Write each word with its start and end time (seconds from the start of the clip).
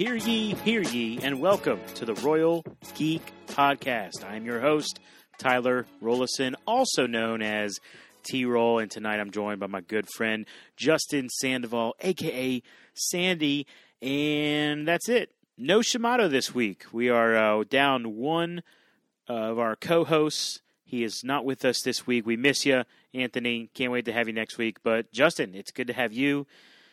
Hear 0.00 0.16
ye, 0.16 0.54
hear 0.54 0.80
ye, 0.80 1.18
and 1.22 1.42
welcome 1.42 1.78
to 1.96 2.06
the 2.06 2.14
Royal 2.14 2.64
Geek 2.94 3.34
Podcast. 3.48 4.24
I'm 4.24 4.46
your 4.46 4.58
host, 4.58 4.98
Tyler 5.36 5.84
Rollison, 6.02 6.54
also 6.66 7.06
known 7.06 7.42
as 7.42 7.76
T 8.22 8.46
Roll, 8.46 8.78
and 8.78 8.90
tonight 8.90 9.20
I'm 9.20 9.30
joined 9.30 9.60
by 9.60 9.66
my 9.66 9.82
good 9.82 10.06
friend 10.16 10.46
Justin 10.74 11.28
Sandoval, 11.28 11.96
aka 12.00 12.62
Sandy, 12.94 13.66
and 14.00 14.88
that's 14.88 15.10
it. 15.10 15.32
No 15.58 15.80
Shimano 15.80 16.30
this 16.30 16.54
week. 16.54 16.86
We 16.94 17.10
are 17.10 17.36
uh, 17.36 17.64
down 17.68 18.16
one 18.16 18.62
of 19.28 19.58
our 19.58 19.76
co 19.76 20.04
hosts. 20.04 20.60
He 20.82 21.04
is 21.04 21.20
not 21.24 21.44
with 21.44 21.62
us 21.62 21.82
this 21.82 22.06
week. 22.06 22.24
We 22.24 22.38
miss 22.38 22.64
you, 22.64 22.84
Anthony. 23.12 23.68
Can't 23.74 23.92
wait 23.92 24.06
to 24.06 24.14
have 24.14 24.28
you 24.28 24.32
next 24.32 24.56
week. 24.56 24.78
But 24.82 25.12
Justin, 25.12 25.54
it's 25.54 25.72
good 25.72 25.88
to 25.88 25.92
have 25.92 26.14
you 26.14 26.46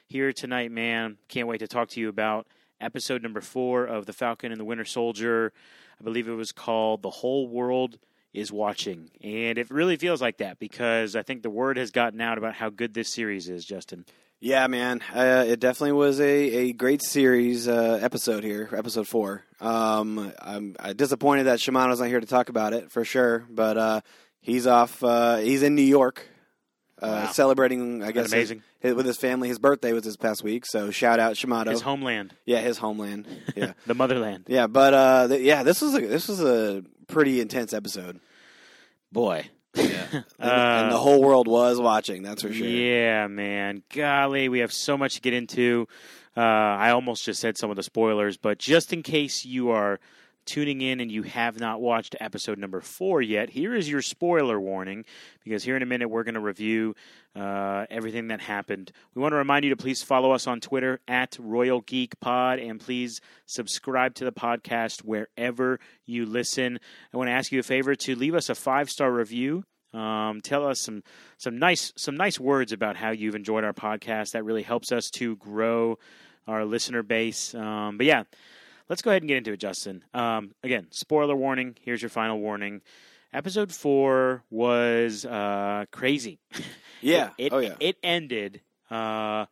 here 0.08 0.34
tonight, 0.34 0.74
man. 0.74 1.20
Can't 1.30 1.48
wait 1.48 1.60
to 1.60 1.70
talk 1.70 1.88
to 1.92 2.02
you 2.02 2.10
about 2.10 2.48
episode 2.80 3.24
number 3.24 3.42
four 3.42 3.86
of 3.86 4.06
The 4.06 4.14
Falcon 4.14 4.52
and 4.52 4.60
the 4.60 4.66
Winter 4.66 4.86
Soldier. 4.86 5.52
I 6.00 6.04
believe 6.04 6.28
it 6.28 6.34
was 6.34 6.52
called 6.52 7.02
The 7.02 7.10
Whole 7.10 7.48
World 7.48 7.98
is 8.34 8.52
Watching. 8.52 9.10
And 9.24 9.58
it 9.58 9.70
really 9.72 9.98
feels 9.98 10.22
like 10.22 10.38
that 10.38 10.60
because 10.60 11.16
I 11.16 11.24
think 11.24 11.42
the 11.42 11.50
word 11.50 11.78
has 11.78 11.92
gotten 11.92 12.22
out 12.22 12.38
about 12.38 12.54
how 12.54 12.70
good 12.70 12.94
this 12.94 13.10
series 13.10 13.50
is, 13.50 13.66
Justin. 13.66 14.06
Yeah, 14.40 14.68
man. 14.68 15.02
Uh, 15.14 15.46
it 15.48 15.60
definitely 15.60 15.94
was 15.94 16.20
a, 16.20 16.26
a 16.26 16.74
great 16.74 17.02
series 17.02 17.68
uh, 17.68 18.00
episode 18.02 18.44
here, 18.44 18.70
episode 18.72 19.08
four. 19.08 19.44
Um, 19.60 20.32
I'm, 20.40 20.76
I'm 20.80 20.96
disappointed 20.96 21.46
that 21.46 21.60
Shimano's 21.60 22.00
not 22.00 22.10
here 22.10 22.20
to 22.20 22.28
talk 22.28 22.50
about 22.50 22.74
it 22.74 22.92
for 22.92 23.04
sure, 23.04 23.46
but 23.50 23.78
uh, 23.78 24.02
he's 24.40 24.68
off. 24.68 25.04
Uh, 25.04 25.38
he's 25.38 25.64
in 25.64 25.74
New 25.74 25.82
York 25.82 26.28
uh, 27.02 27.24
Wow. 27.26 27.32
celebrating, 27.32 28.04
I 28.04 28.12
guess, 28.12 28.32
amazing? 28.32 28.64
his- 28.80 28.94
with 28.96 29.06
his 29.06 29.18
family. 29.18 29.48
His 29.48 29.60
birthday 29.60 29.94
was 29.94 30.04
this 30.04 30.18
past 30.18 30.44
week, 30.44 30.66
so 30.66 30.90
shout 30.92 31.20
out 31.20 31.36
Shimano. 31.36 31.70
His 31.72 31.82
homeland, 31.82 32.34
yeah, 32.46 32.60
his 32.60 32.78
homeland. 32.78 33.28
Yeah, 33.56 33.74
the 33.86 33.94
motherland. 33.96 34.46
yeah. 34.48 34.68
But 34.68 34.94
uh, 34.94 35.28
th- 35.30 35.42
yeah, 35.42 35.64
this 35.64 35.82
was 35.82 35.96
a, 35.96 36.00
this 36.02 36.28
was 36.28 36.42
a 36.42 36.84
pretty 37.08 37.40
intense 37.42 37.74
episode. 37.74 38.20
Boy. 39.12 39.50
Yeah, 39.76 40.08
and, 40.12 40.24
Uh, 40.40 40.82
and 40.84 40.92
the 40.92 40.98
whole 40.98 41.22
world 41.22 41.48
was 41.48 41.80
watching. 41.80 42.24
That's 42.24 42.42
for 42.42 42.52
sure. 42.52 42.66
Yeah, 42.68 43.28
man. 43.28 43.84
Golly, 43.94 44.50
we 44.50 44.60
have 44.60 44.74
so 44.74 44.98
much 44.98 45.16
to 45.16 45.22
get 45.22 45.34
into. 45.34 45.88
Uh, 46.36 46.40
I 46.42 46.92
almost 46.92 47.24
just 47.26 47.40
said 47.40 47.58
some 47.58 47.70
of 47.70 47.76
the 47.76 47.84
spoilers, 47.84 48.38
but 48.38 48.58
just 48.60 48.92
in 48.94 49.04
case 49.04 49.46
you 49.46 49.70
are 49.70 50.00
tuning 50.48 50.82
in 50.82 51.00
and 51.00 51.12
you 51.12 51.22
have 51.24 51.60
not 51.60 51.80
watched 51.80 52.16
episode 52.20 52.58
number 52.58 52.82
four 52.82 53.22
yet, 53.22 53.52
here 53.52 53.76
is 53.76 53.90
your 53.90 54.02
spoiler 54.02 54.60
warning 54.60 55.06
because 55.44 55.64
here 55.64 55.76
in 55.76 55.84
a 55.84 55.86
minute 55.86 56.10
we're 56.10 56.24
going 56.24 56.34
to 56.34 56.40
review 56.40 56.96
uh, 57.36 57.86
everything 57.92 58.30
that 58.30 58.42
happened. 58.42 58.92
We 59.14 59.22
want 59.22 59.34
to 59.34 59.38
remind 59.38 59.66
you 59.66 59.70
to 59.70 59.78
please 59.78 60.02
follow 60.02 60.32
us 60.32 60.48
on 60.48 60.60
Twitter 60.60 61.00
at 61.08 61.38
Royal 61.40 61.82
Geek 61.82 62.20
Pod 62.20 62.58
and 62.58 62.80
please 62.80 63.22
subscribe 63.46 64.16
to 64.16 64.26
the 64.26 64.32
podcast 64.32 65.02
wherever 65.02 65.80
you 66.06 66.26
listen. 66.26 66.80
I 67.14 67.18
want 67.18 67.28
to 67.28 67.34
ask 67.34 67.52
you 67.52 67.60
a 67.60 67.64
favor 67.64 67.94
to 67.94 68.16
leave 68.16 68.34
us 68.34 68.50
a 68.50 68.56
five 68.56 68.90
star 68.90 69.12
review. 69.12 69.64
Um, 69.94 70.42
tell 70.42 70.68
us 70.68 70.80
some 70.80 71.04
some 71.38 71.60
nice 71.60 71.94
some 71.96 72.18
nice 72.18 72.40
words 72.40 72.72
about 72.72 72.96
how 72.96 73.12
you've 73.12 73.36
enjoyed 73.36 73.64
our 73.64 73.74
podcast. 73.74 74.32
That 74.32 74.44
really 74.44 74.64
helps 74.64 74.92
us 74.92 75.10
to 75.12 75.36
grow 75.36 76.00
our 76.48 76.66
listener 76.66 77.04
base. 77.04 77.54
Um, 77.54 77.98
but 77.98 78.06
yeah, 78.06 78.24
let's 78.90 79.02
go 79.02 79.12
ahead 79.12 79.22
and 79.22 79.28
get 79.30 79.38
into 79.38 79.54
it, 79.54 79.60
Justin. 79.60 80.04
Um, 80.14 80.54
again, 80.64 80.88
spoiler 80.92 81.36
warning. 81.36 81.76
Here's 81.82 82.02
your 82.02 82.10
final 82.10 82.40
warning. 82.40 82.82
Episode 83.34 83.72
four 83.72 84.44
was 84.50 85.26
uh, 85.26 85.86
crazy. 85.92 86.40
Yeah. 87.02 87.30
It, 87.38 87.54
oh 87.54 87.60
yeah. 87.60 87.76
It 87.80 87.98
ended. 88.02 88.62
Uh, 88.90 89.46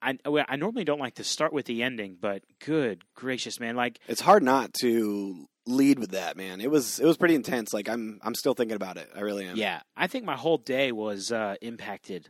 I, 0.00 0.18
I 0.24 0.44
I 0.48 0.56
normally 0.56 0.84
don't 0.84 1.00
like 1.00 1.14
to 1.14 1.24
start 1.24 1.52
with 1.52 1.66
the 1.66 1.82
ending, 1.82 2.16
but 2.20 2.42
good 2.64 3.02
gracious, 3.14 3.58
man! 3.58 3.76
Like 3.76 3.98
it's 4.06 4.20
hard 4.20 4.42
not 4.42 4.72
to 4.74 5.48
lead 5.66 5.98
with 5.98 6.12
that, 6.12 6.36
man. 6.36 6.60
It 6.60 6.70
was 6.70 6.98
it 6.98 7.06
was 7.06 7.16
pretty 7.16 7.34
intense. 7.34 7.72
Like 7.72 7.88
I'm 7.88 8.20
I'm 8.22 8.34
still 8.34 8.54
thinking 8.54 8.76
about 8.76 8.96
it. 8.96 9.10
I 9.14 9.20
really 9.20 9.46
am. 9.46 9.56
Yeah, 9.56 9.80
I 9.96 10.06
think 10.06 10.24
my 10.24 10.36
whole 10.36 10.58
day 10.58 10.92
was 10.92 11.32
uh, 11.32 11.56
impacted. 11.60 12.28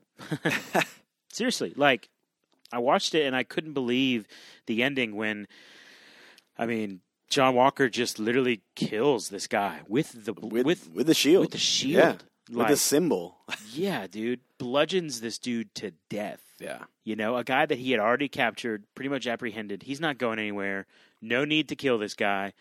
Seriously, 1.33 1.73
like 1.77 2.09
I 2.73 2.79
watched 2.79 3.15
it 3.15 3.27
and 3.27 3.37
I 3.37 3.43
couldn't 3.43 3.75
believe 3.75 4.27
the 4.67 4.83
ending 4.83 5.17
when, 5.17 5.47
I 6.59 6.67
mean, 6.67 7.01
John 7.31 7.55
Walker 7.55 7.89
just 7.89 8.19
literally 8.19 8.63
kills 8.75 9.29
this 9.31 9.47
guy 9.47 9.81
with 9.89 10.25
the 10.25 10.33
With 10.33 10.67
with 10.67 10.91
with, 10.93 11.07
the 11.07 11.15
shield. 11.15 11.43
with 11.43 11.51
the 11.53 11.59
shield. 11.59 11.97
Yeah. 12.05 12.15
Like, 12.51 12.69
with 12.69 12.77
the 12.77 12.77
symbol. 12.77 13.39
yeah, 13.73 14.07
dude, 14.07 14.41
bludgeons 14.59 15.21
this 15.21 15.39
dude 15.39 15.75
to 15.77 15.93
death. 16.11 16.43
yeah. 16.61 16.85
You 17.05 17.17
know, 17.17 17.37
a 17.37 17.45
guy 17.45 17.67
that 17.67 17.79
he 17.79 17.93
had 17.93 18.01
already 18.01 18.29
captured, 18.29 18.85
pretty 18.95 19.09
much 19.09 19.27
apprehended. 19.27 19.85
He's 19.85 20.01
not 20.01 20.19
going 20.19 20.39
anywhere. 20.39 20.87
No 21.21 21.45
need 21.45 21.69
to 21.69 21.77
kill 21.77 21.99
this 21.99 22.15
guy. 22.15 22.53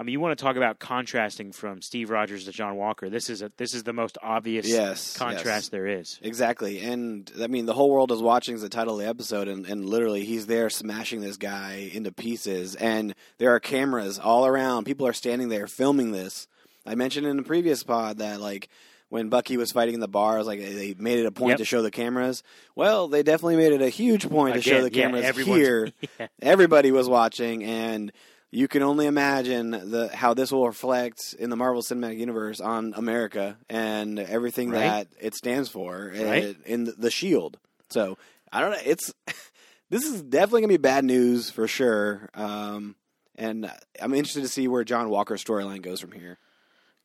I 0.00 0.02
mean, 0.02 0.14
you 0.14 0.20
want 0.20 0.38
to 0.38 0.42
talk 0.42 0.56
about 0.56 0.78
contrasting 0.78 1.52
from 1.52 1.82
Steve 1.82 2.08
Rogers 2.08 2.46
to 2.46 2.52
John 2.52 2.76
Walker. 2.76 3.10
This 3.10 3.28
is 3.28 3.42
a 3.42 3.52
this 3.58 3.74
is 3.74 3.82
the 3.82 3.92
most 3.92 4.16
obvious 4.22 4.66
Yes. 4.66 5.14
contrast 5.14 5.44
yes. 5.44 5.68
there 5.68 5.86
is. 5.86 6.18
Exactly. 6.22 6.80
And 6.80 7.30
I 7.38 7.48
mean 7.48 7.66
the 7.66 7.74
whole 7.74 7.90
world 7.90 8.10
is 8.10 8.22
watching 8.22 8.54
is 8.54 8.62
the 8.62 8.70
title 8.70 8.94
of 8.94 9.00
the 9.00 9.06
episode 9.08 9.46
and, 9.46 9.66
and 9.66 9.84
literally 9.84 10.24
he's 10.24 10.46
there 10.46 10.70
smashing 10.70 11.20
this 11.20 11.36
guy 11.36 11.90
into 11.92 12.12
pieces 12.12 12.76
and 12.76 13.14
there 13.36 13.54
are 13.54 13.60
cameras 13.60 14.18
all 14.18 14.46
around. 14.46 14.84
People 14.84 15.06
are 15.06 15.12
standing 15.12 15.50
there 15.50 15.66
filming 15.66 16.12
this. 16.12 16.48
I 16.86 16.94
mentioned 16.94 17.26
in 17.26 17.36
the 17.36 17.42
previous 17.42 17.82
pod 17.82 18.18
that 18.18 18.40
like 18.40 18.70
when 19.10 19.28
Bucky 19.28 19.58
was 19.58 19.70
fighting 19.70 19.92
in 19.92 20.00
the 20.00 20.08
bars, 20.08 20.46
like 20.46 20.60
they 20.60 20.94
made 20.98 21.18
it 21.18 21.26
a 21.26 21.30
point 21.30 21.50
Yep. 21.50 21.58
to 21.58 21.64
show 21.66 21.82
the 21.82 21.90
cameras. 21.90 22.42
Well, 22.74 23.08
they 23.08 23.22
definitely 23.22 23.56
made 23.56 23.74
it 23.74 23.82
a 23.82 23.90
huge 23.90 24.26
point 24.30 24.54
to 24.54 24.62
show 24.62 24.80
the 24.82 24.88
cameras 24.90 25.24
everyone's- 25.26 25.58
here. 25.60 25.92
yeah. 26.18 26.28
Everybody 26.40 26.90
was 26.90 27.06
watching 27.06 27.64
and 27.64 28.12
you 28.50 28.66
can 28.68 28.82
only 28.82 29.06
imagine 29.06 29.70
the 29.70 30.10
how 30.12 30.34
this 30.34 30.50
will 30.52 30.66
reflect 30.66 31.34
in 31.38 31.50
the 31.50 31.56
Marvel 31.56 31.82
Cinematic 31.82 32.18
Universe 32.18 32.60
on 32.60 32.92
America 32.96 33.56
and 33.68 34.18
everything 34.18 34.70
Right. 34.70 34.80
that 34.80 35.08
it 35.20 35.34
stands 35.34 35.68
for 35.68 36.12
uh, 36.16 36.24
Right. 36.24 36.56
in 36.66 36.84
the, 36.84 36.92
the 36.92 37.10
Shield. 37.10 37.58
So 37.90 38.18
I 38.52 38.60
don't 38.60 38.72
know. 38.72 38.78
It's 38.84 39.12
this 39.90 40.04
is 40.04 40.22
definitely 40.22 40.62
gonna 40.62 40.68
be 40.74 40.76
bad 40.78 41.04
news 41.04 41.50
for 41.50 41.66
sure. 41.68 42.28
Um, 42.34 42.96
and 43.36 43.70
I'm 44.02 44.12
interested 44.14 44.42
to 44.42 44.48
see 44.48 44.68
where 44.68 44.84
John 44.84 45.08
Walker's 45.10 45.42
storyline 45.44 45.80
goes 45.82 46.00
from 46.00 46.12
here. 46.12 46.38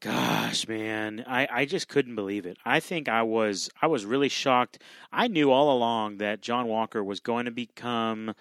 Gosh, 0.01 0.67
man, 0.67 1.23
I, 1.25 1.47
I 1.49 1.65
just 1.65 1.87
couldn't 1.87 2.15
believe 2.15 2.45
it. 2.45 2.57
I 2.65 2.79
think 2.79 3.07
I 3.07 3.23
was 3.23 3.69
I 3.81 3.87
was 3.87 4.05
really 4.05 4.29
shocked. 4.29 4.79
I 5.11 5.27
knew 5.27 5.51
all 5.51 5.75
along 5.75 6.17
that 6.17 6.41
John 6.41 6.67
Walker 6.67 7.03
was 7.03 7.19
going 7.21 7.45
to 7.45 7.51
become 7.51 8.33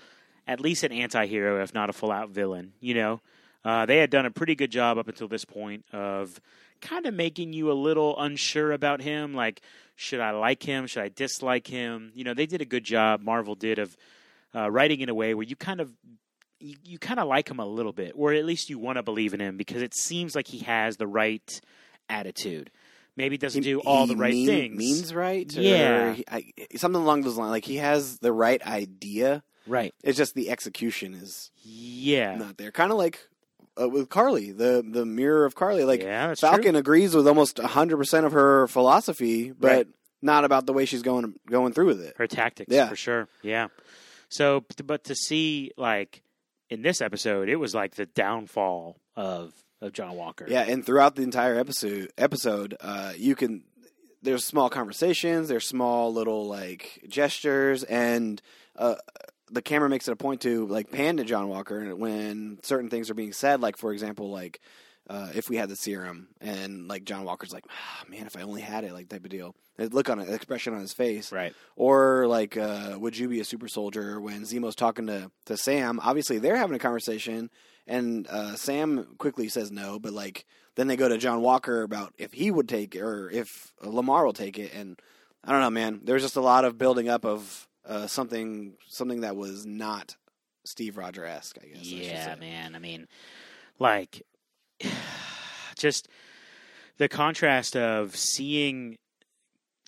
at 0.47 0.61
least 0.61 0.85
an 0.85 0.93
anti-hero, 0.93 1.63
if 1.63 1.73
not 1.75 1.91
a 1.91 1.93
full-out 1.93 2.31
villain. 2.31 2.73
You 2.81 2.95
know, 2.95 3.21
uh, 3.65 3.87
they 3.87 3.99
had 3.99 4.11
done 4.11 4.27
a 4.27 4.31
pretty 4.31 4.55
good 4.55 4.71
job 4.71 4.99
up 4.99 5.09
until 5.09 5.29
this 5.29 5.45
point 5.45 5.85
of 5.93 6.41
kind 6.81 7.07
of 7.07 7.15
making 7.15 7.53
you 7.53 7.71
a 7.71 7.75
little 7.75 8.19
unsure 8.21 8.73
about 8.73 9.01
him. 9.01 9.35
Like, 9.35 9.63
should 9.97 10.21
I 10.21 10.33
like 10.33 10.63
him? 10.63 10.87
Should 10.87 11.03
I 11.03 11.09
dislike 11.09 11.67
him? 11.67 12.13
You 12.15 12.25
know, 12.25 12.35
they 12.35 12.47
did 12.47 12.61
a 12.61 12.67
good 12.67 12.85
job. 12.85 13.23
Marvel 13.23 13.55
did 13.55 13.79
of 13.79 13.97
uh, 14.55 14.71
writing 14.71 15.01
in 15.01 15.09
a 15.09 15.15
way 15.15 15.35
where 15.35 15.47
you 15.47 15.57
kind 15.57 15.81
of 15.81 15.91
you, 16.61 16.77
you 16.85 16.99
kind 16.99 17.19
of 17.21 17.27
like 17.27 17.51
him 17.51 17.59
a 17.59 17.67
little 17.67 17.93
bit, 17.93 18.13
or 18.15 18.33
at 18.33 18.45
least 18.45 18.71
you 18.71 18.79
want 18.79 18.97
to 18.97 19.03
believe 19.03 19.35
in 19.35 19.41
him 19.41 19.57
because 19.57 19.83
it 19.83 19.95
seems 19.95 20.35
like 20.35 20.47
he 20.47 20.59
has 20.61 20.97
the 20.97 21.07
right 21.07 21.61
attitude. 22.09 22.71
Maybe 23.17 23.39
doesn't 23.39 23.63
do 23.63 23.79
all 23.81 24.07
the 24.07 24.17
right 24.17 24.33
mean- 24.33 24.47
things. 24.47 24.77
Means 24.77 25.15
right. 25.15 25.51
Yeah. 25.53 26.15
he- 26.15 26.25
I, 26.29 26.53
something 26.77 27.01
along 27.01 27.23
those 27.23 27.37
lines. 27.37 27.51
Like 27.51 27.65
he 27.65 27.77
has 27.77 28.19
the 28.19 28.33
right 28.33 28.61
idea. 28.67 29.43
Right. 29.67 29.95
It's 30.03 30.19
just 30.19 30.35
the 30.35 30.51
execution 30.51 31.15
is 31.15 31.51
Yeah. 31.63 32.37
not 32.37 32.57
there. 32.59 32.71
Kind 32.71 32.93
of 32.93 32.99
like 32.99 33.19
uh, 33.81 33.89
with 33.89 34.09
Karli, 34.09 34.53
the 34.53 34.85
the 34.89 35.05
mirror 35.05 35.45
of 35.45 35.55
Karli. 35.55 35.85
Like 35.85 36.03
yeah, 36.03 36.35
Falcon 36.35 36.73
true. 36.73 36.79
agrees 36.79 37.15
with 37.15 37.27
almost 37.27 37.59
hundred 37.59 37.97
percent 37.97 38.25
of 38.27 38.33
her 38.33 38.67
philosophy, 38.69 39.51
but 39.51 39.69
Right. 39.69 39.87
not 40.23 40.45
about 40.45 40.67
the 40.67 40.73
way 40.73 40.85
she's 40.85 41.03
going 41.03 41.35
going 41.51 41.73
through 41.73 41.87
with 41.87 42.01
it. 42.01 42.15
Her 42.17 42.27
tactics, 42.27 42.73
Yeah. 42.73 42.89
for 42.89 42.97
sure. 42.97 43.29
Yeah. 43.43 43.69
So, 44.29 44.65
but 44.85 45.05
to 45.05 45.15
see 45.15 45.73
like 45.77 46.23
in 46.71 46.83
this 46.83 47.01
episode, 47.01 47.49
it 47.49 47.57
was 47.57 47.75
like 47.75 47.95
the 47.97 48.07
downfall 48.07 48.97
of 49.17 49.53
of 49.81 49.93
John 49.93 50.17
Walker. 50.17 50.47
Yeah, 50.49 50.63
and 50.63 50.85
throughout 50.87 51.15
the 51.17 51.23
entire 51.23 51.57
episode, 51.59 52.11
episode, 52.17 52.77
uh, 52.81 53.13
you 53.17 53.35
can 53.35 53.65
there's 54.23 54.45
small 54.45 54.71
conversations, 54.71 55.49
there's 55.49 55.67
small 55.67 56.13
little 56.13 56.47
like 56.47 57.05
gestures, 57.09 57.83
and 57.85 58.41
uh, 58.77 58.95
the 59.51 59.63
camera 59.63 59.89
makes 59.89 60.09
it 60.09 60.13
a 60.13 60.17
point 60.17 60.41
to 60.43 60.67
like 60.67 60.91
pan 60.91 61.17
to 61.19 61.25
John 61.25 61.49
Walker 61.49 61.95
when 61.95 62.59
certain 62.63 62.91
things 62.91 63.11
are 63.11 63.15
being 63.15 63.33
said. 63.33 63.61
Like 63.61 63.77
for 63.77 63.93
example, 63.93 64.31
like 64.31 64.61
uh, 65.09 65.29
if 65.35 65.51
we 65.51 65.57
had 65.57 65.69
the 65.69 65.77
serum, 65.77 66.29
and 66.41 66.89
like 66.89 67.05
John 67.05 67.25
Walker's 67.25 67.53
like, 67.53 67.65
ah, 67.71 68.05
man, 68.09 68.27
if 68.27 68.37
I 68.37 68.43
only 68.43 68.63
had 68.63 68.85
it, 68.85 68.93
like 68.95 69.09
type 69.09 69.25
of 69.25 69.31
deal. 69.31 69.55
The 69.77 69.89
look 69.89 70.09
on 70.09 70.19
it, 70.21 70.31
expression 70.31 70.73
on 70.73 70.81
his 70.81 70.93
face, 70.95 71.31
Right. 71.33 71.53
or 71.77 72.27
like, 72.29 72.57
uh, 72.57 72.97
would 72.99 73.19
you 73.19 73.29
be 73.29 73.41
a 73.41 73.45
super 73.45 73.67
soldier 73.69 74.21
when 74.21 74.43
Zemo's 74.45 74.77
talking 74.77 75.09
to, 75.09 75.31
to 75.47 75.57
Sam? 75.57 75.99
Obviously, 76.01 76.39
they're 76.39 76.57
having 76.57 76.77
a 76.77 76.79
conversation, 76.79 77.51
and 77.87 78.27
uh, 78.29 78.55
Sam 78.55 79.15
quickly 79.19 79.49
says 79.49 79.73
no, 79.73 79.99
but 79.99 80.13
like, 80.13 80.47
then 80.77 80.87
they 80.87 80.97
go 80.97 81.09
to 81.09 81.19
John 81.19 81.43
Walker 81.43 81.83
about 81.83 82.15
if 82.17 82.33
he 82.33 82.51
would 82.53 82.69
take 82.69 82.95
it 82.95 83.01
or 83.01 83.29
if 83.31 83.73
Lemar 83.83 84.25
will 84.25 84.33
take 84.33 84.59
it. 84.59 84.73
And 84.75 84.99
I 85.43 85.51
don't 85.53 85.61
know, 85.61 85.71
man. 85.71 86.01
There's 86.05 86.23
just 86.23 86.37
a 86.37 86.41
lot 86.41 86.65
of 86.65 86.79
building 86.79 87.09
up 87.09 87.25
of 87.25 87.69
uh, 87.87 88.07
something, 88.07 88.75
something 88.89 89.21
that 89.23 89.37
was 89.37 89.67
not 89.67 90.17
Steve 90.65 90.97
Roger 90.97 91.25
esque. 91.25 91.59
I 91.63 91.67
guess. 91.67 91.79
I 91.79 91.83
Yeah, 91.85 92.35
say. 92.35 92.41
man. 92.41 92.75
I 92.75 92.79
mean, 92.79 93.07
like, 93.79 94.23
just 95.79 96.09
the 96.99 97.09
contrast 97.09 97.77
of 97.77 98.17
seeing 98.17 98.97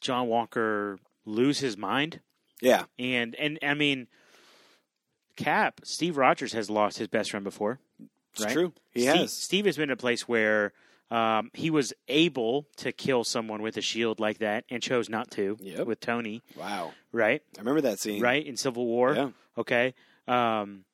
John 0.01 0.29
Walker 0.29 0.99
lose 1.25 1.59
his 1.61 1.77
mind, 1.77 2.21
Yeah, 2.61 2.85
and 2.99 3.35
and 3.37 3.59
I 3.63 3.75
mean, 3.75 4.07
Cap 5.37 5.81
Steve 5.85 6.17
Rogers 6.17 6.53
has 6.53 6.71
lost 6.71 6.99
his 6.99 7.09
best 7.09 7.31
friend 7.31 7.45
before. 7.45 7.79
it's 8.33 8.45
Right? 8.45 8.53
true. 8.53 8.73
He 8.93 9.01
Steve, 9.03 9.15
has. 9.17 9.33
Steve 9.33 9.67
has 9.67 9.77
been 9.77 9.85
in 9.91 9.95
a 9.95 9.97
place 9.97 10.29
where 10.29 10.73
um, 11.11 11.50
he 11.55 11.70
was 11.70 11.93
able 12.08 12.67
to 12.79 12.91
kill 12.93 13.23
someone 13.25 13.62
with 13.62 13.76
a 13.76 13.81
shield 13.81 14.19
like 14.20 14.38
that 14.38 14.64
and 14.70 14.82
chose 14.82 15.08
not 15.08 15.31
to 15.32 15.56
Yep. 15.61 15.87
with 15.87 16.00
Tony, 16.00 16.43
Wow, 16.56 16.93
right? 17.12 17.43
I 17.56 17.61
remember 17.61 17.81
that 17.82 17.99
scene. 18.00 18.20
Right 18.20 18.44
in 18.44 18.56
Civil 18.56 18.87
War. 18.87 19.14
Yeah. 19.14 19.31
Okay. 19.56 19.94
Um, 20.26 20.85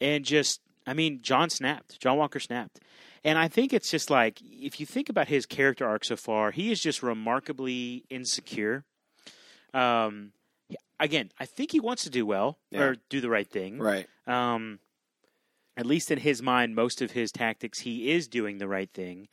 and 0.00 0.24
just, 0.24 0.60
I 0.86 0.94
mean, 0.94 1.20
John 1.22 1.50
snapped. 1.50 1.98
John 2.00 2.16
Walker 2.18 2.38
snapped. 2.38 2.80
And 3.24 3.38
I 3.38 3.48
think 3.48 3.72
it's 3.72 3.90
just 3.90 4.08
like, 4.08 4.40
if 4.42 4.78
you 4.78 4.86
think 4.86 5.08
about 5.08 5.26
his 5.26 5.46
character 5.46 5.84
arc 5.84 6.04
so 6.04 6.14
far, 6.16 6.52
he 6.52 6.70
is 6.70 6.80
just 6.80 7.02
remarkably 7.02 8.04
insecure. 8.08 8.84
Um, 9.74 10.32
again, 11.00 11.30
I 11.40 11.44
think 11.46 11.72
he 11.72 11.80
wants 11.80 12.04
to 12.04 12.10
do 12.10 12.24
well 12.24 12.58
Yeah. 12.70 12.82
or 12.82 12.96
do 13.08 13.20
the 13.20 13.28
right 13.28 13.48
thing. 13.50 13.78
Right. 13.78 14.06
Um, 14.28 14.78
at 15.76 15.86
least 15.86 16.10
in 16.10 16.18
his 16.18 16.40
mind, 16.40 16.74
most 16.74 17.02
of 17.02 17.10
his 17.12 17.32
tactics, 17.32 17.80
he 17.80 18.10
is 18.12 18.28
doing 18.28 18.58
the 18.58 18.68
right 18.68 18.90
thing. 18.92 19.28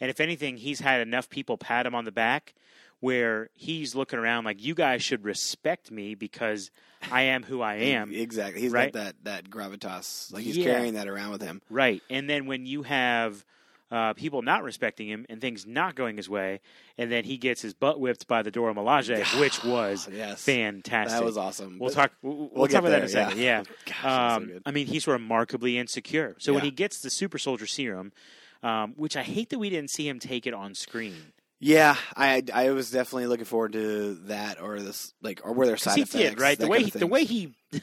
And 0.00 0.10
if 0.10 0.20
anything, 0.20 0.56
he's 0.58 0.80
had 0.80 1.00
enough 1.00 1.28
people 1.30 1.56
pat 1.56 1.86
him 1.86 1.94
on 1.94 2.04
the 2.04 2.12
back 2.12 2.54
where 3.00 3.50
he's 3.54 3.94
looking 3.94 4.18
around 4.18 4.44
like, 4.44 4.62
you 4.62 4.74
guys 4.74 5.02
should 5.02 5.24
respect 5.24 5.90
me 5.90 6.14
because 6.14 6.70
I 7.10 7.22
am 7.22 7.42
who 7.42 7.60
I 7.60 7.74
am. 7.74 8.12
Exactly. 8.12 8.60
He's 8.62 8.72
right? 8.72 8.92
got 8.92 9.04
that 9.04 9.24
that 9.24 9.50
gravitas. 9.50 10.32
Like 10.32 10.44
he's 10.44 10.56
Yeah. 10.56 10.64
carrying 10.72 10.94
that 10.94 11.06
around 11.08 11.30
with 11.32 11.42
him. 11.42 11.60
Right. 11.70 12.02
And 12.10 12.28
then 12.28 12.46
when 12.46 12.64
you 12.66 12.82
have 12.84 13.44
uh, 13.90 14.14
people 14.14 14.42
not 14.42 14.64
respecting 14.64 15.08
him 15.08 15.26
and 15.28 15.40
things 15.40 15.64
not 15.66 15.94
going 15.94 16.16
his 16.16 16.28
way, 16.28 16.60
and 16.98 17.12
then 17.12 17.22
he 17.22 17.36
gets 17.36 17.62
his 17.62 17.72
butt 17.72 18.00
whipped 18.00 18.26
by 18.26 18.42
the 18.42 18.50
Dora 18.50 18.74
Milaje, 18.74 19.22
which 19.40 19.62
was 19.62 20.08
Yes. 20.12 20.42
fantastic. 20.42 21.18
That 21.18 21.24
was 21.24 21.36
awesome. 21.36 21.78
We'll 21.78 21.90
But- 21.90 21.94
talk. 21.94 22.12
We'll, 22.22 22.34
we'll 22.36 22.48
We'll 22.54 22.66
talk 22.68 22.80
about 22.80 22.88
that 22.90 22.98
in 23.00 23.04
a 23.04 23.08
second. 23.08 23.38
Yeah. 23.38 23.62
Gosh, 23.84 23.96
that's 24.02 24.02
so 24.02 24.08
Um. 24.08 24.60
I 24.66 24.70
mean, 24.72 24.86
he's 24.88 25.06
remarkably 25.06 25.78
insecure. 25.78 26.34
So 26.38 26.52
when 26.52 26.62
he 26.64 26.70
gets 26.72 27.00
the 27.00 27.10
super 27.10 27.38
soldier 27.38 27.66
serum, 27.66 28.12
um, 28.62 28.94
which 28.96 29.16
I 29.16 29.22
hate 29.22 29.50
that 29.50 29.58
we 29.58 29.70
didn't 29.70 29.90
see 29.90 30.08
him 30.08 30.18
take 30.18 30.46
it 30.46 30.54
on 30.54 30.74
screen. 30.74 31.32
Yeah, 31.58 31.96
I 32.14 32.42
I 32.52 32.70
was 32.70 32.90
definitely 32.90 33.26
looking 33.28 33.46
forward 33.46 33.72
to 33.72 34.14
that 34.26 34.60
or 34.60 34.78
this 34.80 35.14
like 35.22 35.40
or 35.42 35.52
where 35.52 35.66
their 35.66 35.76
side 35.78 35.96
he 35.96 36.02
effects. 36.02 36.30
did 36.30 36.40
right. 36.40 36.58
The 36.58 36.68
way 36.68 36.82
he, 36.82 36.90
the 36.90 37.06
way 37.06 37.24
he 37.24 37.54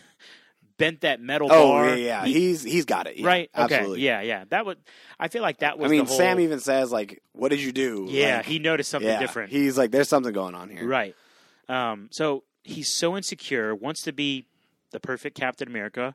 bent 0.77 1.01
that 1.01 1.19
metal 1.21 1.47
Oh 1.51 1.69
bar. 1.69 1.89
yeah, 1.89 1.95
yeah. 1.95 2.25
he- 2.25 2.33
he's 2.33 2.61
he's 2.63 2.85
got 2.85 3.07
it. 3.07 3.17
Yeah, 3.17 3.27
right. 3.27 3.49
Okay. 3.57 3.75
Absolutely. 3.75 4.01
Yeah. 4.01 4.21
Yeah. 4.21 4.43
That 4.49 4.65
would. 4.65 4.77
I 5.19 5.27
feel 5.27 5.41
like 5.41 5.59
that 5.59 5.79
was. 5.79 5.89
I 5.89 5.95
mean, 5.95 6.05
whole, 6.05 6.15
Sam 6.17 6.39
even 6.39 6.59
says 6.59 6.91
like, 6.91 7.21
"What 7.33 7.49
did 7.49 7.61
you 7.61 7.71
do?" 7.71 8.05
Yeah. 8.09 8.37
Like, 8.37 8.45
he 8.45 8.59
noticed 8.59 8.91
something 8.91 9.09
yeah, 9.09 9.19
different. 9.19 9.51
He's 9.51 9.77
like, 9.77 9.89
"There's 9.91 10.09
something 10.09 10.33
going 10.33 10.53
on 10.55 10.69
here." 10.69 10.85
Right. 10.87 11.15
Um, 11.69 12.09
so 12.11 12.43
he's 12.63 12.89
so 12.89 13.15
insecure, 13.17 13.73
wants 13.73 14.03
to 14.03 14.11
be 14.11 14.45
the 14.91 14.99
perfect 14.99 15.35
Captain 15.35 15.67
America, 15.67 16.13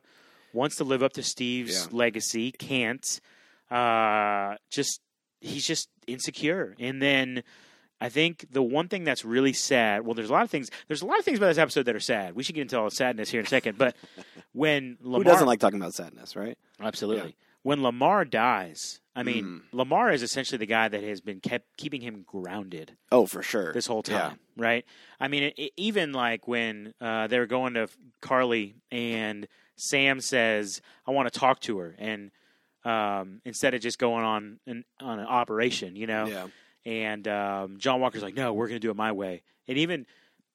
wants 0.53 0.77
to 0.77 0.83
live 0.85 1.03
up 1.03 1.13
to 1.13 1.23
Steve's 1.23 1.91
legacy, 1.91 2.51
can't. 2.53 3.19
Uh, 3.71 4.55
just 4.71 5.01
he's 5.41 5.65
just 5.65 5.89
insecure, 6.07 6.75
and 6.79 7.01
then. 7.01 7.43
I 8.01 8.07
think 8.07 8.45
the 8.49 8.63
one 8.63 8.87
thing 8.87 9.03
that's 9.03 9.25
really 9.25 9.51
sad. 9.51 10.05
Well, 10.05 10.13
there's 10.13 10.29
a 10.29 10.31
lot 10.31 10.43
of 10.43 10.49
things. 10.49 10.69
There's 10.87 11.01
a 11.01 11.05
lot 11.05 11.19
of 11.19 11.25
things 11.25 11.37
about 11.37 11.47
this 11.47 11.57
episode 11.57 11.83
that 11.83 11.97
are 11.97 11.99
sad. 11.99 12.33
We 12.33 12.43
should 12.43 12.55
get 12.55 12.61
into 12.61 12.79
all 12.79 12.85
the 12.85 12.95
sadness 12.95 13.29
here 13.29 13.41
in 13.41 13.45
a 13.45 13.49
second. 13.49 13.77
But 13.77 13.93
when 14.53 14.97
Lemar, 15.03 15.17
Who 15.17 15.23
doesn't 15.25 15.45
like 15.45 15.59
talking 15.59 15.81
about 15.81 15.93
sadness, 15.93 16.33
right? 16.37 16.57
absolutely, 16.79 17.35
when 17.63 17.79
Lemar 17.79 18.29
dies, 18.29 19.01
I 19.17 19.23
mean, 19.23 19.61
Mm. 19.73 19.77
Lemar 19.85 20.13
is 20.13 20.23
essentially 20.23 20.57
the 20.57 20.65
guy 20.65 20.87
that 20.87 21.03
has 21.03 21.19
been 21.19 21.41
kept 21.41 21.75
keeping 21.75 21.99
him 21.99 22.23
grounded 22.25 22.95
Oh, 23.11 23.25
for 23.25 23.43
sure. 23.43 23.73
this 23.73 23.87
whole 23.87 24.01
Yeah. 24.07 24.17
time, 24.29 24.39
right? 24.55 24.85
I 25.19 25.27
mean, 25.27 25.43
it, 25.43 25.55
it- 25.57 25.73
even 25.75 26.13
like 26.13 26.47
when 26.47 26.93
uh, 27.01 27.27
they 27.27 27.37
were 27.37 27.47
going 27.47 27.73
to 27.73 27.89
Karli 28.21 28.75
and 28.93 29.45
Sam 29.75 30.21
says, 30.21 30.79
"I 31.05 31.11
want 31.11 31.31
to 31.33 31.37
talk 31.37 31.59
to 31.63 31.79
her," 31.79 31.95
and 31.99 32.31
um, 32.85 33.41
instead 33.45 33.73
of 33.73 33.81
just 33.81 33.99
going 33.99 34.23
on 34.23 34.59
an 34.67 34.83
on 34.99 35.19
an 35.19 35.25
operation, 35.25 35.95
you 35.95 36.07
know, 36.07 36.25
Yeah. 36.27 36.47
and 36.85 37.27
um, 37.27 37.77
John 37.79 37.99
Walker's 38.01 38.23
like, 38.23 38.35
"No, 38.35 38.53
we're 38.53 38.67
going 38.67 38.79
to 38.79 38.85
do 38.85 38.91
it 38.91 38.95
my 38.95 39.11
way," 39.11 39.41
and 39.67 39.77
even 39.77 40.05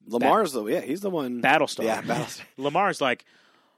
Lemar's 0.09 0.53
the 0.53 0.65
yeah, 0.67 0.81
he's 0.81 1.01
the 1.01 1.11
one. 1.11 1.41
Battlestar, 1.43 1.85
Yeah, 1.85 2.03
Battlestar. 2.03 2.43
Lemar's 2.59 3.01
like, 3.01 3.25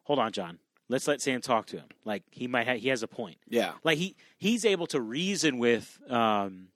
"Hold 0.05 0.19
on, 0.19 0.33
John, 0.33 0.59
let's 0.89 1.07
let 1.09 1.21
Sam 1.21 1.41
talk 1.41 1.67
to 1.67 1.77
him. 1.79 1.87
Like 2.05 2.23
he 2.31 2.47
might 2.49 2.67
ha- 2.67 2.77
he 2.79 2.89
has 2.89 3.03
a 3.03 3.09
point." 3.09 3.39
Yeah. 3.49 3.73
like 3.85 3.99
he 3.99 4.17
he's 4.39 4.65
able 4.65 4.87
to 4.89 5.01
reason 5.01 5.59
with 5.59 5.99
um 6.09 6.69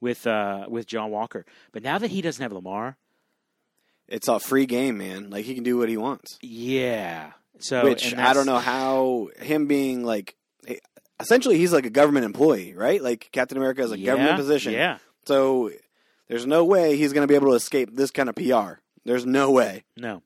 with 0.00 0.26
uh 0.26 0.66
with 0.68 0.86
John 0.86 1.10
Walker. 1.10 1.44
But 1.72 1.82
now 1.82 1.98
that 1.98 2.10
he 2.10 2.20
doesn't 2.22 2.42
have 2.42 2.52
Lemar, 2.52 2.96
It's 4.08 4.28
a 4.28 4.38
free 4.40 4.66
game, 4.66 4.98
man. 4.98 5.30
Like 5.30 5.44
he 5.44 5.54
can 5.54 5.62
do 5.64 5.76
what 5.78 5.88
he 5.88 5.96
wants. 5.96 6.38
yeah. 6.42 7.32
So 7.58 7.84
Which 7.84 8.14
I 8.16 8.32
don't 8.32 8.46
know 8.46 8.58
how 8.58 9.28
him 9.38 9.66
being 9.66 10.02
like 10.02 10.34
essentially 11.20 11.58
he's 11.58 11.72
like 11.72 11.86
a 11.86 11.90
government 11.90 12.24
employee, 12.24 12.74
right? 12.74 13.02
Like 13.02 13.28
Captain 13.32 13.56
America 13.58 13.82
is 13.82 13.92
a 13.92 13.98
Yeah, 13.98 14.12
government 14.12 14.36
position. 14.36 14.72
Yeah. 14.72 14.98
So 15.26 15.70
there's 16.28 16.46
no 16.46 16.64
way 16.64 16.96
he's 16.96 17.12
going 17.12 17.22
to 17.26 17.28
be 17.30 17.34
able 17.34 17.48
to 17.48 17.54
escape 17.54 17.94
this 17.94 18.10
kind 18.10 18.28
of 18.28 18.34
PR. 18.34 18.80
There's 19.04 19.26
no 19.26 19.50
way. 19.50 19.84
No. 19.96 20.22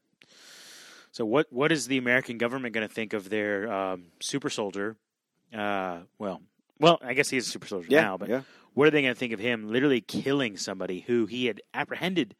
So 1.12 1.24
what 1.24 1.52
what 1.52 1.70
is 1.72 1.86
the 1.86 1.98
American 1.98 2.38
government 2.38 2.74
going 2.74 2.86
to 2.86 2.92
think 2.92 3.12
of 3.12 3.30
their 3.30 3.72
um, 3.72 4.06
super 4.20 4.50
soldier? 4.50 4.96
Uh, 5.56 6.00
well, 6.18 6.42
well, 6.80 6.98
I 7.02 7.14
guess 7.14 7.30
he's 7.30 7.46
a 7.46 7.50
super 7.50 7.68
soldier 7.68 7.86
Yeah. 7.88 8.00
now, 8.02 8.16
but 8.16 8.28
yeah. 8.28 8.42
what 8.72 8.88
are 8.88 8.90
they 8.90 9.02
going 9.02 9.14
to 9.14 9.18
think 9.18 9.32
of 9.32 9.38
him 9.38 9.70
literally 9.70 10.00
killing 10.00 10.56
somebody 10.56 11.00
who 11.06 11.26
he 11.26 11.46
had 11.46 11.60
apprehended? 11.72 12.34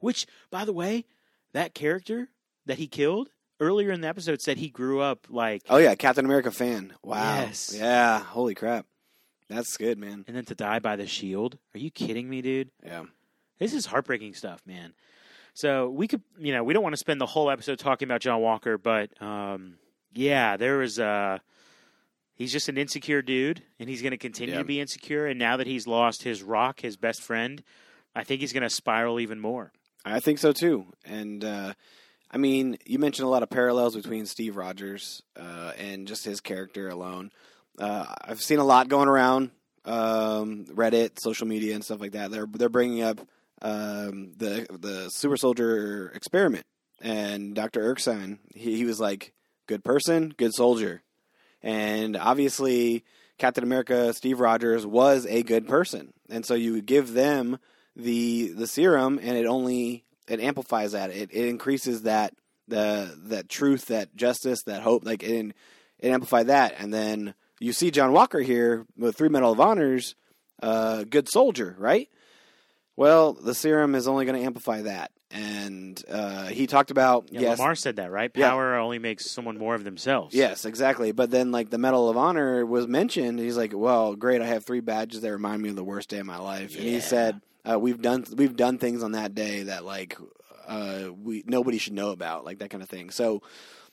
Which, 0.00 0.26
by 0.50 0.66
the 0.66 0.74
way, 0.74 1.06
that 1.54 1.72
character 1.74 2.28
that 2.66 2.76
he 2.76 2.86
killed 2.86 3.30
earlier 3.60 3.90
in 3.90 4.00
the 4.00 4.08
episode 4.08 4.40
said 4.40 4.58
he 4.58 4.68
grew 4.68 5.00
up 5.00 5.26
like 5.30 5.62
Oh 5.68 5.76
yeah, 5.78 5.94
Captain 5.94 6.24
America 6.24 6.50
fan. 6.50 6.92
Wow. 7.02 7.40
Yes. 7.40 7.74
Yeah. 7.76 8.20
Holy 8.20 8.54
crap. 8.54 8.86
That's 9.48 9.76
good, 9.76 9.98
man. 9.98 10.24
and 10.26 10.36
then 10.36 10.44
to 10.46 10.54
die 10.54 10.80
by 10.80 10.96
the 10.96 11.06
shield. 11.06 11.56
Are 11.74 11.78
you 11.78 11.90
kidding 11.90 12.28
me, 12.28 12.42
dude? 12.42 12.70
Yeah. 12.84 13.04
This 13.58 13.72
is 13.74 13.86
heartbreaking 13.86 14.34
stuff, 14.34 14.60
man. 14.66 14.92
So 15.54 15.88
we 15.88 16.08
could, 16.08 16.20
you 16.38 16.52
know, 16.52 16.62
we 16.64 16.74
don't 16.74 16.82
want 16.82 16.92
to 16.94 16.98
spend 16.98 17.20
the 17.20 17.26
whole 17.26 17.48
episode 17.50 17.78
talking 17.78 18.06
about 18.06 18.20
John 18.20 18.40
Walker, 18.42 18.76
but 18.76 19.10
um, 19.22 19.78
yeah, 20.12 20.56
there 20.56 20.78
was 20.78 20.98
uh 20.98 21.38
He's 22.34 22.52
just 22.52 22.68
an 22.68 22.76
insecure 22.76 23.22
dude, 23.22 23.62
and 23.80 23.88
he's 23.88 24.02
going 24.02 24.10
to 24.10 24.18
continue 24.18 24.52
Yeah. 24.56 24.58
to 24.60 24.64
be 24.66 24.78
insecure. 24.78 25.26
And 25.26 25.38
now 25.38 25.56
that 25.56 25.66
he's 25.66 25.86
lost 25.86 26.22
his 26.22 26.42
rock, 26.42 26.80
his 26.80 26.98
best 26.98 27.22
friend, 27.22 27.62
I 28.14 28.24
think 28.24 28.42
he's 28.42 28.52
going 28.52 28.62
to 28.62 28.68
spiral 28.68 29.18
even 29.20 29.40
more. 29.40 29.72
I 30.04 30.20
think 30.20 30.38
so 30.38 30.52
too. 30.52 30.84
And 31.06 31.42
uh, 31.42 31.72
I 32.36 32.38
mean, 32.38 32.76
you 32.84 32.98
mentioned 32.98 33.24
a 33.24 33.30
lot 33.30 33.42
of 33.42 33.48
parallels 33.48 33.96
between 33.96 34.26
Steve 34.26 34.58
Rogers 34.58 35.22
uh, 35.40 35.72
and 35.78 36.06
just 36.06 36.22
his 36.22 36.42
character 36.42 36.90
alone. 36.90 37.30
Uh, 37.78 38.04
I've 38.20 38.42
seen 38.42 38.58
a 38.58 38.64
lot 38.64 38.90
going 38.90 39.08
around 39.08 39.52
um, 39.86 40.66
Reddit, 40.66 41.18
social 41.18 41.46
media, 41.46 41.74
and 41.74 41.82
stuff 41.82 41.98
like 41.98 42.12
that. 42.12 42.30
They're 42.30 42.44
they're 42.44 42.68
bringing 42.68 43.00
up 43.00 43.20
um, 43.62 44.34
the 44.36 44.66
the 44.70 45.08
super 45.08 45.38
soldier 45.38 46.12
experiment, 46.14 46.66
and 47.00 47.54
Doctor 47.54 47.80
Erskine. 47.80 48.38
He, 48.54 48.76
he 48.76 48.84
was 48.84 49.00
like, 49.00 49.32
"Good 49.66 49.82
person, 49.82 50.34
good 50.36 50.52
soldier," 50.52 51.02
and 51.62 52.18
obviously. 52.18 53.04
Captain 53.38 53.64
America, 53.64 54.14
Steve 54.14 54.40
Rogers 54.40 54.86
was 54.86 55.26
a 55.26 55.42
good 55.42 55.68
person, 55.68 56.14
and 56.30 56.46
so 56.46 56.54
you 56.54 56.80
give 56.80 57.12
them 57.12 57.58
the 57.94 58.48
the 58.48 58.66
serum, 58.66 59.20
and 59.22 59.36
it 59.36 59.44
only 59.44 60.05
it 60.28 60.40
amplifies 60.40 60.92
that. 60.92 61.10
It, 61.10 61.30
it 61.32 61.48
increases 61.48 62.02
that 62.02 62.34
the 62.68 63.16
that 63.24 63.48
truth, 63.48 63.86
that 63.86 64.14
justice, 64.16 64.62
that 64.64 64.82
hope. 64.82 65.04
Like 65.04 65.22
it, 65.22 65.54
it 65.98 66.08
amplified 66.10 66.48
that, 66.48 66.74
and 66.78 66.92
then 66.92 67.34
you 67.60 67.72
see 67.72 67.90
John 67.90 68.12
Walker 68.12 68.40
here 68.40 68.86
with 68.96 69.16
three 69.16 69.28
Medal 69.28 69.52
of 69.52 69.60
Honors, 69.60 70.14
uh, 70.62 71.04
good 71.04 71.28
soldier, 71.28 71.74
right? 71.78 72.08
Well, 72.96 73.34
the 73.34 73.54
serum 73.54 73.94
is 73.94 74.08
only 74.08 74.24
going 74.24 74.40
to 74.40 74.46
amplify 74.46 74.82
that, 74.82 75.10
and 75.30 76.02
uh, 76.10 76.46
he 76.46 76.66
talked 76.66 76.90
about 76.90 77.28
Yeah, 77.30 77.42
yes, 77.42 77.60
Lemar 77.60 77.76
said 77.76 77.96
that, 77.96 78.10
right? 78.10 78.30
Yeah. 78.34 78.50
Power 78.50 78.76
only 78.76 78.98
makes 78.98 79.30
someone 79.30 79.58
more 79.58 79.74
of 79.74 79.84
themselves. 79.84 80.34
Yes, 80.34 80.64
exactly. 80.64 81.12
But 81.12 81.30
then, 81.30 81.52
like 81.52 81.70
the 81.70 81.78
Medal 81.78 82.08
of 82.08 82.16
Honor 82.16 82.64
was 82.64 82.86
mentioned. 82.86 83.38
He's 83.38 83.56
like, 83.56 83.72
"Well, 83.74 84.16
great. 84.16 84.40
I 84.40 84.46
have 84.46 84.64
three 84.64 84.80
badges 84.80 85.20
that 85.20 85.30
remind 85.30 85.62
me 85.62 85.68
of 85.68 85.76
the 85.76 85.84
worst 85.84 86.08
day 86.08 86.18
of 86.18 86.26
my 86.26 86.38
life." 86.38 86.74
And 86.74 86.84
he 86.84 87.00
said, 87.00 87.40
uh, 87.70 87.78
"We've 87.78 88.00
done 88.00 88.24
we've 88.36 88.56
done 88.56 88.78
things 88.78 89.02
on 89.02 89.12
that 89.12 89.34
day 89.34 89.64
that 89.64 89.84
like 89.84 90.16
uh, 90.66 91.10
we 91.22 91.42
nobody 91.46 91.78
should 91.78 91.92
know 91.94 92.10
about, 92.10 92.44
like 92.44 92.58
that 92.58 92.70
kind 92.70 92.82
of 92.82 92.88
thing." 92.88 93.10
So 93.10 93.42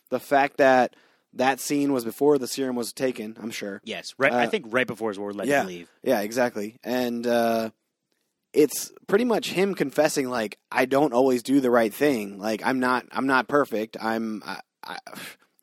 the 0.10 0.20
fact 0.20 0.58
that 0.58 0.96
that 1.34 1.60
scene 1.60 1.92
was 1.94 2.06
before 2.06 2.38
the 2.38 2.48
serum 2.48 2.76
was 2.76 2.94
taken, 2.94 3.36
I'm 3.42 3.50
sure. 3.52 3.82
Yes. 3.84 4.14
Right. 4.20 4.32
I 4.32 4.46
Uh, 4.46 4.50
think 4.50 4.66
right 4.70 4.86
before 4.86 5.10
his 5.10 5.18
word 5.18 5.36
let 5.36 5.48
yeah. 5.48 5.64
leave. 5.66 5.90
Yeah, 6.04 6.22
exactly. 6.22 6.78
And 6.84 7.26
uh, 7.26 7.72
it's 8.54 8.92
pretty 9.08 9.26
much 9.26 9.50
him 9.50 9.74
confessing, 9.74 10.30
like, 10.30 10.60
I 10.72 10.86
don't 10.86 11.12
always 11.12 11.42
do 11.42 11.60
the 11.60 11.72
right 11.72 11.92
thing. 11.92 12.38
Like, 12.38 12.62
I'm 12.64 12.80
not, 12.80 13.08
I'm 13.12 13.26
not 13.26 13.48
perfect. 13.48 13.98
I'm, 14.00 14.44
I, 14.46 14.60
I, 14.84 14.98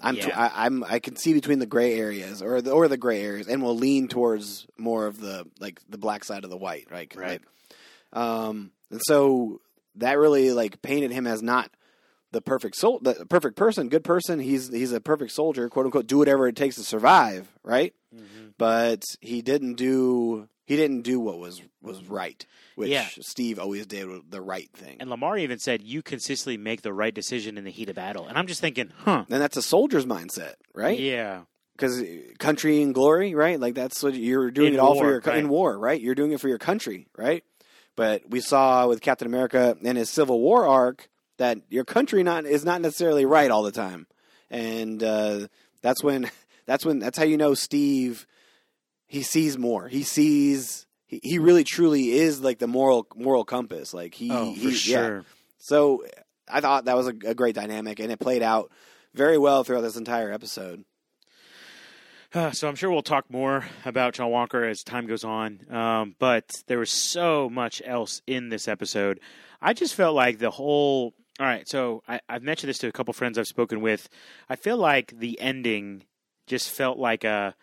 I'm 0.01 0.17
Yeah. 0.17 0.37
I, 0.37 0.67
I'm 0.67 0.83
I 0.83 0.99
can 0.99 1.15
see 1.15 1.35
between 1.35 1.61
the 1.61 1.67
gray 1.67 1.95
areas 1.97 2.43
or 2.43 2.61
the 2.63 2.73
or 2.73 2.89
the 2.89 2.97
gray 2.97 3.23
areas, 3.23 3.47
and 3.47 3.63
will 3.63 3.77
lean 3.77 4.09
towards 4.09 4.67
more 4.77 5.07
of 5.07 5.21
the 5.21 5.47
like 5.61 5.79
the 5.89 5.99
black 5.99 6.25
side 6.25 6.43
of 6.43 6.51
the 6.51 6.57
white, 6.57 6.89
right? 6.91 7.15
Right. 7.15 7.31
Like, 7.33 7.43
um, 8.13 8.73
and 8.91 9.01
so 9.03 9.61
that 9.97 10.19
really 10.19 10.53
like 10.53 10.83
painted 10.83 11.11
him 11.13 11.27
as 11.27 11.43
not 11.43 11.71
the 12.33 12.41
perfect 12.41 12.77
soul, 12.77 13.01
the 13.03 13.27
perfect 13.29 13.57
person, 13.57 13.89
good 13.89 14.05
person. 14.05 14.39
He's 14.39 14.69
he's 14.69 14.93
a 14.93 15.01
perfect 15.01 15.33
soldier, 15.33 15.69
quote 15.69 15.87
unquote. 15.87 16.07
Do 16.07 16.19
whatever 16.19 16.47
it 16.49 16.57
takes 16.57 16.77
to 16.77 16.83
survive, 16.85 17.49
right? 17.65 17.93
But 18.59 19.03
he 19.21 19.43
didn't 19.43 19.75
do 19.75 20.49
he 20.67 20.77
didn't 20.77 21.03
do 21.03 21.19
what 21.19 21.39
was 21.39 21.63
was 21.83 22.03
right, 22.05 22.45
which 22.77 22.91
Yeah. 22.91 23.07
Steve 23.21 23.59
always 23.59 23.87
did 23.87 24.07
the 24.31 24.41
right 24.41 24.71
thing. 24.73 24.99
And 25.01 25.11
Lemar 25.11 25.41
even 25.41 25.59
said, 25.59 25.83
"You 25.83 26.03
consistently 26.03 26.57
make 26.57 26.83
the 26.83 26.93
right 26.93 27.15
decision 27.15 27.59
in 27.59 27.65
the 27.65 27.71
heat 27.71 27.89
of 27.89 27.97
battle." 27.97 28.27
And 28.29 28.37
I'm 28.39 28.47
just 28.47 28.61
thinking, 28.61 28.93
huh? 28.99 29.25
and 29.29 29.43
that's 29.43 29.57
a 29.57 29.63
soldier's 29.63 30.07
mindset, 30.07 30.55
right? 30.75 30.99
Yeah, 30.99 31.43
because 31.73 32.03
country 32.39 32.83
and 32.83 32.95
glory, 32.95 33.35
right? 33.35 33.59
Like 33.59 33.75
that's 33.75 34.03
what 34.03 34.15
you're 34.15 34.51
doing 34.51 34.69
In 34.69 34.75
it 34.75 34.79
all 34.79 34.95
war, 34.95 35.05
for 35.05 35.11
your 35.11 35.21
right. 35.21 35.39
in 35.39 35.49
war, 35.49 35.79
right? 35.79 36.01
You're 36.01 36.15
doing 36.15 36.33
it 36.33 36.41
for 36.41 36.49
your 36.49 36.59
country, 36.59 37.09
right? 37.17 37.43
But 38.01 38.31
we 38.31 38.41
saw 38.41 38.89
with 38.89 39.03
Captain 39.03 39.27
America 39.27 39.77
and 39.85 39.99
his 39.99 40.09
Civil 40.09 40.41
War 40.41 40.67
arc 40.67 41.11
that 41.37 41.59
your 41.69 41.85
country 41.85 42.23
not 42.23 42.47
is 42.47 42.65
not 42.65 42.81
necessarily 42.81 43.27
right 43.27 43.51
all 43.51 43.63
the 43.63 43.73
time, 43.73 44.07
and 44.49 45.03
uh, 45.03 45.49
that's 45.83 46.03
when 46.03 46.31
that's 46.67 46.83
when 46.83 46.99
that's 46.99 47.19
how 47.19 47.25
you 47.25 47.37
know 47.37 47.53
Steve 47.53 48.27
he 49.07 49.23
sees 49.23 49.59
more. 49.59 49.87
He 49.87 50.03
sees 50.03 50.87
he, 51.05 51.21
he 51.23 51.39
really 51.39 51.63
truly 51.63 52.13
is 52.13 52.41
like 52.41 52.59
the 52.59 52.67
moral 52.67 53.07
moral 53.17 53.45
compass. 53.45 53.93
Like 53.93 54.15
he, 54.15 54.31
oh 54.33 54.55
he 54.55 54.61
for 54.61 54.69
yeah. 54.69 54.97
sure. 54.97 55.25
So 55.59 56.07
I 56.49 56.63
thought 56.63 56.87
that 56.87 56.97
was 56.97 57.07
a, 57.07 57.15
a 57.27 57.35
great 57.35 57.55
dynamic, 57.55 58.01
and 58.01 58.11
it 58.11 58.19
played 58.19 58.43
out 58.43 58.73
very 59.13 59.37
well 59.37 59.63
throughout 59.63 59.83
this 59.83 59.99
entire 59.99 60.33
episode. 60.33 60.87
Uh, 62.33 62.53
so 62.53 62.69
I'm 62.69 62.77
sure 62.77 62.91
we'll 62.91 63.03
talk 63.03 63.29
more 63.31 63.65
about 63.85 64.15
John 64.15 64.31
Walker 64.31 64.65
as 64.65 64.85
time 64.85 65.07
goes 65.07 65.25
on. 65.25 65.61
Um, 65.71 66.15
but 66.19 66.63
there 66.69 66.79
was 66.79 66.91
so 66.91 67.51
much 67.51 67.83
else 67.85 68.23
in 68.27 68.51
this 68.51 68.69
episode. 68.69 69.19
I 69.61 69.73
just 69.73 69.95
felt 69.95 70.15
like 70.15 70.39
the 70.39 70.51
whole. 70.51 71.15
All 71.41 71.47
right, 71.47 71.67
so 71.67 72.03
I, 72.07 72.21
I've 72.29 72.43
mentioned 72.43 72.69
this 72.69 72.79
to 72.79 72.89
a 72.89 72.93
couple 72.93 73.15
friends 73.15 73.39
I've 73.39 73.47
spoken 73.49 73.81
with. 73.81 74.09
I 74.49 74.57
feel 74.57 74.77
like 74.77 75.19
the 75.19 75.41
ending 75.41 76.05
just 76.47 76.71
felt 76.71 76.99
like 76.99 77.25
a 77.25 77.55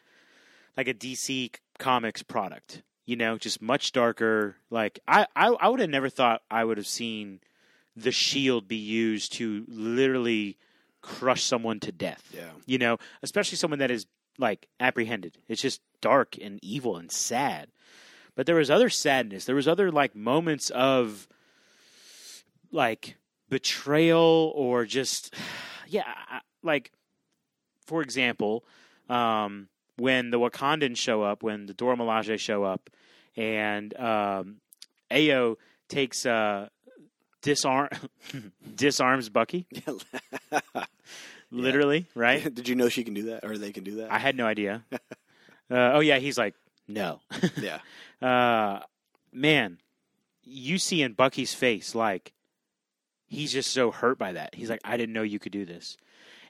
like 0.75 0.87
a 0.87 0.93
DC 0.93 1.55
Comics 1.79 2.23
product. 2.23 2.81
You 3.05 3.15
know, 3.15 3.37
just 3.37 3.61
much 3.61 3.91
darker. 3.93 4.57
Like 4.69 4.99
I, 5.07 5.27
I, 5.35 5.47
I 5.49 5.69
would 5.69 5.79
have 5.79 5.89
never 5.89 6.09
thought 6.09 6.41
I 6.51 6.65
would 6.65 6.77
have 6.77 6.87
seen 6.87 7.39
the 7.95 8.11
shield 8.11 8.67
be 8.67 8.75
used 8.75 9.33
to 9.33 9.63
literally 9.67 10.57
crush 11.01 11.43
someone 11.43 11.79
to 11.79 11.91
death 11.91 12.31
Yeah. 12.35 12.49
you 12.65 12.77
know, 12.77 12.97
especially 13.23 13.55
someone 13.57 13.79
that 13.79 13.89
is 13.91 14.05
like 14.37 14.67
apprehended. 14.79 15.37
It's 15.47 15.61
just 15.61 15.81
dark 16.01 16.37
and 16.41 16.59
evil 16.61 16.97
and 16.97 17.11
sad. 17.11 17.69
But 18.35 18.45
there 18.45 18.55
was 18.55 18.69
other 18.69 18.89
sadness. 18.89 19.45
There 19.45 19.55
was 19.55 19.67
other 19.67 19.91
like 19.91 20.15
moments 20.15 20.69
of 20.69 21.27
like 22.71 23.15
betrayal 23.49 24.51
or 24.55 24.85
just 24.85 25.33
yeah, 25.87 26.03
like 26.63 26.91
for 27.85 28.01
example, 28.01 28.65
um, 29.09 29.69
when 29.95 30.29
the 30.29 30.39
Wakandans 30.39 30.97
show 30.97 31.23
up, 31.23 31.41
when 31.41 31.65
the 31.65 31.73
Dora 31.73 31.95
Milaje 31.95 32.37
show 32.37 32.63
up, 32.63 32.89
and 33.35 33.97
um, 33.99 34.57
Ayo 35.09 35.55
takes 35.87 36.25
uh, 36.25 36.67
disarm 37.41 37.89
disarms 38.75 39.29
Bucky, 39.29 39.65
literally, 41.51 42.07
right? 42.15 42.53
Did 42.53 42.67
you 42.67 42.75
know 42.75 42.89
she 42.89 43.03
can 43.03 43.13
do 43.13 43.23
that, 43.23 43.45
or 43.45 43.57
they 43.57 43.71
can 43.71 43.83
do 43.83 43.97
that? 43.97 44.11
I 44.11 44.17
had 44.17 44.35
no 44.35 44.45
idea. 44.45 44.83
uh, 44.91 44.97
oh 45.69 45.99
yeah, 45.99 46.17
he's 46.17 46.37
like, 46.37 46.55
no. 46.87 47.21
yeah, 47.57 47.79
uh, 48.21 48.81
man, 49.31 49.79
you 50.43 50.77
see 50.77 51.01
in 51.01 51.13
Bucky's 51.13 51.53
face 51.53 51.93
like 51.95 52.33
he's 53.27 53.51
just 53.51 53.71
so 53.71 53.91
hurt 53.91 54.17
by 54.17 54.33
that. 54.33 54.55
He's 54.55 54.69
like, 54.69 54.81
I 54.83 54.97
didn't 54.97 55.13
know 55.13 55.21
you 55.21 55.39
could 55.39 55.51
do 55.51 55.65
this. 55.65 55.97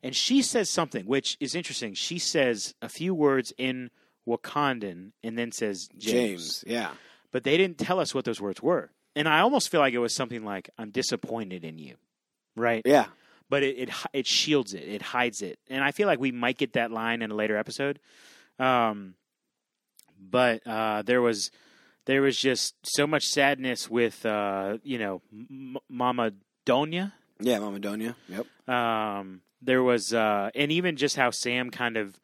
And 0.04 0.16
she 0.16 0.42
says 0.42 0.70
something 0.70 1.06
which 1.06 1.38
is 1.40 1.56
interesting. 1.56 1.94
She 1.96 2.20
says 2.20 2.76
a 2.82 2.90
few 2.90 3.14
words 3.16 3.52
in 3.58 3.90
Wakandan 4.28 5.12
and 5.24 5.38
then 5.38 5.52
says 5.52 5.90
James. 5.98 6.12
James. 6.12 6.64
Yeah, 6.68 6.92
But 7.32 7.44
they 7.44 7.58
didn't 7.58 7.80
tell 7.80 8.00
us 8.00 8.14
what 8.14 8.26
those 8.26 8.40
words 8.40 8.62
were. 8.62 8.92
And 9.16 9.28
I 9.28 9.40
almost 9.40 9.70
feel 9.70 9.80
like 9.80 9.96
it 9.96 10.00
was 10.00 10.14
something 10.14 10.46
like, 10.46 10.70
I'm 10.78 10.92
disappointed 10.92 11.64
in 11.64 11.80
you. 11.80 11.96
Right? 12.56 12.82
yeah, 12.86 13.06
but 13.50 13.64
it, 13.64 13.78
it 13.78 13.90
it 14.14 14.28
shields 14.28 14.74
it, 14.74 14.84
it 14.88 15.02
hides 15.02 15.42
it, 15.42 15.60
and 15.70 15.84
I 15.84 15.92
feel 15.92 16.08
like 16.08 16.20
we 16.20 16.32
might 16.32 16.58
get 16.58 16.74
that 16.74 16.92
line 16.92 17.22
in 17.22 17.32
a 17.32 17.36
later 17.36 17.58
episode. 17.58 18.00
Um, 18.60 19.16
but 20.20 20.66
uh, 20.66 21.02
there 21.04 21.22
was 21.22 21.52
there 22.06 22.22
was 22.22 22.38
just 22.38 22.76
so 22.84 23.06
much 23.08 23.24
sadness 23.26 23.90
with 23.90 24.26
uh, 24.26 24.78
you 24.84 24.98
know 24.98 25.22
M- 25.32 25.78
Mama 25.90 26.32
Donya. 26.66 27.14
yeah. 27.40 27.60
Mama 27.60 27.80
Donya. 27.80 28.16
Yep. 28.30 28.70
Um, 28.70 29.42
there 29.62 29.84
was 29.84 30.14
uh, 30.14 30.50
and 30.56 30.72
even 30.72 30.96
just 30.98 31.16
how 31.16 31.32
Sam 31.32 31.70
kind 31.72 31.98
of 31.98 32.20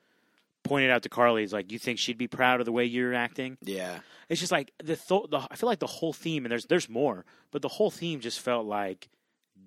pointed 0.64 0.92
out 0.92 1.04
to 1.04 1.10
Karli, 1.10 1.44
is 1.44 1.52
like, 1.54 1.72
"You 1.72 1.80
think 1.80 2.00
she'd 2.00 2.18
be 2.18 2.28
proud 2.28 2.60
of 2.60 2.66
the 2.66 2.72
way 2.72 2.86
you're 2.86 3.14
acting?" 3.14 3.58
Yeah, 3.62 4.00
It's 4.30 4.40
just 4.40 4.52
like 4.52 4.72
the, 4.80 4.96
th- 4.96 5.30
the 5.30 5.46
I 5.52 5.56
feel 5.56 5.68
like 5.68 5.80
the 5.80 5.88
whole 5.88 6.14
theme, 6.14 6.46
and 6.46 6.52
there's 6.52 6.66
there's 6.66 6.90
more, 6.90 7.26
but 7.52 7.62
the 7.62 7.68
whole 7.70 7.92
theme 7.92 8.20
just 8.22 8.40
felt 8.40 8.66
like 8.66 9.10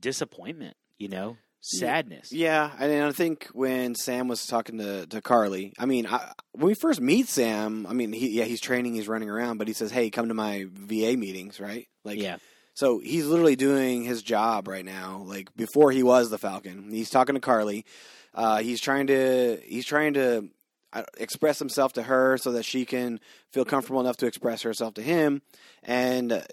disappointment. 0.01 0.77
You 0.99 1.09
know, 1.09 1.37
sadness. 1.67 2.33
yeah. 2.33 2.71
And 2.79 3.05
I 3.05 3.13
think 3.13 3.49
when 3.53 3.95
Sam 3.95 4.29
was 4.29 4.47
talking 4.47 4.79
to, 4.79 5.07
to 5.07 5.21
Karli, 5.21 5.73
I 5.79 5.87
mean, 5.87 6.07
I, 6.07 6.33
when 6.53 6.67
we 6.67 6.75
first 6.75 7.01
meet 7.01 7.29
Sam, 7.29 7.87
I 7.87 7.93
mean, 7.93 8.13
he, 8.13 8.31
yeah, 8.31 8.45
he's 8.45 8.61
training, 8.61 8.95
he's 8.95 9.09
running 9.09 9.31
around, 9.31 9.59
but 9.59 9.69
he 9.69 9.75
says, 9.75 9.91
"Hey, 9.91 10.11
come 10.11 10.29
to 10.29 10.35
my 10.35 10.67
VA 10.71 11.17
meetings," 11.17 11.61
right? 11.61 11.89
Like, 12.05 12.19
yeah. 12.19 12.37
So 12.75 12.99
he's 12.99 13.27
literally 13.27 13.57
doing 13.57 14.05
his 14.05 14.23
job 14.23 14.69
right 14.69 14.85
now. 14.85 15.23
Like 15.25 15.55
before 15.57 15.93
he 15.93 16.03
was 16.03 16.29
the 16.29 16.39
Falcon, 16.39 16.91
he's 16.91 17.09
talking 17.09 17.35
to 17.35 17.41
Karli. 17.41 17.87
Uh, 18.35 18.59
he's 18.59 18.83
trying 18.83 19.07
to 19.07 19.59
he's 19.65 19.87
trying 19.87 20.13
to 20.15 20.51
uh, 20.93 21.03
express 21.19 21.59
himself 21.59 21.95
to 21.95 22.03
her 22.03 22.37
so 22.37 22.53
that 22.53 22.65
she 22.65 22.85
can 22.85 23.19
feel 23.51 23.65
comfortable 23.65 24.01
enough 24.01 24.19
to 24.19 24.27
express 24.27 24.63
herself 24.63 24.95
to 24.95 25.03
him. 25.03 25.41
And 25.83 26.45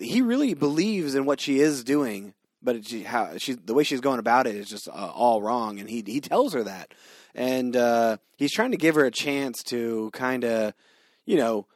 he 0.00 0.22
really 0.22 0.54
believes 0.54 1.14
in 1.14 1.24
what 1.24 1.40
she 1.40 1.58
is 1.58 1.82
doing, 1.84 2.34
but 2.66 2.86
she, 2.86 3.02
how 3.02 3.38
she 3.38 3.54
the 3.54 3.72
way 3.72 3.82
she's 3.84 4.02
going 4.02 4.18
about 4.18 4.46
it 4.46 4.54
is 4.54 4.68
just 4.68 4.88
uh, 4.88 4.92
all 4.92 5.40
wrong. 5.40 5.80
And 5.80 5.88
he 5.88 6.02
he 6.06 6.20
tells 6.20 6.52
her 6.52 6.64
that, 6.64 6.92
and 7.34 7.74
uh, 7.74 8.18
he's 8.36 8.52
trying 8.52 8.72
to 8.72 8.76
give 8.76 8.94
her 8.96 9.06
a 9.06 9.10
chance 9.10 9.62
to 9.68 10.10
kind 10.12 10.44
of, 10.44 10.74
you 11.24 11.38
know 11.38 11.66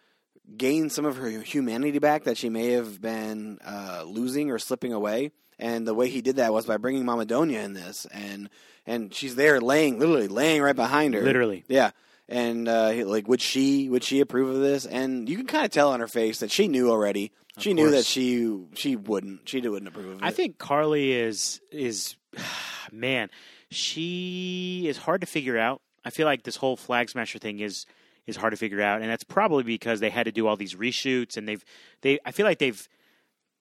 gain 0.57 0.91
some 0.91 1.05
of 1.05 1.17
her 1.17 1.31
humanity 1.31 2.01
back 2.01 2.25
that 2.25 2.37
she 2.37 2.49
may 2.49 2.73
have 2.73 3.01
been 3.01 3.57
uh, 3.65 4.03
losing 4.05 4.51
or 4.51 4.59
slipping 4.59 4.93
away. 4.93 5.31
And 5.61 5.87
the 5.87 5.95
way 5.95 6.09
he 6.09 6.23
did 6.23 6.37
that 6.37 6.53
was 6.53 6.67
by 6.67 6.77
bringing 6.77 7.05
Mama 7.05 7.25
Donya 7.25 7.63
in 7.63 7.73
this, 7.75 8.07
and 8.13 8.49
and 8.87 9.15
she's 9.15 9.37
there 9.37 9.61
laying, 9.61 9.99
literally 9.99 10.27
laying 10.27 10.61
right 10.63 10.75
behind 10.75 11.15
her, 11.15 11.21
Literally. 11.23 11.65
yeah. 11.69 11.91
And 12.31 12.69
uh, 12.69 12.93
like, 13.07 13.27
would 13.27 13.43
she 13.43 13.89
would 13.89 14.05
she 14.05 14.21
approve 14.21 14.55
of 14.55 14.61
this? 14.61 14.87
And 14.87 15.29
you 15.29 15.37
can 15.37 15.47
kind 15.47 15.65
of 15.65 15.73
tell 15.73 15.91
on 15.91 16.01
her 16.01 16.07
face 16.07 16.39
that 16.39 16.51
she 16.51 16.69
knew 16.69 16.91
already. 16.91 17.33
Of 17.57 17.63
she 17.65 17.75
knew 17.75 17.91
that 17.91 18.05
she 18.05 18.57
she 18.75 18.95
wouldn't 18.95 19.49
she 19.49 19.61
wouldn't 19.61 19.89
approve 19.89 20.07
of 20.07 20.19
it. 20.19 20.25
I 20.25 20.31
think 20.31 20.57
Karli 20.57 21.13
is 21.13 21.61
is 21.73 22.17
man, 22.93 23.31
she 23.71 24.85
is 24.87 24.97
hard 24.97 25.23
to 25.23 25.27
figure 25.27 25.59
out. 25.59 25.83
I 26.05 26.11
feel 26.11 26.27
like 26.27 26.45
this 26.45 26.57
whole 26.57 26.77
flag 26.77 27.11
smasher 27.11 27.41
thing 27.41 27.59
is 27.59 27.85
is 28.27 28.37
hard 28.37 28.53
to 28.53 28.57
figure 28.57 28.81
out, 28.81 29.03
and 29.03 29.11
that's 29.11 29.25
probably 29.25 29.65
because 29.65 29.99
they 29.99 30.11
had 30.11 30.25
to 30.25 30.33
do 30.33 30.47
all 30.47 30.57
these 30.57 30.77
reshoots, 30.77 31.37
and 31.37 31.49
they've 31.49 31.65
they. 32.03 32.21
I 32.25 32.31
feel 32.31 32.47
like 32.47 32.59
they've 32.59 32.89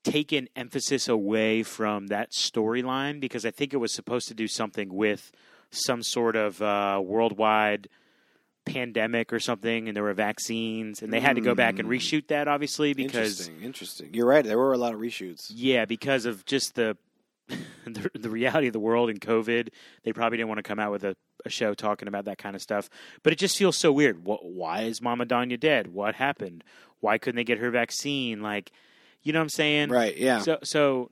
taken 0.04 0.48
emphasis 0.56 1.08
away 1.08 1.64
from 1.64 2.08
that 2.08 2.32
storyline 2.32 3.20
because 3.20 3.46
I 3.46 3.52
think 3.52 3.74
it 3.74 3.78
was 3.78 3.94
supposed 3.94 4.28
to 4.30 4.34
do 4.34 4.48
something 4.48 4.94
with 4.94 5.32
some 5.72 6.04
sort 6.04 6.36
of 6.36 6.62
uh, 6.62 7.02
worldwide 7.04 7.90
pandemic 8.72 9.32
or 9.34 9.40
something, 9.40 9.88
and 9.88 9.96
there 9.96 10.04
were 10.04 10.14
vaccines, 10.14 11.02
and 11.02 11.12
they 11.12 11.20
had 11.20 11.36
to 11.36 11.42
go 11.42 11.56
back 11.56 11.80
and 11.80 11.88
Mm. 11.90 11.98
reshoot 11.98 12.28
that 12.28 12.48
obviously 12.48 12.94
because 12.94 13.40
interesting, 13.50 13.64
interesting. 13.66 14.10
You're 14.14 14.28
right. 14.28 14.44
There 14.46 14.58
were 14.58 14.74
a 14.74 14.78
lot 14.78 14.94
of 14.94 15.00
reshoots. 15.00 15.52
yeah, 15.54 15.86
because 15.86 16.26
of 16.26 16.46
just 16.46 16.76
the 16.76 16.98
the, 17.86 18.12
the 18.14 18.30
reality 18.30 18.68
of 18.68 18.74
the 18.74 18.80
world 18.80 19.10
and 19.10 19.20
COVID, 19.20 19.70
they 20.04 20.14
probably 20.14 20.38
didn't 20.38 20.50
want 20.50 20.60
to 20.60 20.64
come 20.64 20.80
out 20.80 20.92
with 20.92 21.04
a, 21.04 21.16
a 21.46 21.50
show 21.50 21.74
talking 21.74 22.08
about 22.08 22.26
that 22.26 22.38
kind 22.38 22.56
of 22.56 22.62
stuff. 22.62 22.90
But 23.24 23.34
it 23.34 23.40
just 23.40 23.58
feels 23.58 23.76
so 23.76 23.92
weird. 23.92 24.24
What, 24.24 24.46
why 24.46 24.82
is 24.84 25.02
Mama 25.02 25.26
Danya 25.26 25.60
dead? 25.60 25.88
What 25.88 26.14
happened? 26.16 26.64
Why 27.00 27.18
couldn't 27.18 27.38
they 27.38 27.44
get 27.44 27.58
her 27.58 27.72
vaccine? 27.72 28.42
Like, 28.44 28.72
you 29.24 29.34
know 29.34 29.40
what 29.40 29.44
I'm 29.46 29.50
saying? 29.50 29.90
Right? 29.90 30.16
Yeah. 30.16 30.40
So, 30.42 30.60
so, 30.64 31.10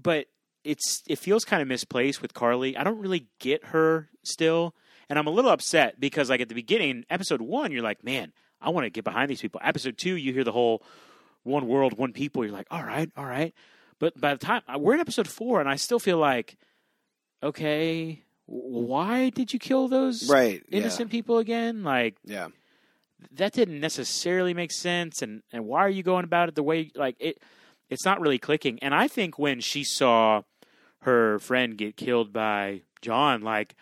but 0.00 0.26
it's 0.62 1.02
it 1.08 1.18
feels 1.18 1.44
kind 1.44 1.60
of 1.60 1.66
misplaced 1.66 2.22
with 2.22 2.34
Karli. 2.34 2.76
I 2.76 2.84
don't 2.84 2.98
really 3.00 3.26
get 3.40 3.64
her 3.66 4.10
still, 4.22 4.74
and 5.10 5.18
I'm 5.18 5.26
a 5.26 5.30
little 5.30 5.50
upset 5.50 6.00
because 6.00 6.30
like 6.30 6.40
at 6.40 6.48
the 6.48 6.54
beginning, 6.54 7.04
episode 7.10 7.42
one, 7.42 7.72
you're 7.72 7.82
like, 7.82 8.02
man, 8.02 8.32
I 8.62 8.70
want 8.70 8.86
to 8.86 8.90
get 8.90 9.04
behind 9.04 9.28
these 9.28 9.42
people. 9.42 9.60
Episode 9.62 9.98
two, 9.98 10.16
you 10.16 10.32
hear 10.32 10.44
the 10.44 10.52
whole 10.52 10.82
one 11.42 11.66
world, 11.66 11.98
one 11.98 12.12
people. 12.14 12.44
You're 12.44 12.54
like, 12.54 12.68
all 12.70 12.82
right, 12.82 13.10
all 13.16 13.26
right. 13.26 13.52
But 13.98 14.18
by 14.18 14.32
the 14.32 14.38
time 14.38 14.62
we're 14.78 14.94
in 14.94 15.00
episode 15.00 15.28
four, 15.28 15.60
and 15.60 15.68
I 15.68 15.76
still 15.76 15.98
feel 15.98 16.16
like, 16.18 16.56
okay, 17.42 18.22
why 18.46 19.30
did 19.30 19.52
you 19.52 19.58
kill 19.58 19.88
those 19.88 20.28
right. 20.28 20.62
innocent 20.70 21.10
people 21.10 21.38
again? 21.38 21.84
Like 21.84 22.16
Yeah. 22.24 22.48
that 23.32 23.52
didn't 23.52 23.80
necessarily 23.80 24.54
make 24.54 24.72
sense 24.72 25.22
and 25.22 25.42
and 25.52 25.66
why 25.66 25.80
are 25.80 25.90
you 25.90 26.02
going 26.02 26.24
about 26.24 26.48
it 26.48 26.54
the 26.54 26.62
way 26.62 26.90
like 26.94 27.16
it 27.20 27.38
it's 27.90 28.04
not 28.04 28.20
really 28.20 28.38
clicking 28.38 28.78
and 28.80 28.94
i 28.94 29.06
think 29.06 29.38
when 29.38 29.60
she 29.60 29.84
saw 29.84 30.40
her 31.02 31.38
friend 31.38 31.76
get 31.76 31.96
killed 31.98 32.32
by 32.32 32.80
john 33.02 33.42
like 33.42 33.74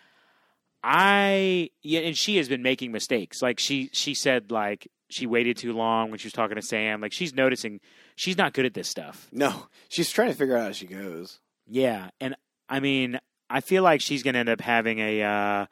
i 0.83 1.69
yeah 1.81 1.99
and 2.01 2.17
she 2.17 2.37
has 2.37 2.47
been 2.47 2.61
making 2.63 2.91
mistakes 2.91 3.41
like 3.41 3.59
she 3.59 3.89
she 3.91 4.13
said 4.13 4.49
like 4.51 4.87
she 5.09 5.25
waited 5.27 5.57
too 5.57 5.73
long 5.73 6.09
when 6.09 6.19
she 6.19 6.27
was 6.27 6.33
talking 6.33 6.55
to 6.55 6.61
sam 6.61 7.01
like 7.01 7.11
she's 7.11 7.33
noticing 7.33 7.79
she's 8.15 8.37
not 8.37 8.53
good 8.53 8.65
at 8.65 8.73
this 8.73 8.87
stuff 8.87 9.27
No, 9.31 9.67
she's 9.89 10.09
trying 10.11 10.29
to 10.29 10.35
figure 10.35 10.55
out 10.57 10.63
how 10.67 10.71
she 10.71 10.85
goes. 10.87 11.39
yeah 11.67 12.09
and 12.21 12.35
i 12.69 12.79
mean 12.79 13.19
i 13.49 13.59
feel 13.61 13.83
like 13.83 13.99
she's 14.01 14.23
gonna 14.23 14.37
end 14.39 14.49
up 14.49 14.61
having 14.61 14.99
a 14.99 15.21
uh 15.23 15.65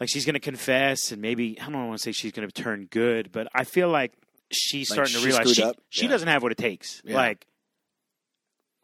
like 0.00 0.08
she's 0.08 0.24
gonna 0.24 0.40
confess 0.40 1.12
and 1.12 1.20
maybe 1.20 1.60
i 1.60 1.64
don't 1.68 1.86
want 1.86 1.98
to 1.98 2.02
say 2.02 2.12
she's 2.12 2.32
gonna 2.32 2.48
turn 2.50 2.86
good 2.90 3.30
but 3.32 3.46
i 3.54 3.64
feel 3.64 3.88
like 3.90 4.12
she's 4.50 4.88
Like, 4.90 4.94
starting 5.06 5.14
to 5.20 5.24
realize 5.26 5.52
she, 5.52 5.62
up? 5.62 5.76
she 5.90 6.04
Yeah. 6.06 6.10
doesn't 6.10 6.28
have 6.28 6.42
what 6.42 6.52
it 6.52 6.58
takes 6.58 7.02
Yeah. 7.04 7.16
like 7.16 7.46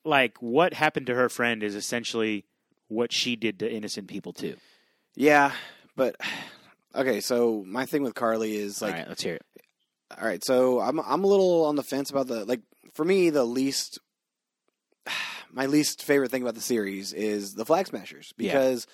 like 0.05 0.37
what 0.41 0.75
happened 0.75 1.07
to 1.07 1.15
her 1.15 1.29
friend 1.29 1.63
is 1.63 1.75
essentially 1.75 2.45
what 2.89 3.13
she 3.13 3.37
did 3.37 3.59
to 3.61 3.71
innocent 3.73 4.09
people 4.09 4.33
too 4.33 4.57
Yeah, 5.15 5.53
but 5.97 6.17
okay. 6.95 7.21
So 7.21 7.65
my 7.67 7.87
thing 7.87 8.03
with 8.03 8.15
Karli 8.15 8.57
is 8.57 8.81
like, 8.83 8.93
all 8.93 8.99
right 9.01 9.09
let's 9.09 9.23
hear 9.23 9.35
it 9.35 9.43
all 10.19 10.27
right. 10.27 10.45
So 10.45 10.81
I'm 10.81 11.01
I'm 11.01 11.25
a 11.25 11.27
little 11.27 11.65
on 11.65 11.75
the 11.77 11.83
fence 11.83 12.11
about 12.11 12.29
the 12.29 12.45
like. 12.45 12.61
For 12.95 13.05
me, 13.05 13.31
the 13.31 13.45
least 13.45 13.99
my 15.53 15.67
least 15.67 16.03
favorite 16.05 16.31
thing 16.31 16.43
about 16.43 16.55
the 16.55 16.61
series 16.61 17.13
is 17.13 17.55
the 17.55 17.65
Flag 17.65 17.87
Smashers 17.87 18.33
Yeah. 18.39 18.53
because 18.53 18.87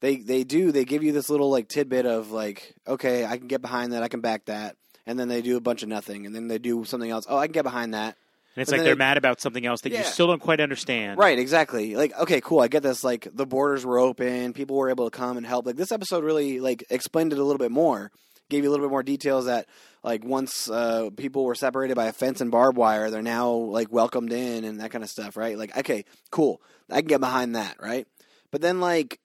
they 0.00 0.16
they 0.16 0.44
do 0.44 0.72
they 0.72 0.84
give 0.84 1.02
you 1.02 1.12
this 1.12 1.30
little 1.30 1.50
like 1.50 1.68
tidbit 1.68 2.06
of 2.06 2.30
like 2.32 2.74
okay 2.86 3.24
I 3.24 3.38
can 3.38 3.46
get 3.46 3.62
behind 3.62 3.92
that 3.92 4.02
I 4.02 4.08
can 4.08 4.20
back 4.20 4.46
that 4.46 4.76
and 5.06 5.18
then 5.18 5.28
they 5.28 5.40
do 5.40 5.56
a 5.56 5.60
bunch 5.60 5.82
of 5.82 5.88
nothing 5.88 6.26
and 6.26 6.34
then 6.34 6.48
they 6.48 6.58
do 6.58 6.84
something 6.84 7.10
else 7.10 7.26
oh 7.28 7.36
I 7.38 7.46
can 7.46 7.52
get 7.52 7.64
behind 7.64 7.94
that 7.94 8.16
and 8.56 8.62
it's 8.62 8.70
But 8.70 8.78
like 8.78 8.84
they're 8.84 8.94
they- 8.94 8.98
mad 8.98 9.18
about 9.18 9.40
something 9.40 9.64
else 9.66 9.82
that 9.82 9.92
you 9.92 10.02
still 10.02 10.26
don't 10.26 10.40
quite 10.40 10.60
understand 10.60 11.18
Right, 11.18 11.38
exactly. 11.38 11.94
Like, 11.94 12.18
okay, 12.18 12.40
cool. 12.40 12.60
I 12.60 12.68
get 12.68 12.82
this. 12.82 13.04
Like, 13.04 13.28
the 13.32 13.46
borders 13.46 13.84
were 13.84 13.98
open. 13.98 14.52
People 14.54 14.76
were 14.76 14.88
able 14.90 15.08
to 15.08 15.16
come 15.16 15.36
and 15.36 15.46
help. 15.46 15.66
Like, 15.66 15.76
this 15.76 15.92
episode 15.92 16.24
really 16.24 16.58
like 16.60 16.84
explained 16.90 17.32
it 17.32 17.38
a 17.38 17.44
little 17.44 17.58
bit 17.58 17.70
more. 17.70 18.10
Gave 18.48 18.62
you 18.64 18.70
a 18.70 18.72
little 18.72 18.86
bit 18.86 18.90
more 18.92 19.02
details 19.02 19.46
that, 19.46 19.66
like, 20.04 20.24
once 20.24 20.70
uh, 20.70 21.10
people 21.16 21.44
were 21.44 21.54
separated 21.56 21.96
by 21.96 22.06
a 22.06 22.12
fence 22.12 22.40
and 22.40 22.50
barbed 22.50 22.78
wire, 22.78 23.10
they're 23.10 23.20
now 23.22 23.50
like 23.50 23.92
welcomed 23.92 24.32
in 24.32 24.64
and 24.64 24.80
that 24.80 24.90
kind 24.92 25.02
of 25.04 25.10
stuff. 25.10 25.36
Right? 25.36 25.58
Like, 25.58 25.76
okay, 25.76 26.04
cool. 26.30 26.62
I 26.90 27.00
can 27.00 27.08
get 27.08 27.20
behind 27.20 27.56
that. 27.56 27.76
Right? 27.80 28.06
But 28.52 28.60
then, 28.62 28.80
like, 28.80 29.18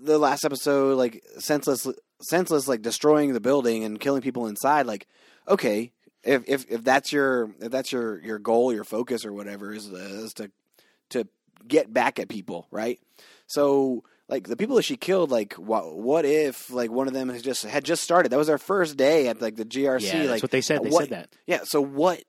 the 0.00 0.18
last 0.18 0.44
episode, 0.44 0.96
like, 0.98 1.22
senseless, 1.38 1.86
senseless, 2.22 2.68
like 2.68 2.82
destroying 2.82 3.32
the 3.32 3.40
building 3.40 3.82
and 3.84 3.98
killing 3.98 4.22
people 4.22 4.46
inside. 4.46 4.86
Like, 4.86 5.06
okay, 5.48 5.92
if 6.24 6.44
if 6.46 6.70
if 6.70 6.84
that's 6.84 7.12
your 7.12 7.50
if 7.60 7.70
that's 7.70 7.92
your 7.92 8.20
your 8.22 8.38
goal, 8.38 8.72
your 8.72 8.84
focus, 8.84 9.24
or 9.24 9.32
whatever 9.32 9.72
is 9.72 9.86
is 9.86 10.34
to 10.34 10.50
to 11.10 11.26
get 11.66 11.92
back 11.92 12.18
at 12.18 12.28
people, 12.28 12.66
right? 12.70 12.98
So 13.46 14.04
like 14.28 14.46
the 14.48 14.56
people 14.56 14.76
that 14.76 14.82
she 14.82 14.96
killed, 14.96 15.30
like 15.30 15.54
what 15.54 15.96
what 15.96 16.24
if 16.24 16.70
like 16.70 16.90
one 16.90 17.08
of 17.08 17.14
them 17.14 17.28
has 17.28 17.42
just 17.42 17.64
had 17.64 17.84
just 17.84 18.02
started? 18.02 18.30
That 18.32 18.38
was 18.38 18.46
their 18.46 18.58
first 18.58 18.96
day 18.96 19.28
at 19.28 19.40
like 19.40 19.56
the 19.56 19.64
GRC. 19.64 20.02
yeah 20.02 20.18
that's 20.18 20.30
like 20.30 20.42
what 20.42 20.50
they 20.50 20.60
said 20.60 20.82
they 20.82 20.90
what- 20.90 21.08
said 21.08 21.10
that 21.10 21.28
yeah. 21.46 21.60
So 21.64 21.80
what 21.80 22.22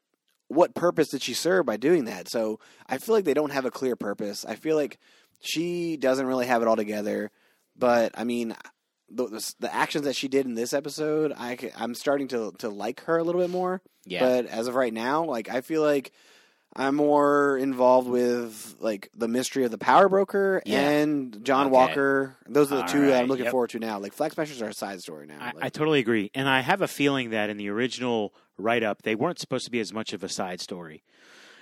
what 0.47 0.75
purpose 0.75 1.09
did 1.09 1.21
she 1.23 1.33
serve 1.33 1.65
by 1.65 1.77
doing 1.77 2.05
that? 2.05 2.27
So 2.29 2.59
I 2.87 2.97
feel 2.99 3.15
like 3.15 3.25
they 3.25 3.33
don't 3.33 3.51
have 3.51 3.65
a 3.65 3.71
clear 3.71 3.95
purpose. 3.95 4.45
I 4.45 4.55
feel 4.55 4.75
like 4.75 4.99
she 5.41 5.97
doesn't 5.97 6.27
really 6.27 6.45
have 6.45 6.61
it 6.61 6.67
all 6.67 6.75
together. 6.75 7.31
But 7.77 8.11
I 8.15 8.23
mean, 8.23 8.55
the, 9.09 9.27
the, 9.27 9.53
the 9.59 9.73
actions 9.73 10.05
that 10.05 10.15
she 10.15 10.27
did 10.27 10.45
in 10.45 10.55
this 10.55 10.73
episode, 10.73 11.31
I 11.37 11.71
I'm 11.77 11.93
starting 11.95 12.27
to 12.29 12.53
to 12.59 12.69
like 12.69 13.01
her 13.01 13.17
a 13.17 13.23
little 13.23 13.41
bit 13.41 13.49
more. 13.49 13.81
yeah 14.05 14.19
But 14.21 14.45
as 14.47 14.67
of 14.67 14.75
right 14.75 14.93
now, 14.93 15.23
like 15.25 15.49
I 15.49 15.61
feel 15.61 15.81
like 15.81 16.11
I'm 16.77 16.95
more 16.95 17.57
involved 17.57 18.09
with 18.09 18.75
like 18.79 19.09
the 19.15 19.29
mystery 19.29 19.63
of 19.63 19.71
the 19.71 19.77
power 19.77 20.09
broker 20.09 20.61
Yeah. 20.65 20.79
and 20.89 21.45
John 21.45 21.67
Okay. 21.67 21.73
Walker. 21.73 22.35
Those 22.49 22.69
are 22.71 22.75
the 22.75 22.81
All 22.81 22.87
two 22.87 23.05
that 23.07 23.21
I'm 23.21 23.27
looking 23.27 23.45
yep. 23.45 23.51
forward 23.51 23.69
to 23.69 23.79
now. 23.79 23.97
Like 23.99 24.11
Flag 24.13 24.33
Smashers 24.33 24.61
are 24.61 24.67
a 24.69 24.73
side 24.73 25.01
story 25.01 25.25
now. 25.27 25.37
I, 25.39 25.45
Like, 25.53 25.55
I 25.61 25.69
totally 25.69 25.99
agree, 25.99 26.31
and 26.35 26.49
I 26.49 26.59
have 26.61 26.81
a 26.81 26.87
feeling 26.87 27.29
that 27.29 27.49
in 27.49 27.55
the 27.57 27.69
original 27.69 28.33
write-up, 28.57 29.03
they 29.03 29.15
weren't 29.15 29.39
supposed 29.39 29.65
to 29.65 29.71
be 29.71 29.79
as 29.79 29.93
much 29.93 30.11
of 30.13 30.23
a 30.23 30.29
side 30.29 30.59
story. 30.61 31.03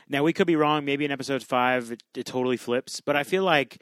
Now 0.09 0.23
we 0.23 0.33
could 0.33 0.47
be 0.47 0.55
wrong. 0.55 0.83
Maybe 0.83 1.05
in 1.05 1.11
episode 1.11 1.43
five, 1.43 1.91
it, 1.91 2.03
it 2.15 2.25
totally 2.25 2.57
flips. 2.57 2.99
But 3.01 3.15
I 3.15 3.23
feel 3.23 3.43
like 3.43 3.81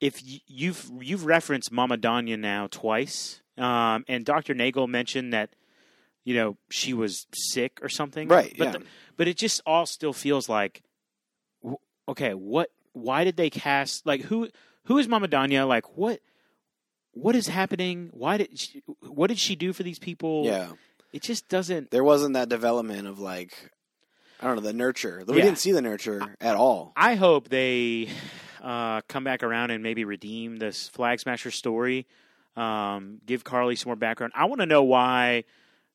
if 0.00 0.20
you've 0.46 0.90
you've 1.00 1.24
referenced 1.26 1.72
Mama 1.72 1.96
Danya 1.96 2.38
now 2.38 2.66
twice, 2.70 3.40
um, 3.58 4.04
and 4.08 4.24
Doctor 4.24 4.54
Nagel 4.54 4.86
mentioned 4.86 5.32
that 5.32 5.50
you 6.24 6.34
know 6.34 6.56
she 6.70 6.92
was 6.94 7.26
sick 7.32 7.78
or 7.82 7.88
something, 7.88 8.28
Right, 8.28 8.54
But 8.58 8.64
yeah. 8.64 8.70
the- 8.72 8.82
but 9.16 9.28
it 9.28 9.36
just 9.38 9.62
all 9.64 9.86
still 9.86 10.12
feels 10.12 10.48
like, 10.48 10.82
okay, 12.08 12.34
what? 12.34 12.70
Why 12.92 13.24
did 13.24 13.36
they 13.36 13.50
cast 13.50 14.06
like 14.06 14.22
who? 14.22 14.48
Who 14.84 14.98
is 14.98 15.08
Mama 15.08 15.28
Danya? 15.28 15.66
Like 15.66 15.96
what? 15.96 16.20
What 17.12 17.34
is 17.34 17.48
happening? 17.48 18.10
Why 18.12 18.36
did 18.36 18.58
she, 18.58 18.82
what 19.00 19.28
did 19.28 19.38
she 19.38 19.56
do 19.56 19.72
for 19.72 19.82
these 19.82 19.98
people? 19.98 20.44
yeah, 20.44 20.72
it 21.12 21.22
just 21.22 21.48
doesn't. 21.48 21.90
there 21.90 22.04
wasn't 22.04 22.34
that 22.34 22.48
development 22.48 23.06
of 23.06 23.18
like 23.18 23.70
I 24.40 24.46
don't 24.46 24.56
know 24.56 24.62
the 24.62 24.72
nurture. 24.74 25.24
We 25.26 25.36
Yeah. 25.38 25.44
didn't 25.44 25.58
see 25.58 25.72
the 25.72 25.80
nurture 25.82 26.36
at 26.40 26.56
all. 26.56 26.92
I 26.96 27.14
hope 27.14 27.48
they 27.48 28.08
uh, 28.66 29.00
come 29.02 29.22
back 29.22 29.44
around 29.44 29.70
and 29.70 29.80
maybe 29.80 30.04
redeem 30.04 30.56
this 30.56 30.88
Flag 30.88 31.20
Smasher 31.20 31.52
story. 31.52 32.04
Um, 32.56 33.20
give 33.24 33.44
Karli 33.44 33.76
some 33.76 33.90
more 33.90 33.96
background. 33.96 34.32
I 34.34 34.46
want 34.46 34.60
to 34.60 34.66
know 34.66 34.82
why 34.82 35.44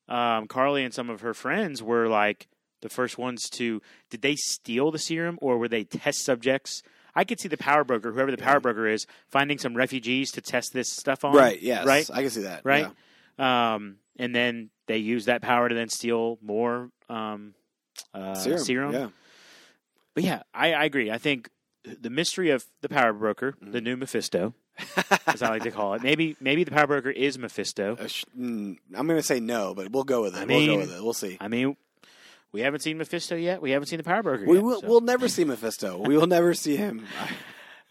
um, 0.08 0.46
Karli 0.46 0.82
and 0.82 0.94
some 0.94 1.10
of 1.10 1.20
her 1.20 1.34
friends 1.34 1.82
were 1.82 2.08
like 2.08 2.48
the 2.80 2.88
first 2.88 3.18
ones 3.18 3.50
to. 3.50 3.82
Did 4.08 4.22
they 4.22 4.36
steal 4.36 4.90
the 4.90 4.98
serum 4.98 5.38
or 5.42 5.58
were 5.58 5.68
they 5.68 5.84
test 5.84 6.24
subjects? 6.24 6.82
I 7.14 7.24
could 7.24 7.40
see 7.40 7.48
the 7.48 7.58
power 7.58 7.84
broker, 7.84 8.10
whoever 8.10 8.30
the 8.30 8.38
power 8.38 8.58
broker 8.58 8.86
is, 8.86 9.06
finding 9.28 9.58
some 9.58 9.76
refugees 9.76 10.30
to 10.32 10.40
test 10.40 10.72
this 10.72 10.90
stuff 10.90 11.26
on. 11.26 11.34
Right. 11.34 11.60
Yes. 11.60 11.84
Right. 11.84 12.08
I 12.10 12.22
can 12.22 12.30
see 12.30 12.42
that. 12.42 12.62
Right. 12.64 12.86
yeah. 13.38 13.74
Um, 13.74 13.96
and 14.16 14.34
then 14.34 14.70
they 14.86 14.96
use 14.96 15.26
that 15.26 15.42
power 15.42 15.68
to 15.68 15.74
then 15.74 15.90
steal 15.90 16.38
more 16.40 16.88
um, 17.10 17.52
uh, 18.14 18.34
Serum. 18.34 18.58
serum. 18.58 18.92
Yeah. 18.94 19.08
But 20.14 20.24
yeah, 20.24 20.42
I, 20.54 20.72
I 20.72 20.84
agree. 20.84 21.10
I 21.10 21.18
think 21.18 21.50
the 21.84 22.10
mystery 22.10 22.50
of 22.50 22.64
the 22.80 22.88
Power 22.88 23.12
Broker, 23.12 23.54
the 23.60 23.80
Mm. 23.80 23.84
new 23.84 23.96
Mephisto, 23.96 24.54
as 25.26 25.42
I 25.42 25.48
like 25.50 25.62
to 25.64 25.70
call 25.70 25.94
it. 25.94 26.02
Maybe 26.04 26.36
maybe 26.40 26.64
the 26.64 26.70
Power 26.70 26.86
Broker 26.86 27.10
is 27.10 27.38
Mephisto. 27.38 27.96
Uh, 27.98 28.06
sh- 28.06 28.24
mm, 28.38 28.76
I'm 28.94 29.06
going 29.06 29.18
to 29.18 29.22
say 29.26 29.40
no, 29.40 29.74
but 29.74 29.90
we'll 29.90 30.04
go 30.04 30.22
with 30.22 30.34
it. 30.36 30.40
I 30.42 30.44
we'll 30.44 30.66
go 30.66 30.76
with 30.78 30.92
it. 30.94 31.02
We'll 31.02 31.12
see. 31.12 31.36
I 31.40 31.48
mean, 31.48 31.76
we 32.52 32.60
haven't 32.60 32.80
seen 32.80 32.98
Mephisto 32.98 33.34
yet. 33.36 33.60
We 33.62 33.70
haven't 33.72 33.88
seen 33.88 33.96
the 33.98 34.04
Power 34.04 34.22
Broker 34.22 34.44
We 34.46 34.56
yet. 34.56 34.64
will. 34.64 34.80
so. 34.80 34.86
We'll 34.86 35.00
never 35.00 35.28
see 35.28 35.44
Mephisto. 35.44 35.98
We 36.06 36.16
will 36.16 36.26
never 36.26 36.54
see 36.54 36.76
him. 36.76 37.06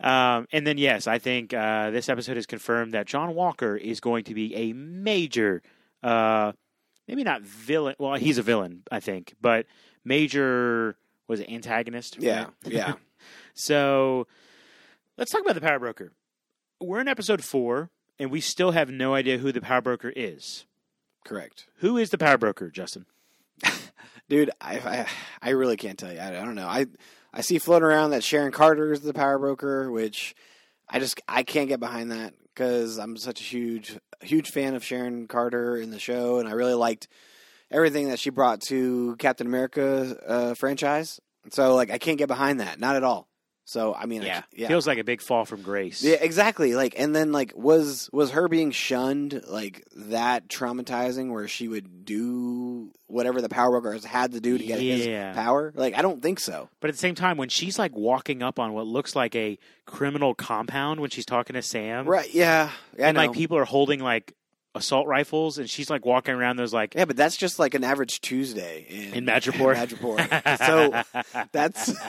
Um, 0.03 0.47
and 0.51 0.65
then 0.65 0.79
yes, 0.79 1.05
I 1.05 1.19
think 1.19 1.53
uh, 1.53 1.91
this 1.91 2.09
episode 2.09 2.35
has 2.35 2.47
confirmed 2.47 2.95
that 2.95 3.05
John 3.05 3.35
Walker 3.35 3.75
is 3.77 3.99
going 3.99 4.23
to 4.23 4.33
be 4.33 4.55
a 4.55 4.73
major, 4.73 5.61
uh, 6.01 6.53
maybe 7.07 7.23
not 7.23 7.43
villain. 7.43 7.93
Well, 7.99 8.15
he's 8.15 8.39
a 8.39 8.41
villain, 8.41 8.81
I 8.91 8.99
think, 8.99 9.35
but 9.39 9.67
major 10.03 10.95
was 11.27 11.39
it 11.39 11.51
antagonist? 11.51 12.17
Yeah. 12.19 12.45
right? 12.63 12.73
Yeah. 12.73 12.93
So 13.53 14.27
let's 15.17 15.31
talk 15.31 15.41
about 15.41 15.55
the 15.55 15.61
power 15.61 15.79
broker. 15.79 16.13
We're 16.79 17.01
in 17.01 17.07
episode 17.07 17.43
four, 17.43 17.89
and 18.17 18.31
we 18.31 18.41
still 18.41 18.71
have 18.71 18.89
no 18.89 19.13
idea 19.13 19.37
who 19.37 19.51
the 19.51 19.61
power 19.61 19.81
broker 19.81 20.11
is. 20.15 20.65
Correct. 21.25 21.67
Who 21.77 21.97
is 21.97 22.09
the 22.09 22.17
power 22.17 22.37
broker, 22.37 22.69
Justin? 22.69 23.05
Dude, 24.29 24.49
I, 24.59 24.77
I 24.79 25.07
I 25.41 25.49
really 25.51 25.77
can't 25.77 25.99
tell 25.99 26.11
you. 26.11 26.19
I, 26.19 26.29
I 26.29 26.45
don't 26.45 26.55
know. 26.55 26.67
I 26.67 26.87
I 27.33 27.41
see 27.41 27.59
floating 27.59 27.85
around 27.85 28.11
that 28.11 28.23
Sharon 28.23 28.51
Carter 28.51 28.91
is 28.91 29.01
the 29.01 29.13
power 29.13 29.37
broker, 29.37 29.91
which 29.91 30.35
I 30.89 30.99
just 30.99 31.21
I 31.27 31.43
can't 31.43 31.67
get 31.67 31.79
behind 31.79 32.11
that 32.11 32.33
because 32.53 32.97
I'm 32.97 33.17
such 33.17 33.39
a 33.41 33.43
huge 33.43 33.97
huge 34.21 34.49
fan 34.49 34.75
of 34.75 34.83
Sharon 34.83 35.27
Carter 35.27 35.77
in 35.77 35.91
the 35.91 35.99
show, 35.99 36.39
and 36.39 36.47
I 36.47 36.53
really 36.53 36.73
liked 36.73 37.07
everything 37.69 38.09
that 38.09 38.19
she 38.19 38.29
brought 38.29 38.61
to 38.61 39.15
Captain 39.17 39.47
America 39.47 40.15
uh, 40.27 40.53
franchise. 40.55 41.19
So 41.51 41.75
like 41.75 41.91
I 41.91 41.97
can't 41.97 42.17
get 42.17 42.27
behind 42.27 42.59
that, 42.59 42.79
not 42.79 42.95
at 42.95 43.03
all. 43.03 43.27
So 43.71 43.93
I 43.95 44.05
mean, 44.05 44.21
Yeah. 44.21 44.41
ca- 44.41 44.47
yeah, 44.53 44.67
Feels 44.67 44.85
like 44.85 44.97
a 44.97 45.03
big 45.05 45.21
fall 45.21 45.45
from 45.45 45.61
grace. 45.61 46.03
yeah, 46.03 46.17
exactly. 46.19 46.75
Like, 46.75 46.93
and 46.97 47.15
then 47.15 47.31
like, 47.31 47.53
was 47.55 48.09
was 48.11 48.31
her 48.31 48.49
being 48.49 48.71
shunned 48.71 49.43
like 49.47 49.85
that 49.95 50.49
traumatizing, 50.49 51.31
where 51.31 51.47
she 51.47 51.69
would 51.69 52.03
do 52.03 52.91
whatever 53.07 53.39
the 53.41 53.47
power 53.47 53.79
brokers 53.79 54.03
had 54.03 54.33
to 54.33 54.41
do 54.41 54.57
to 54.57 54.63
get 54.65 54.81
Yeah. 54.81 55.27
his 55.29 55.35
power? 55.37 55.71
Like, 55.73 55.95
I 55.95 56.01
don't 56.01 56.21
think 56.21 56.41
so. 56.41 56.67
But 56.81 56.89
at 56.89 56.95
the 56.95 56.99
same 56.99 57.15
time, 57.15 57.37
when 57.37 57.47
she's 57.47 57.79
like 57.79 57.95
walking 57.95 58.43
up 58.43 58.59
on 58.59 58.73
what 58.73 58.87
looks 58.87 59.15
like 59.15 59.35
a 59.37 59.57
criminal 59.85 60.35
compound 60.35 60.99
when 60.99 61.09
she's 61.09 61.25
talking 61.25 61.53
to 61.53 61.61
Sam, 61.61 62.05
Right? 62.05 62.33
Yeah. 62.33 62.71
yeah 62.97 63.07
and 63.07 63.15
like 63.15 63.31
people 63.31 63.57
are 63.57 63.63
holding 63.65 64.01
like 64.01 64.33
assault 64.75 65.07
rifles, 65.07 65.57
and 65.57 65.69
she's 65.69 65.89
like 65.89 66.05
walking 66.05 66.33
around 66.33 66.57
those 66.57 66.73
like 66.73 66.93
yeah, 66.93 67.05
but 67.05 67.15
that's 67.15 67.37
just 67.37 67.57
like 67.57 67.73
an 67.73 67.85
average 67.85 68.19
Tuesday 68.19 68.85
in 68.89 69.13
In 69.13 69.25
Madripoor? 69.25 69.75
Madripoor. 69.75 70.57
so 70.67 71.41
that's 71.53 71.93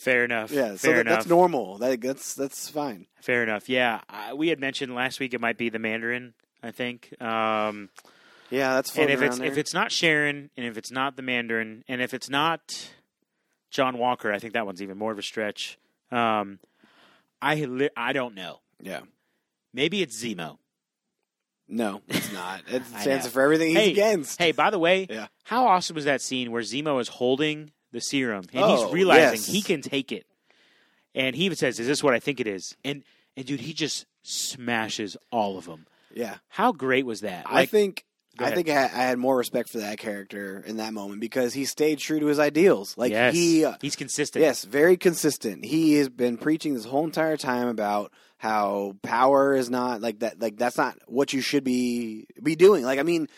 Fair 0.00 0.24
enough. 0.24 0.50
Yeah, 0.50 0.72
so 0.72 0.76
Fair 0.78 0.94
that, 0.96 1.00
enough. 1.02 1.18
that's 1.18 1.28
normal. 1.28 1.76
That, 1.78 2.00
that's 2.00 2.34
that's 2.34 2.68
fine. 2.70 3.06
Fair 3.20 3.42
enough. 3.42 3.68
Yeah, 3.68 4.00
I, 4.08 4.32
we 4.32 4.48
had 4.48 4.58
mentioned 4.58 4.94
last 4.94 5.20
week 5.20 5.34
it 5.34 5.40
might 5.40 5.58
be 5.58 5.68
the 5.68 5.78
Mandarin. 5.78 6.32
I 6.62 6.70
think. 6.70 7.14
Um, 7.22 7.90
Yeah, 8.50 8.74
that's 8.74 8.90
fine. 8.90 9.04
and 9.04 9.12
if 9.12 9.22
it's 9.22 9.38
around 9.38 9.48
if 9.48 9.58
it's 9.58 9.74
not 9.74 9.92
Sharon, 9.92 10.50
and 10.56 10.66
if 10.66 10.76
it's 10.78 10.90
not 10.90 11.16
the 11.16 11.22
Mandarin, 11.22 11.84
and 11.88 12.00
if 12.00 12.14
it's 12.14 12.30
not 12.30 12.90
John 13.70 13.98
Walker, 13.98 14.32
I 14.32 14.38
think 14.38 14.54
that 14.54 14.64
one's 14.66 14.82
even 14.82 14.96
more 14.98 15.12
of 15.12 15.18
a 15.18 15.22
stretch. 15.22 15.78
Um, 16.10 16.58
I 17.42 17.56
li- 17.64 17.90
I 17.96 18.12
don't 18.12 18.34
know. 18.34 18.60
yeah, 18.82 19.00
Maybe 19.72 20.02
it's 20.02 20.22
Zemo. 20.22 20.56
no, 21.68 22.00
it's 22.08 22.32
not. 22.32 22.62
It 22.68 22.82
stands 22.86 23.26
know. 23.26 23.30
for 23.30 23.42
everything 23.42 23.68
he's 23.68 23.76
Hey, 23.76 23.90
against. 23.92 24.38
Hey, 24.40 24.52
by 24.52 24.70
the 24.70 24.78
way, 24.78 25.06
Yeah. 25.10 25.26
how 25.44 25.66
awesome 25.66 25.94
was 25.94 26.04
that 26.06 26.20
scene 26.20 26.50
where 26.50 26.62
Zemo 26.62 27.00
is 27.00 27.08
holding 27.08 27.70
the 27.92 28.00
serum 28.00 28.44
and 28.52 28.64
Oh, 28.64 28.84
he's 28.84 28.92
realizing 28.94 29.32
yes. 29.40 29.46
he 29.46 29.62
can 29.62 29.82
take 29.82 30.12
it, 30.12 30.26
and 31.14 31.34
he 31.36 31.44
even 31.44 31.56
says, 31.56 31.78
"Is 31.80 31.86
this 31.86 32.02
what 32.02 32.14
I 32.14 32.20
think 32.20 32.40
it 32.40 32.46
is?" 32.46 32.76
And 32.84 33.02
and 33.36 33.46
dude, 33.46 33.60
he 33.60 33.72
just 33.72 34.06
smashes 34.22 35.16
all 35.30 35.58
of 35.58 35.66
them. 35.66 35.86
Yeah, 36.12 36.36
How 36.48 36.72
great 36.72 37.06
was 37.06 37.20
that? 37.20 37.44
I 37.46 37.66
think 37.66 38.04
I 38.38 38.50
think 38.52 38.68
I, 38.68 38.84
I 38.84 38.86
had 38.88 39.18
more 39.18 39.36
respect 39.36 39.68
for 39.68 39.78
that 39.78 39.98
character 39.98 40.62
in 40.66 40.78
that 40.78 40.92
moment 40.94 41.20
because 41.20 41.52
he 41.52 41.64
stayed 41.66 41.98
true 41.98 42.18
to 42.20 42.26
his 42.26 42.38
ideals. 42.38 42.96
Like 42.96 43.12
yes, 43.12 43.34
he, 43.34 43.64
uh, 43.64 43.74
he's 43.82 43.96
consistent. 43.96 44.42
yes, 44.42 44.64
very 44.64 44.96
consistent. 44.96 45.64
He 45.64 45.94
has 45.94 46.08
been 46.08 46.36
preaching 46.38 46.74
this 46.74 46.84
whole 46.86 47.04
entire 47.04 47.36
time 47.36 47.68
about 47.68 48.12
how 48.38 48.96
power 49.02 49.54
is 49.54 49.68
not 49.70 50.00
like 50.00 50.20
that. 50.20 50.40
Like 50.40 50.56
that's 50.56 50.78
not 50.78 50.96
what 51.06 51.32
you 51.32 51.40
should 51.42 51.64
be 51.64 52.26
be 52.42 52.56
doing. 52.56 52.82
Like 52.84 52.98
I 52.98 53.02
mean, 53.04 53.28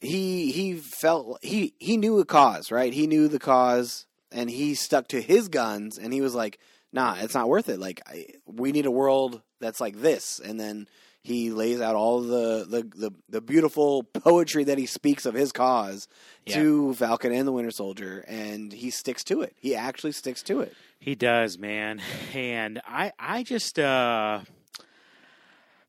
he 0.00 0.50
he 0.50 0.74
felt 0.74 1.38
he 1.42 1.74
he 1.78 1.96
knew 1.96 2.18
a 2.18 2.24
cause, 2.24 2.70
right? 2.70 2.92
He 2.92 3.06
knew 3.06 3.28
the 3.28 3.38
cause, 3.38 4.06
and 4.32 4.50
he 4.50 4.74
stuck 4.74 5.08
to 5.08 5.20
his 5.20 5.48
guns. 5.48 5.98
And 5.98 6.12
he 6.12 6.20
was 6.20 6.34
like, 6.34 6.58
"Nah, 6.92 7.16
it's 7.20 7.34
not 7.34 7.48
worth 7.48 7.68
it. 7.68 7.78
Like 7.78 8.00
I, 8.06 8.26
we 8.46 8.72
need 8.72 8.86
a 8.86 8.90
world 8.90 9.42
that's 9.60 9.80
like 9.80 10.00
this." 10.00 10.40
And 10.40 10.58
then 10.58 10.88
he 11.22 11.50
lays 11.50 11.80
out 11.80 11.96
all 11.96 12.22
the 12.22 12.64
the 12.68 12.82
the, 12.96 13.10
the 13.28 13.40
beautiful 13.40 14.04
poetry 14.04 14.64
that 14.64 14.78
he 14.78 14.86
speaks 14.86 15.26
of 15.26 15.34
his 15.34 15.52
cause 15.52 16.08
to 16.46 16.94
Falcon 16.94 17.32
and 17.32 17.46
the 17.46 17.52
Winter 17.52 17.70
Soldier, 17.70 18.24
and 18.26 18.72
he 18.72 18.90
sticks 18.90 19.22
to 19.24 19.42
it. 19.42 19.54
He 19.56 19.74
actually 19.74 20.12
sticks 20.12 20.42
to 20.44 20.60
it. 20.60 20.74
He 20.98 21.14
does, 21.14 21.58
man. 21.58 22.00
And 22.34 22.80
I 22.86 23.12
I 23.18 23.42
just 23.42 23.78
uh 23.78 24.40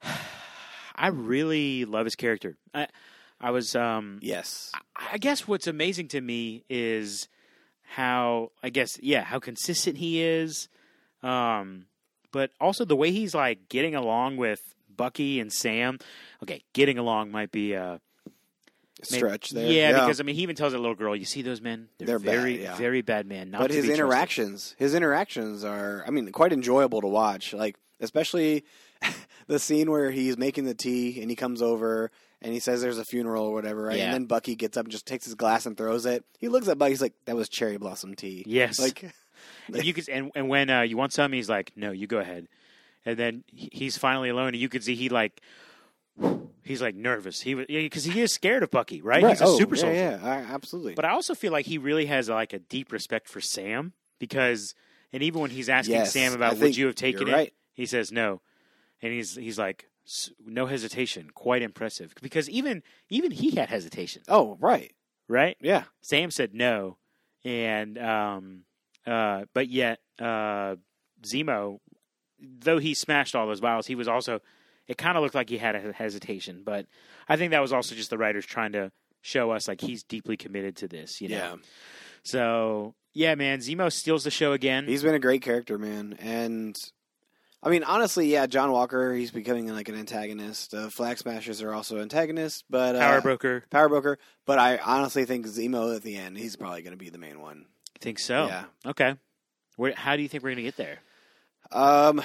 I 0.96 1.08
really 1.08 1.86
love 1.86 2.06
his 2.06 2.16
character. 2.16 2.58
I 2.74 2.88
I 3.42 3.52
was 3.52 3.76
um 3.76 4.20
Yes. 4.22 4.72
I 4.96 5.18
guess 5.18 5.48
what's 5.48 5.68
amazing 5.68 6.08
to 6.10 6.22
me 6.22 6.64
is 6.70 7.28
how 7.84 8.52
I 8.64 8.70
guess 8.70 9.00
yeah, 9.02 9.24
how 9.24 9.40
consistent 9.40 9.98
he 9.98 10.22
is. 10.22 10.70
Um 11.24 11.86
but 12.32 12.52
also 12.62 12.86
the 12.86 12.96
way 12.96 13.12
he's 13.12 13.36
like 13.36 13.68
getting 13.68 13.96
along 13.96 14.38
with 14.38 14.76
Bucky 14.96 15.40
and 15.40 15.52
Sam. 15.52 15.98
Okay, 16.44 16.64
getting 16.74 16.98
along 16.98 17.32
might 17.32 17.52
be 17.52 17.76
uh 17.76 17.98
maybe- 19.10 19.18
Stretch 19.18 19.50
there. 19.50 19.70
Yeah, 19.72 19.92
because 19.94 20.20
I 20.20 20.24
mean 20.24 20.36
he 20.36 20.44
even 20.44 20.56
tells 20.56 20.74
that 20.74 20.80
little 20.80 20.96
girl, 20.96 21.16
you 21.16 21.26
see 21.26 21.42
those 21.42 21.62
men? 21.62 21.90
They're, 21.98 22.08
They're 22.08 22.20
bad, 22.20 22.36
very 22.36 22.62
yeah. 22.64 22.76
very 22.76 23.02
bad 23.02 23.26
men. 23.26 23.50
Not 23.52 23.62
but 23.62 23.72
his 23.72 23.82
be 23.84 23.88
trusted." 23.88 24.00
interactions, 24.06 24.76
his 24.78 24.94
interactions 24.94 25.64
are, 25.64 26.04
I 26.08 26.12
mean, 26.12 26.32
quite 26.32 26.54
enjoyable 26.54 27.02
to 27.02 27.08
watch. 27.08 27.54
Like, 27.54 27.76
especially 28.00 28.64
the 29.48 29.58
scene 29.60 29.90
where 29.90 30.12
he's 30.12 30.38
making 30.38 30.66
the 30.66 30.76
tea 30.76 31.20
and 31.22 31.30
he 31.30 31.36
comes 31.36 31.62
over 31.62 32.12
and 32.42 32.54
he 32.54 32.60
says 32.60 32.82
there's 32.82 32.98
a 32.98 33.06
funeral 33.06 33.46
or 33.46 33.54
whatever, 33.54 33.84
right? 33.84 33.98
Yeah. 33.98 34.06
And 34.06 34.14
then 34.14 34.26
Bucky 34.26 34.56
gets 34.56 34.78
up 34.78 34.86
and 34.86 34.92
just 34.92 35.06
takes 35.06 35.26
his 35.26 35.36
glass 35.36 35.66
and 35.66 35.78
throws 35.78 36.06
it. 36.06 36.24
He 36.40 36.48
looks 36.48 36.68
at 36.68 36.78
Bucky, 36.78 36.92
he's 36.92 37.02
like, 37.02 37.14
"That 37.26 37.36
was 37.36 37.50
cherry 37.50 37.78
blossom 37.78 38.16
tea." 38.16 38.44
Yes. 38.48 38.80
Like, 38.80 39.12
And 39.74 39.84
you 39.84 39.94
could, 39.94 40.08
and, 40.10 40.32
and 40.36 40.50
when 40.50 40.70
uh, 40.70 40.82
you 40.82 40.98
want 40.98 41.14
some, 41.14 41.32
he's 41.34 41.50
like, 41.50 41.72
"No, 41.76 41.92
you 41.92 42.06
go 42.08 42.20
ahead." 42.20 42.48
And 43.06 43.18
then 43.18 43.44
he's 43.48 43.98
finally 43.98 44.30
alone, 44.30 44.50
and 44.50 44.58
you 44.58 44.70
could 44.70 44.84
see 44.84 44.94
he 44.94 45.10
like, 45.10 45.42
he's 46.64 46.82
like 46.82 46.96
nervous. 46.96 47.42
He 47.42 47.56
was 47.56 47.66
because 47.68 48.04
he 48.04 48.22
is 48.22 48.34
scared 48.34 48.64
of 48.64 48.72
Bucky, 48.72 49.02
right? 49.02 49.26
He's 49.28 49.42
a 49.42 49.46
Oh, 49.46 49.58
super 49.58 49.76
yeah, 49.76 49.82
soldier. 49.82 49.96
Yeah, 49.96 50.20
I- 50.22 50.54
absolutely. 50.54 50.94
But 50.94 51.06
I 51.06 51.10
also 51.12 51.34
feel 51.34 51.52
like 51.52 51.66
he 51.66 51.78
really 51.78 52.06
has 52.06 52.30
like 52.30 52.54
a 52.54 52.60
deep 52.60 52.92
respect 52.92 53.28
for 53.28 53.42
Sam 53.42 53.94
because, 54.20 54.76
and 55.12 55.24
even 55.24 55.42
when 55.42 55.50
he's 55.52 55.70
asking 55.70 55.96
Yes, 55.96 56.14
Sam 56.14 56.34
about 56.34 56.58
would 56.58 56.78
you 56.78 56.86
have 56.86 56.96
taken 56.96 57.28
it, 57.28 57.32
right. 57.32 57.54
he 57.74 57.86
says 57.88 58.12
no, 58.12 58.42
and 59.02 59.12
he's 59.12 59.36
he's 59.36 59.58
like 59.58 59.86
"S- 59.86 59.91
no 60.46 60.66
hesitation, 60.66 61.30
quite 61.34 61.62
impressive. 61.62 62.14
Because 62.22 62.50
even 62.50 62.84
even 63.10 63.32
he 63.32 63.52
had 63.52 63.70
hesitation, 63.70 64.24
oh, 64.28 64.58
right. 64.60 64.94
right? 65.28 65.58
Yeah. 65.62 65.84
Sam 66.02 66.32
said 66.32 66.54
no, 66.54 66.98
and 67.44 67.98
um, 67.98 68.64
uh, 69.06 69.46
but 69.54 69.68
yet 69.68 70.00
uh, 70.20 70.76
Zemo, 71.24 71.80
though 72.40 72.80
he 72.80 72.94
smashed 72.94 73.36
all 73.36 73.48
those 73.48 73.60
vials, 73.60 73.88
he 73.88 73.96
was 73.96 74.08
also. 74.08 74.40
It 74.88 74.98
kind 74.98 75.16
of 75.16 75.24
looked 75.24 75.36
like 75.36 75.50
he 75.50 75.58
had 75.58 75.76
a 75.76 75.94
hesitation, 75.94 76.64
but 76.66 76.86
I 77.30 77.38
think 77.38 77.52
that 77.52 77.62
was 77.62 77.72
also 77.72 77.96
just 77.96 78.10
the 78.10 78.18
writers 78.18 78.46
trying 78.46 78.74
to 78.74 78.92
show 79.22 79.52
us 79.52 79.68
like 79.68 79.80
he's 79.80 80.04
deeply 80.04 80.36
committed 80.36 80.76
to 80.78 80.88
this. 80.88 81.22
You 81.22 81.30
know. 81.30 81.36
Yeah. 81.36 81.56
So 82.24 82.96
yeah, 83.14 83.36
man, 83.36 83.60
Zemo 83.60 83.92
steals 83.92 84.24
the 84.24 84.32
show 84.32 84.54
again. 84.54 84.88
He's 84.88 85.04
been 85.04 85.16
a 85.16 85.20
great 85.20 85.42
character, 85.42 85.78
man. 85.78 86.18
And 86.20 86.78
I 87.64 87.70
mean, 87.70 87.84
honestly, 87.84 88.28
yeah, 88.28 88.48
John 88.48 88.72
Walker, 88.72 89.14
he's 89.14 89.32
becoming 89.32 89.68
like 89.68 89.88
an 89.88 89.96
antagonist. 89.96 90.74
Uh, 90.74 90.90
Flag 90.90 91.18
Smashers 91.20 91.62
are 91.62 91.74
also 91.74 92.00
antagonists, 92.00 92.64
but 92.70 92.96
uh, 92.96 93.00
Power 93.00 93.22
broker. 93.22 93.64
Power 93.70 93.88
Broker. 93.90 94.18
But 94.48 94.58
I 94.58 94.78
honestly 94.78 95.26
think 95.26 95.46
Zemo 95.46 95.96
at 95.96 96.02
the 96.02 96.16
end, 96.16 96.38
he's 96.38 96.56
probably 96.56 96.82
going 96.82 96.94
to 96.94 96.98
be 96.98 97.10
the 97.10 97.20
main 97.20 97.40
one. 97.40 97.66
Think 98.00 98.18
so? 98.18 98.48
Yeah. 98.48 98.64
Okay. 98.86 99.16
Where, 99.78 99.94
how 99.94 100.16
do 100.16 100.22
you 100.22 100.28
think 100.28 100.44
we're 100.44 100.52
gonna 100.52 100.64
get 100.64 100.78
there? 100.78 101.00
Um, 101.72 102.22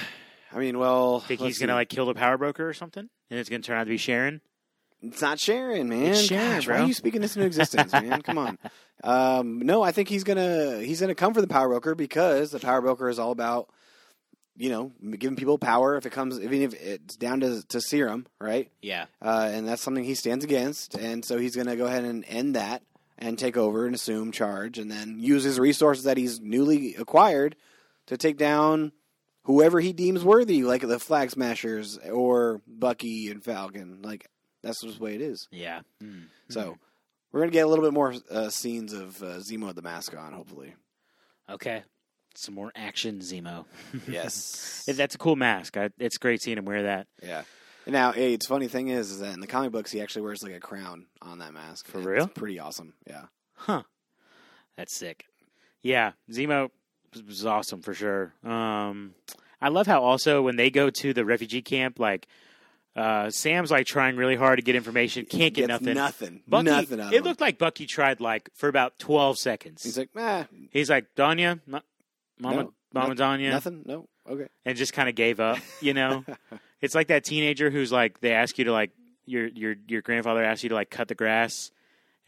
I 0.52 0.58
mean, 0.58 0.78
well, 0.78 1.20
Think 1.20 1.40
he's 1.40 1.58
gonna 1.58 1.74
like 1.74 1.88
kill 1.88 2.06
the 2.06 2.14
power 2.14 2.36
broker 2.36 2.68
or 2.68 2.74
something, 2.74 3.08
and 3.30 3.40
it's 3.40 3.48
gonna 3.48 3.62
turn 3.62 3.78
out 3.78 3.84
to 3.84 3.90
be 3.90 3.96
Sharon? 3.96 4.40
It's 5.02 5.22
not 5.22 5.38
Sharon, 5.38 5.88
man. 5.88 6.06
It's 6.12 6.22
Sharon, 6.22 6.56
Gosh, 6.56 6.68
Why 6.68 6.78
are 6.80 6.86
you 6.86 6.94
speaking 6.94 7.20
this 7.20 7.36
into 7.36 7.46
existence, 7.46 7.92
man? 7.92 8.22
Come 8.22 8.38
on. 8.38 8.58
Um, 9.04 9.60
no, 9.60 9.82
I 9.82 9.92
think 9.92 10.08
he's 10.08 10.24
gonna 10.24 10.80
he's 10.80 11.00
gonna 11.00 11.14
come 11.14 11.34
for 11.34 11.40
the 11.40 11.46
Power 11.46 11.68
Broker 11.68 11.94
because 11.94 12.50
the 12.50 12.58
Power 12.58 12.80
Broker 12.80 13.08
is 13.08 13.18
all 13.18 13.30
about 13.30 13.68
you 14.56 14.70
know 14.70 14.92
giving 15.18 15.36
people 15.36 15.58
power. 15.58 15.96
If 15.96 16.06
it 16.06 16.10
comes, 16.10 16.40
even 16.40 16.62
if 16.62 16.74
it's 16.74 17.16
down 17.16 17.40
to 17.40 17.62
to 17.68 17.80
serum, 17.80 18.26
right? 18.40 18.70
Yeah. 18.82 19.06
uh, 19.22 19.50
and 19.52 19.66
that's 19.66 19.82
something 19.82 20.04
he 20.04 20.14
stands 20.14 20.44
against. 20.44 20.94
And 20.94 21.24
so 21.24 21.38
he's 21.38 21.54
going 21.54 21.68
to 21.68 21.76
go 21.76 21.86
ahead 21.86 22.04
and 22.04 22.24
end 22.26 22.56
that 22.56 22.82
and 23.18 23.38
take 23.38 23.56
over 23.56 23.86
and 23.86 23.94
assume 23.94 24.32
charge, 24.32 24.78
and 24.78 24.90
then 24.90 25.18
use 25.18 25.42
his 25.44 25.58
resources 25.58 26.04
that 26.04 26.16
he's 26.16 26.40
newly 26.40 26.94
acquired 26.96 27.56
to 28.06 28.16
take 28.16 28.36
down 28.36 28.92
whoever 29.44 29.80
he 29.80 29.92
deems 29.92 30.24
worthy, 30.24 30.62
like 30.64 30.82
the 30.82 30.98
Flag 30.98 31.30
Smashers 31.30 31.98
or 31.98 32.60
Bucky 32.66 33.30
and 33.30 33.42
Falcon. 33.42 34.00
Like 34.02 34.28
that's 34.62 34.82
just 34.82 34.98
the 34.98 35.04
way 35.04 35.14
it 35.14 35.20
is. 35.20 35.48
Yeah. 35.50 35.80
Mm. 36.02 36.24
So 36.50 36.76
we're 37.32 37.40
going 37.40 37.50
to 37.50 37.54
get 37.54 37.66
a 37.66 37.68
little 37.68 37.84
bit 37.84 37.94
more 37.94 38.14
uh, 38.30 38.50
scenes 38.50 38.92
of 38.92 39.22
uh, 39.22 39.38
Zemo 39.38 39.74
the 39.74 39.82
Mask 39.82 40.16
on, 40.16 40.32
hopefully. 40.32 40.74
Okay. 41.48 41.82
Some 42.38 42.54
more 42.54 42.72
action, 42.76 43.20
Zemo. 43.20 43.64
Yes. 44.08 44.84
That's 44.86 45.14
a 45.14 45.18
cool 45.18 45.36
mask. 45.36 45.76
I, 45.76 45.90
it's 45.98 46.18
great 46.18 46.42
seeing 46.42 46.58
him 46.58 46.64
wear 46.64 46.84
that. 46.84 47.06
yeah. 47.22 47.42
Now, 47.88 48.10
hey, 48.10 48.34
it's 48.34 48.46
funny 48.48 48.66
thing 48.66 48.88
is, 48.88 49.12
is 49.12 49.20
that 49.20 49.32
in 49.34 49.38
the 49.40 49.46
comic 49.46 49.70
books, 49.70 49.92
he 49.92 50.00
actually 50.00 50.22
wears 50.22 50.42
like 50.42 50.52
a 50.54 50.58
crown 50.60 51.06
on 51.22 51.38
that 51.38 51.52
mask. 51.52 51.86
For 51.86 51.98
It's 51.98 52.06
real? 52.06 52.26
pretty 52.26 52.58
awesome. 52.58 52.94
Yeah. 53.06 53.26
Huh. 53.54 53.82
That's 54.76 54.94
sick. 54.96 55.26
Yeah, 55.82 56.12
Zemo 56.30 56.70
was- 57.12 57.22
was 57.22 57.46
awesome 57.46 57.82
for 57.82 57.94
sure. 57.94 58.34
Um, 58.44 59.14
I 59.62 59.68
love 59.68 59.86
how 59.86 60.02
also 60.02 60.42
when 60.42 60.56
they 60.56 60.68
go 60.68 60.90
to 60.90 61.14
the 61.14 61.24
refugee 61.24 61.62
camp, 61.62 62.00
like 62.00 62.26
uh, 62.96 63.30
Sam's 63.30 63.70
like 63.70 63.86
trying 63.86 64.16
really 64.16 64.36
hard 64.36 64.58
to 64.58 64.62
get 64.62 64.74
information, 64.74 65.24
can't 65.24 65.54
get 65.54 65.68
nothing. 65.68 65.94
Nothing. 65.94 66.42
Bucky, 66.48 66.64
nothing 66.64 66.98
it 66.98 67.12
him. 67.12 67.22
looked 67.24 67.40
like 67.40 67.56
Bucky 67.58 67.86
tried 67.86 68.20
like 68.20 68.50
for 68.54 68.68
about 68.68 68.98
twelve 68.98 69.38
seconds. 69.38 69.84
He's 69.84 69.96
like, 69.96 70.10
nah, 70.14 70.44
He's 70.70 70.90
like, 70.90 71.14
Danya, 71.14 71.60
Ma- 71.66 71.80
Mama, 72.38 72.64
No, 72.64 72.72
Mama 72.92 73.14
Danya, 73.14 73.50
nothing. 73.50 73.82
No, 73.86 74.08
okay. 74.28 74.46
and 74.64 74.76
just 74.76 74.92
kind 74.92 75.08
of 75.08 75.14
gave 75.14 75.40
up. 75.40 75.58
You 75.80 75.94
know, 75.94 76.24
it's 76.80 76.94
like 76.94 77.08
that 77.08 77.24
teenager 77.24 77.70
who's 77.70 77.92
like, 77.92 78.20
they 78.20 78.32
ask 78.32 78.58
you 78.58 78.64
to 78.66 78.72
like 78.72 78.90
your 79.24 79.46
your 79.48 79.74
your 79.88 80.02
grandfather 80.02 80.42
asks 80.44 80.62
you 80.62 80.68
to 80.70 80.74
like 80.74 80.90
cut 80.90 81.08
the 81.08 81.14
grass 81.14 81.70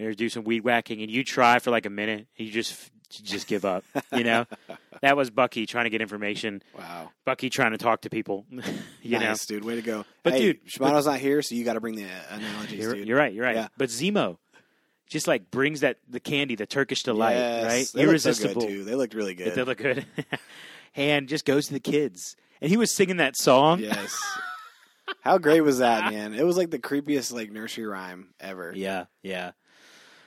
or 0.00 0.12
do 0.12 0.28
some 0.28 0.44
weed 0.44 0.64
whacking, 0.64 1.02
and 1.02 1.10
you 1.10 1.24
try 1.24 1.58
for 1.58 1.70
like 1.70 1.86
a 1.86 1.90
minute, 1.90 2.26
and 2.38 2.46
you 2.46 2.52
just 2.52 2.90
you 3.16 3.24
just 3.24 3.46
give 3.46 3.64
up. 3.64 3.84
You 4.12 4.24
know, 4.24 4.46
that 5.00 5.16
was 5.16 5.30
Bucky 5.30 5.66
trying 5.66 5.84
to 5.84 5.90
get 5.90 6.00
information. 6.00 6.62
Wow, 6.76 7.10
Bucky 7.24 7.50
trying 7.50 7.72
to 7.72 7.78
talk 7.78 8.02
to 8.02 8.10
people. 8.10 8.44
you 9.02 9.18
nice, 9.18 9.46
dude. 9.46 9.64
Way 9.64 9.76
to 9.76 9.82
go. 9.82 10.04
But, 10.22 10.34
hey, 10.34 10.40
dude, 10.40 10.66
Shimano's 10.66 11.06
not 11.06 11.18
here, 11.18 11.42
so 11.42 11.54
you 11.54 11.64
got 11.64 11.74
to 11.74 11.80
bring 11.80 11.96
the 11.96 12.06
analogies, 12.30 12.78
you're, 12.78 12.94
dude. 12.94 13.08
you're 13.08 13.18
right. 13.18 13.32
You're 13.32 13.44
right. 13.44 13.56
Yeah. 13.56 13.68
But 13.76 13.88
Zemo 13.88 14.38
just 15.08 15.26
like 15.26 15.50
brings 15.50 15.80
that 15.80 15.98
the 16.08 16.20
candy, 16.20 16.54
the 16.54 16.66
Turkish 16.66 17.02
delight, 17.02 17.34
Yes, 17.34 17.64
right? 17.64 17.78
They 17.78 17.84
so 17.84 17.98
Irresistible. 17.98 18.62
too. 18.62 18.84
They 18.84 18.94
looked 18.94 19.14
really 19.14 19.34
good. 19.34 19.54
did 19.54 19.66
look 19.66 19.78
good. 19.78 20.06
and 20.96 21.28
just 21.28 21.44
goes 21.44 21.66
to 21.68 21.72
the 21.72 21.80
kids. 21.80 22.36
And 22.60 22.70
he 22.70 22.76
was 22.76 22.90
singing 22.90 23.16
that 23.18 23.36
song. 23.36 23.80
yes. 23.80 24.18
How 25.22 25.38
great 25.38 25.62
was 25.62 25.78
that, 25.78 26.12
man? 26.12 26.34
It 26.34 26.44
was 26.44 26.56
like 26.58 26.70
the 26.70 26.78
creepiest 26.78 27.32
like 27.32 27.50
nursery 27.50 27.86
rhyme 27.86 28.28
ever. 28.40 28.72
Yeah, 28.76 29.06
yeah. 29.22 29.52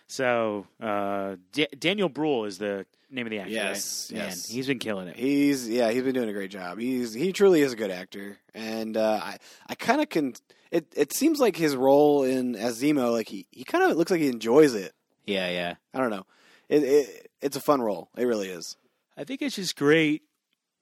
So 0.07 0.65
uh, 0.81 1.35
D- 1.51 1.67
Daniel 1.77 2.09
Bruhl 2.09 2.45
is 2.45 2.57
the 2.57 2.85
name 3.09 3.27
of 3.27 3.31
the 3.31 3.39
actor. 3.39 3.51
Yes, 3.51 4.09
right? 4.11 4.17
Man, 4.19 4.27
yes. 4.29 4.47
he's 4.49 4.67
been 4.67 4.79
killing 4.79 5.07
it. 5.07 5.15
He's 5.17 5.69
yeah, 5.69 5.91
he's 5.91 6.03
been 6.03 6.15
doing 6.15 6.29
a 6.29 6.33
great 6.33 6.49
job. 6.51 6.79
He's 6.79 7.13
he 7.13 7.31
truly 7.31 7.61
is 7.61 7.73
a 7.73 7.75
good 7.75 7.91
actor, 7.91 8.37
and 8.55 8.97
uh, 8.97 9.19
I 9.23 9.37
I 9.67 9.75
kind 9.75 10.01
of 10.01 10.09
can. 10.09 10.33
It 10.71 10.87
it 10.95 11.13
seems 11.13 11.39
like 11.39 11.57
his 11.57 11.75
role 11.75 12.23
in 12.23 12.55
as 12.55 12.81
Zemo, 12.81 13.11
like 13.11 13.27
he 13.27 13.45
he 13.51 13.63
kind 13.63 13.83
of 13.83 13.97
looks 13.97 14.09
like 14.11 14.21
he 14.21 14.27
enjoys 14.29 14.73
it. 14.73 14.93
Yeah, 15.25 15.49
yeah. 15.49 15.75
I 15.93 15.97
don't 15.99 16.09
know. 16.09 16.25
It, 16.69 16.83
it 16.83 17.31
it's 17.41 17.57
a 17.57 17.61
fun 17.61 17.81
role. 17.81 18.09
It 18.17 18.25
really 18.25 18.47
is. 18.47 18.77
I 19.17 19.23
think 19.25 19.41
it's 19.41 19.55
just 19.55 19.75
great 19.75 20.21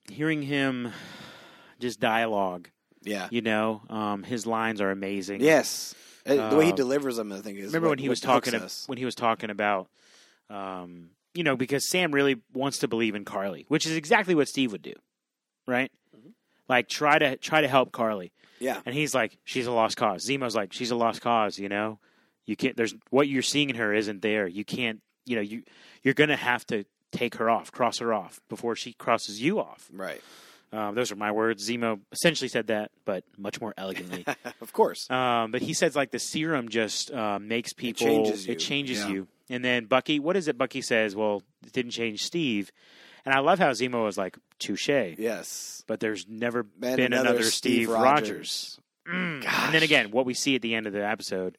hearing 0.09 0.41
him 0.43 0.91
just 1.79 1.99
dialogue. 1.99 2.69
Yeah. 3.01 3.27
You 3.31 3.41
know, 3.41 3.81
um, 3.89 4.23
his 4.23 4.45
lines 4.45 4.81
are 4.81 4.91
amazing. 4.91 5.41
Yes. 5.41 5.95
Uh, 6.25 6.49
the 6.49 6.55
way 6.57 6.65
he 6.65 6.71
Uh, 6.73 6.75
delivers 6.75 7.15
them, 7.15 7.31
I 7.31 7.39
think 7.39 7.57
is. 7.57 7.67
Remember 7.67 7.87
what- 7.87 7.91
when 7.93 7.99
he 7.99 8.09
was 8.09 8.19
talking 8.19 8.53
us. 8.55 8.83
when 8.87 8.97
he 8.97 9.05
was 9.05 9.15
talking 9.15 9.49
about, 9.49 9.89
um, 10.49 11.11
you 11.33 11.43
know, 11.43 11.55
because 11.55 11.87
Sam 11.89 12.11
really 12.13 12.37
wants 12.53 12.79
to 12.79 12.87
believe 12.87 13.15
in 13.15 13.25
Karli, 13.25 13.65
which 13.69 13.85
is 13.85 13.95
exactly 13.95 14.35
what 14.35 14.47
Steve 14.47 14.71
would 14.71 14.81
do, 14.81 14.93
right? 15.67 15.91
Mm-hmm. 16.15 16.29
Like 16.67 16.87
try 16.89 17.17
to 17.17 17.37
try 17.37 17.61
to 17.61 17.67
help 17.67 17.91
Karli, 17.91 18.31
Yeah. 18.59 18.81
and 18.85 18.93
he's 18.95 19.13
like, 19.15 19.37
she's 19.45 19.67
a 19.67 19.71
lost 19.71 19.97
cause. 19.97 20.25
Zemo's 20.27 20.55
like, 20.55 20.73
she's 20.73 20.91
a 20.91 20.95
lost 20.95 21.21
cause. 21.21 21.57
You 21.59 21.69
know, 21.69 21.99
you 22.45 22.55
can't. 22.55 22.75
There's 22.75 22.93
what 23.09 23.27
you're 23.27 23.41
seeing 23.41 23.69
in 23.69 23.75
her 23.77 23.93
isn't 23.93 24.21
there. 24.21 24.47
You 24.47 24.63
can't. 24.65 25.01
You 25.25 25.35
know, 25.35 25.41
you 25.41 25.63
you're 26.03 26.13
gonna 26.13 26.35
have 26.35 26.65
to 26.67 26.85
take 27.11 27.35
her 27.35 27.49
off, 27.49 27.71
cross 27.71 27.99
her 27.99 28.13
off 28.13 28.39
before 28.49 28.75
she 28.75 28.93
crosses 28.93 29.41
you 29.41 29.59
off. 29.59 29.89
Right. 29.91 30.21
Um, 30.71 30.93
those 30.93 31.11
are 31.11 31.15
my 31.15 31.31
words. 31.31 31.67
Zemo 31.67 31.99
essentially 32.11 32.47
said 32.47 32.67
that, 32.67 32.91
but 33.03 33.23
much 33.37 33.59
more 33.59 33.73
elegantly. 33.75 34.23
of 34.61 34.71
course. 34.71 35.09
Um, 35.09 35.51
but 35.51 35.61
he 35.63 35.73
says 35.73 35.95
like 35.95 36.11
the 36.11 36.19
serum 36.19 36.69
just 36.69 37.11
uh, 37.11 37.39
makes 37.39 37.73
people 37.73 38.05
changes 38.05 38.45
you. 38.45 38.53
It 38.53 38.57
changes 38.59 38.99
Yeah. 38.99 39.07
you. 39.09 39.27
And 39.49 39.65
then 39.65 39.85
Bucky, 39.85 40.19
what 40.19 40.35
is 40.37 40.47
it? 40.47 40.59
Bucky 40.59 40.81
says, 40.83 41.15
"Well, 41.15 41.41
it 41.65 41.73
didn't 41.73 41.91
change 41.91 42.23
Steve." 42.23 42.71
And 43.25 43.33
I 43.35 43.39
love 43.39 43.59
how 43.59 43.71
Zemo 43.71 44.03
was 44.03 44.17
like, 44.17 44.37
"Touche." 44.59 44.87
Yes. 44.89 45.83
But 45.87 45.99
there's 45.99 46.25
never 46.27 46.63
Been 46.63 46.95
been, 46.97 47.13
another 47.13 47.29
another, 47.29 47.43
Steve 47.43 47.85
Steve, 47.85 47.89
Rogers. 47.89 48.79
Rogers. 49.05 49.43
Mm. 49.43 49.45
And 49.65 49.73
then 49.73 49.83
again, 49.83 50.11
what 50.11 50.25
we 50.25 50.33
see 50.33 50.55
at 50.55 50.61
the 50.61 50.75
end 50.75 50.87
of 50.87 50.93
the 50.93 51.05
episode, 51.05 51.57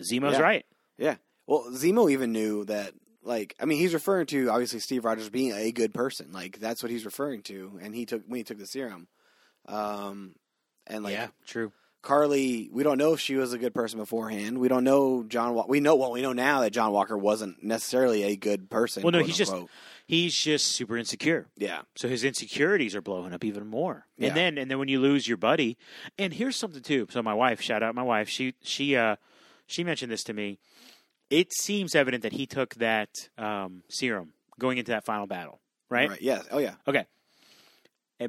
Zemo's 0.00 0.34
Yeah. 0.34 0.40
right. 0.40 0.66
Yeah. 0.96 1.16
Well, 1.46 1.66
Zemo 1.70 2.10
even 2.10 2.32
knew 2.32 2.64
that. 2.66 2.92
Like, 3.22 3.54
I 3.60 3.66
mean, 3.66 3.78
he's 3.78 3.92
referring 3.92 4.26
to 4.28 4.48
obviously 4.48 4.78
Steve 4.80 5.04
Rogers 5.04 5.28
being 5.28 5.52
a 5.52 5.70
good 5.70 5.92
person. 5.92 6.32
Like, 6.32 6.58
that's 6.60 6.82
what 6.82 6.90
he's 6.90 7.04
referring 7.04 7.42
to. 7.42 7.78
And 7.82 7.94
he 7.94 8.06
took 8.06 8.22
when 8.26 8.38
he 8.38 8.44
took 8.44 8.58
the 8.58 8.66
serum. 8.66 9.06
Um, 9.66 10.34
and 10.86 11.04
like 11.04 11.12
yeah, 11.12 11.28
true. 11.46 11.72
Karli, 12.02 12.68
we 12.72 12.82
don't 12.84 12.96
know 12.98 13.12
if 13.12 13.20
she 13.20 13.34
was 13.34 13.52
a 13.52 13.58
good 13.58 13.74
person 13.74 13.98
beforehand. 13.98 14.58
We 14.58 14.68
don't 14.68 14.84
know 14.84 15.24
John. 15.24 15.54
Wa- 15.54 15.66
we 15.68 15.80
know 15.80 15.96
well. 15.96 16.12
We 16.12 16.22
know 16.22 16.32
now 16.32 16.60
that 16.60 16.70
John 16.72 16.92
Walker 16.92 17.18
wasn't 17.18 17.62
necessarily 17.62 18.22
a 18.22 18.36
good 18.36 18.70
person. 18.70 19.02
Well, 19.02 19.12
no, 19.12 19.22
he's 19.22 19.36
just- 19.36 19.52
He's 20.06 20.34
just 20.34 20.68
super 20.68 20.96
insecure. 20.96 21.48
yeah, 21.58 21.82
So 21.94 22.08
his 22.08 22.24
insecurities 22.24 22.94
are 22.96 23.02
blowing 23.02 23.34
up 23.34 23.44
even 23.44 23.66
more. 23.66 24.06
Yeah. 24.16 24.28
And 24.28 24.36
then 24.38 24.56
and 24.58 24.70
then 24.70 24.78
when 24.78 24.88
you 24.88 25.00
lose 25.00 25.28
your 25.28 25.36
buddy, 25.36 25.76
and 26.18 26.32
here's 26.32 26.56
something 26.56 26.80
too. 26.80 27.06
So 27.10 27.22
my 27.22 27.34
wife, 27.34 27.60
shout 27.60 27.82
out 27.82 27.94
my 27.94 28.02
wife, 28.02 28.26
she 28.26 28.54
she 28.62 28.96
uh 28.96 29.16
she 29.66 29.84
mentioned 29.84 30.10
this 30.10 30.22
to 30.24 30.32
me. 30.32 30.60
It 31.28 31.52
seems 31.52 31.94
evident 31.94 32.22
that 32.22 32.32
he 32.32 32.46
took 32.46 32.74
that 32.76 33.10
um, 33.36 33.82
serum 33.90 34.32
going 34.58 34.78
into 34.78 34.92
that 34.92 35.04
final 35.04 35.26
battle, 35.26 35.60
right? 35.90 36.10
Yes. 36.22 36.46
Oh 36.50 36.56
yeah. 36.58 36.76
Okay. 36.86 37.04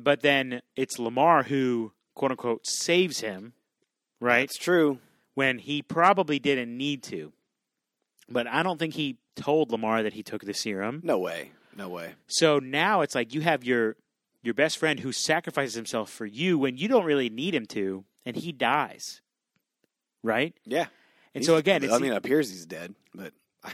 But 0.01 0.21
then 0.21 0.61
it's 0.75 0.97
Lemar 0.97 1.45
who 1.45 1.93
quote 2.13 2.31
unquote 2.31 2.67
saves 2.67 3.21
him, 3.21 3.53
right? 4.19 4.43
It's 4.43 4.57
true. 4.57 4.99
When 5.35 5.59
he 5.59 5.81
probably 5.81 6.39
didn't 6.39 6.75
need 6.75 7.03
to. 7.03 7.31
But 8.29 8.47
I 8.47 8.63
don't 8.63 8.77
think 8.77 8.93
he 8.93 9.17
told 9.35 9.71
Lemar 9.71 10.03
that 10.03 10.13
he 10.13 10.23
took 10.23 10.43
the 10.43 10.53
serum. 10.53 11.01
No 11.03 11.17
way. 11.17 11.51
No 11.75 11.89
way. 11.89 12.15
So 12.27 12.59
now 12.59 13.01
it's 13.01 13.15
like 13.15 13.33
you 13.33 13.41
have 13.41 13.63
your 13.63 13.95
your 14.41 14.53
best 14.53 14.77
friend 14.77 14.99
who 14.99 15.11
sacrifices 15.11 15.75
himself 15.75 16.09
for 16.09 16.25
you 16.25 16.57
when 16.57 16.77
you 16.77 16.87
don't 16.87 17.05
really 17.05 17.29
need 17.29 17.53
him 17.53 17.65
to, 17.65 18.05
and 18.25 18.35
he 18.35 18.51
dies, 18.51 19.21
right? 20.23 20.53
Yeah. 20.65 20.87
And 21.35 21.45
so 21.45 21.57
again, 21.57 21.83
it's, 21.83 21.93
I 21.93 21.99
mean, 21.99 22.13
it 22.13 22.17
appears 22.17 22.49
he's 22.49 22.65
dead, 22.65 22.95
but 23.13 23.33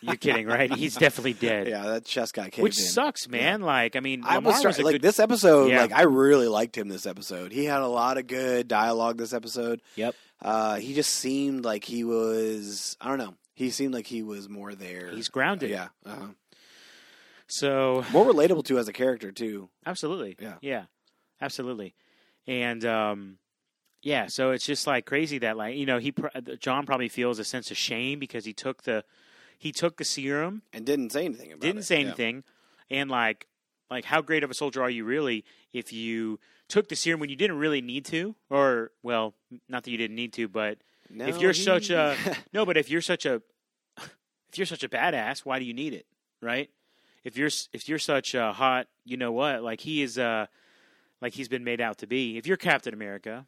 you're 0.00 0.16
kidding, 0.16 0.46
right? 0.46 0.72
He's 0.72 0.96
definitely 0.96 1.34
dead, 1.34 1.68
yeah, 1.68 1.82
that 1.86 2.04
chest 2.04 2.34
got 2.34 2.50
caved 2.52 2.62
which 2.62 2.78
in. 2.78 2.84
sucks, 2.86 3.28
man. 3.28 3.60
Like, 3.62 3.96
I 3.96 4.00
mean, 4.00 4.22
I 4.24 4.38
Lemar 4.38 4.44
was, 4.44 4.64
was, 4.64 4.78
a 4.78 4.82
like 4.82 4.94
good. 4.94 5.02
this 5.02 5.18
episode. 5.18 5.70
Yeah. 5.70 5.82
Like 5.82 5.92
I 5.92 6.02
really 6.02 6.48
liked 6.48 6.76
him 6.76 6.88
this 6.88 7.06
episode. 7.06 7.52
He 7.52 7.64
had 7.64 7.80
a 7.80 7.88
lot 7.88 8.18
of 8.18 8.26
good 8.26 8.68
dialogue 8.68 9.18
this 9.18 9.32
episode. 9.32 9.80
Yep. 9.96 10.14
Uh, 10.42 10.74
he 10.76 10.94
just 10.94 11.10
seemed 11.10 11.64
like 11.64 11.84
he 11.84 12.04
was. 12.04 12.96
I 13.00 13.08
don't 13.08 13.18
know. 13.18 13.34
He 13.54 13.70
seemed 13.70 13.94
like 13.94 14.06
he 14.06 14.22
was 14.22 14.48
more 14.48 14.74
there. 14.74 15.10
He's 15.10 15.28
grounded. 15.28 15.70
yeah. 15.70 15.88
Uh-huh. 16.04 16.26
So 17.48 18.04
More 18.12 18.26
relatable 18.26 18.64
to 18.66 18.78
as 18.78 18.88
a 18.88 18.92
character 18.92 19.30
too. 19.30 19.68
absolutely, 19.84 20.36
Yeah. 20.40 20.54
yeah, 20.60 20.84
absolutely, 21.40 21.94
and 22.46 22.84
um, 22.84 23.38
yeah. 24.02 24.26
So 24.28 24.50
it's 24.50 24.66
just 24.66 24.86
like 24.88 25.06
crazy 25.06 25.38
that 25.38 25.56
like 25.56 25.76
you 25.76 25.86
know 25.86 25.98
he 25.98 26.10
pr- 26.12 26.26
John 26.58 26.86
probably 26.86 27.08
feels 27.08 27.38
a 27.38 27.44
sense 27.44 27.70
of 27.70 27.76
shame 27.76 28.18
because 28.18 28.44
he 28.44 28.52
took 28.52 28.82
the 28.82 29.04
he 29.58 29.72
took 29.72 29.96
the 29.96 30.04
serum 30.04 30.62
And 30.72 30.84
didn't 30.86 31.10
say 31.10 31.24
anything 31.24 31.52
about 31.52 31.64
it. 31.64 31.72
didn't 31.72 31.82
say 31.84 32.00
Yeah. 32.00 32.06
anything 32.08 32.44
and 32.90 33.10
like 33.10 33.46
like 33.90 34.04
how 34.04 34.20
great 34.20 34.42
of 34.44 34.50
a 34.50 34.54
soldier 34.54 34.82
are 34.82 34.90
you 34.90 35.04
really 35.04 35.44
if 35.72 35.92
you 35.92 36.38
took 36.68 36.88
the 36.88 36.96
serum 36.96 37.20
when 37.20 37.30
you 37.30 37.36
didn't 37.36 37.58
really 37.58 37.80
need 37.80 38.04
to 38.06 38.34
or 38.50 38.90
well 39.02 39.34
not 39.68 39.84
that 39.84 39.90
you 39.90 39.96
didn't 39.98 40.16
need 40.16 40.32
to 40.34 40.48
but 40.48 40.78
No, 41.10 41.26
if 41.26 41.40
you're 41.40 41.52
he- 41.52 41.62
such 41.62 41.90
a 41.90 42.16
no 42.52 42.64
but 42.66 42.76
if 42.76 42.90
you're 42.90 43.00
such 43.00 43.24
a 43.26 43.40
if 44.48 44.56
you're 44.58 44.66
such 44.66 44.82
a 44.84 44.88
badass 44.88 45.40
why 45.40 45.58
do 45.58 45.64
you 45.64 45.74
need 45.74 45.92
it 45.94 46.06
right 46.42 46.70
if 47.24 47.36
you're 47.36 47.50
if 47.72 47.88
you're 47.88 47.98
such 47.98 48.34
a 48.34 48.52
hot 48.52 48.86
you 49.04 49.16
know 49.16 49.32
what 49.32 49.62
like 49.62 49.80
he 49.80 50.02
is 50.02 50.18
uh 50.18 50.46
like 51.20 51.32
he's 51.34 51.48
been 51.48 51.64
made 51.64 51.80
out 51.80 51.98
to 51.98 52.06
be 52.06 52.36
if 52.38 52.46
you're 52.46 52.56
captain 52.56 52.92
america 52.94 53.46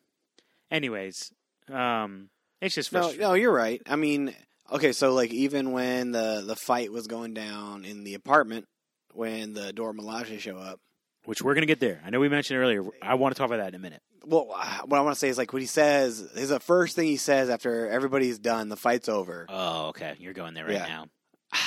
anyways 0.71 1.33
um 1.73 2.29
it's 2.61 2.75
just 2.75 2.93
no, 2.93 3.13
no, 3.13 3.35
you're 3.35 3.53
right. 3.53 3.81
I 3.87 3.95
mean, 3.95 4.35
okay, 4.71 4.93
so 4.93 5.13
like 5.13 5.33
even 5.33 5.73
when 5.73 6.13
the 6.13 6.43
the 6.47 6.57
fight 6.57 6.93
was 6.93 7.07
going 7.07 7.35
down 7.35 7.85
in 7.85 8.05
the 8.05 8.15
apartment, 8.15 8.67
when 9.13 9.55
the 9.55 9.73
Dora 9.73 9.95
Milaje 9.95 10.39
show 10.41 10.57
up, 10.57 10.79
which 11.25 11.43
we're 11.43 11.55
gonna 11.55 11.67
get 11.67 11.81
there 11.81 12.01
i 12.07 12.11
know 12.11 12.21
we 12.21 12.29
mentioned 12.31 12.59
earlier 12.59 12.83
i 13.03 13.15
want 13.15 13.35
to 13.35 13.39
talk 13.39 13.49
about 13.49 13.59
that 13.59 13.69
in 13.69 13.75
a 13.75 13.79
minute 13.79 14.01
well, 14.25 14.49
uh, 14.55 14.79
what 14.85 14.99
I 14.99 15.01
want 15.03 15.15
to 15.15 15.19
say 15.19 15.29
is 15.29 15.37
like 15.39 15.53
what 15.53 15.63
he 15.63 15.67
says 15.67 16.21
is 16.21 16.49
the 16.51 16.61
first 16.61 16.95
thing 16.97 17.07
he 17.07 17.17
says 17.17 17.49
after 17.51 17.89
everybody's 17.89 18.39
done, 18.39 18.69
the 18.69 18.77
fight's 18.77 19.09
over. 19.09 19.47
oh 19.49 19.89
okay 19.89 20.15
you're 20.19 20.33
going 20.35 20.55
there 20.55 20.65
right 20.65 20.75
Yeah. 20.75 20.87
now 20.87 21.05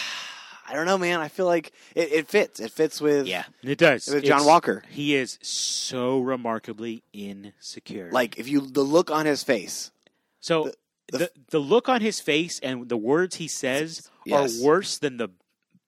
I 0.67 0.73
don't 0.73 0.85
know, 0.85 0.97
man. 0.97 1.19
I 1.19 1.27
feel 1.27 1.47
like 1.47 1.73
it, 1.95 2.11
it 2.13 2.27
fits. 2.29 2.59
It 2.61 2.71
fits 2.71 3.01
with 3.01 3.27
Yeah, 3.27 3.43
it 3.61 3.77
does. 3.77 4.07
with 4.07 4.23
John 4.23 4.37
It's- 4.37 4.45
Walker. 4.47 4.83
He 4.89 5.15
is 5.15 5.37
so 5.41 6.19
remarkably 6.21 7.03
insecure. 7.13 8.09
Like 8.11 8.37
if 8.39 8.47
you 8.47 8.61
the 8.61 8.81
look 8.83 9.11
on 9.11 9.25
his 9.25 9.43
face. 9.43 9.91
so, 10.39 10.65
the- 10.65 10.73
the, 11.19 11.31
the- 11.49 11.59
look 11.59 11.89
on 11.89 12.01
his 12.01 12.19
face 12.19 12.59
and 12.61 12.87
the 12.89 12.97
words 12.97 13.35
he 13.35 13.47
says 13.47 14.09
Yes. 14.25 14.59
are 14.61 14.65
worse 14.65 14.97
than 14.99 15.17
the 15.17 15.29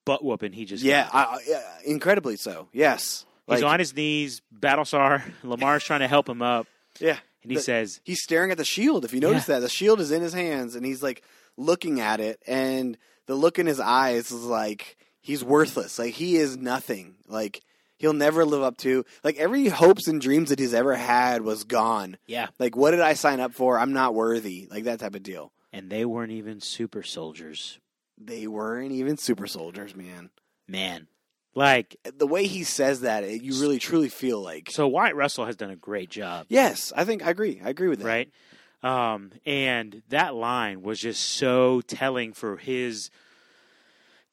butt 0.04 0.24
whooping 0.24 0.52
he 0.52 0.64
just. 0.64 0.82
Yeah, 0.84 1.04
got. 1.10 1.14
I, 1.14 1.38
yeah, 1.48 1.62
incredibly 1.84 2.36
so. 2.36 2.68
Yes. 2.72 3.24
he's 3.48 3.62
Like, 3.62 3.72
on 3.72 3.78
his 3.78 3.94
knees. 3.94 4.42
Battlestar 4.56 5.22
Lemar's 5.42 5.84
trying 5.84 6.00
to 6.00 6.08
help 6.08 6.28
him 6.28 6.42
up, 6.42 6.66
Yeah. 7.00 7.18
and 7.42 7.50
he 7.50 7.56
The- 7.56 7.62
says, 7.62 8.00
He's 8.04 8.22
staring 8.22 8.50
at 8.50 8.56
the 8.58 8.64
shield. 8.64 9.04
If 9.04 9.12
you 9.14 9.20
notice 9.20 9.46
that, 9.46 9.60
the 9.60 9.68
shield 9.68 10.00
is 10.00 10.10
in 10.12 10.22
his 10.22 10.32
hands, 10.34 10.74
and 10.76 10.84
he's 10.84 11.02
like 11.02 11.22
looking 11.56 12.00
at 12.00 12.20
it, 12.20 12.40
and 12.46 12.98
the 13.26 13.34
look 13.34 13.58
in 13.58 13.66
his 13.66 13.80
eyes 13.80 14.30
is 14.30 14.44
like 14.44 14.96
he's 15.20 15.42
worthless. 15.44 15.98
Like 15.98 16.14
he 16.14 16.36
is 16.36 16.56
nothing. 16.56 17.14
Like 17.28 17.62
he'll 18.04 18.12
never 18.12 18.44
live 18.44 18.62
up 18.62 18.76
to. 18.78 19.04
Like 19.22 19.36
every 19.38 19.68
hopes 19.68 20.06
and 20.08 20.20
dreams 20.20 20.50
that 20.50 20.58
he's 20.58 20.74
ever 20.74 20.94
had 20.94 21.40
was 21.42 21.64
gone. 21.64 22.18
"Yeah," 22.26 22.48
Like 22.58 22.76
what 22.76 22.90
did 22.90 23.00
I 23.00 23.14
sign 23.14 23.40
up 23.40 23.54
for? 23.54 23.78
I'm 23.78 23.94
not 23.94 24.14
worthy. 24.14 24.68
Like 24.70 24.84
that 24.84 25.00
type 25.00 25.14
of 25.14 25.22
deal. 25.22 25.52
and 25.72 25.88
they 25.90 26.04
weren't 26.04 26.32
even 26.32 26.60
super 26.60 27.02
soldiers. 27.02 27.78
They 28.18 28.46
weren't 28.46 28.92
even 28.92 29.16
super 29.16 29.46
soldiers, 29.46 29.96
man. 29.96 30.30
Man, 30.68 31.08
like 31.54 31.96
The 32.16 32.26
way 32.26 32.46
he 32.46 32.62
says 32.62 33.00
that, 33.00 33.24
it, 33.24 33.42
you 33.42 33.60
really 33.60 33.78
truly 33.78 34.08
feel 34.10 34.40
like. 34.42 34.70
so. 34.70 34.86
Wyatt 34.86 35.16
Russell 35.16 35.46
has 35.46 35.56
done 35.56 35.70
a 35.70 35.76
great 35.76 36.10
job. 36.10 36.46
Yes, 36.48 36.92
I 36.94 37.04
think 37.04 37.26
I 37.26 37.30
agree. 37.30 37.60
I 37.64 37.70
agree 37.70 37.88
with 37.88 38.00
that. 38.00 38.06
right? 38.06 38.30
Um, 38.82 39.32
and 39.46 40.02
that 40.10 40.34
line 40.34 40.82
was 40.82 41.00
just 41.00 41.22
so 41.22 41.80
telling 41.80 42.34
for 42.34 42.58
his 42.58 43.08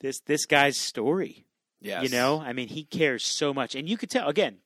this 0.02 0.20
this 0.22 0.46
guy's 0.46 0.78
story. 0.78 1.46
Yes. 1.82 2.04
You 2.04 2.10
know, 2.10 2.40
I 2.40 2.54
mean, 2.54 2.68
he 2.68 2.84
cares 2.84 3.26
so 3.26 3.54
much, 3.54 3.76
and 3.76 3.90
you 3.90 3.98
could 3.98 4.10
tell 4.10 4.28
again. 4.28 4.58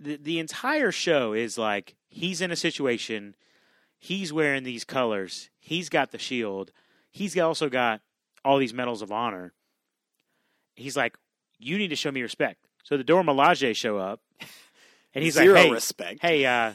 The, 0.00 0.16
the 0.16 0.38
entire 0.40 0.90
show 0.90 1.32
is 1.34 1.56
like 1.56 1.94
he's 2.08 2.40
in 2.40 2.50
a 2.50 2.56
situation. 2.56 3.36
He's 3.96 4.32
wearing 4.32 4.64
these 4.64 4.84
colors. 4.84 5.50
He's 5.60 5.88
got 5.88 6.10
the 6.10 6.18
shield. 6.18 6.72
He's 7.12 7.38
also 7.38 7.68
got 7.68 8.00
all 8.44 8.58
these 8.58 8.74
medals 8.74 9.02
of 9.02 9.12
honor. 9.12 9.52
He's 10.74 10.96
like, 10.96 11.16
you 11.58 11.78
need 11.78 11.88
to 11.88 11.96
show 11.96 12.10
me 12.10 12.22
respect. 12.22 12.66
So 12.82 12.96
the 12.96 13.04
Dora 13.04 13.22
Milaje 13.22 13.76
show 13.76 13.98
up, 13.98 14.20
and 15.14 15.22
he's 15.22 15.34
Zero 15.34 15.54
like, 15.54 15.64
hey, 15.64 15.70
respect. 15.70 16.18
hey, 16.22 16.46
uh, 16.46 16.72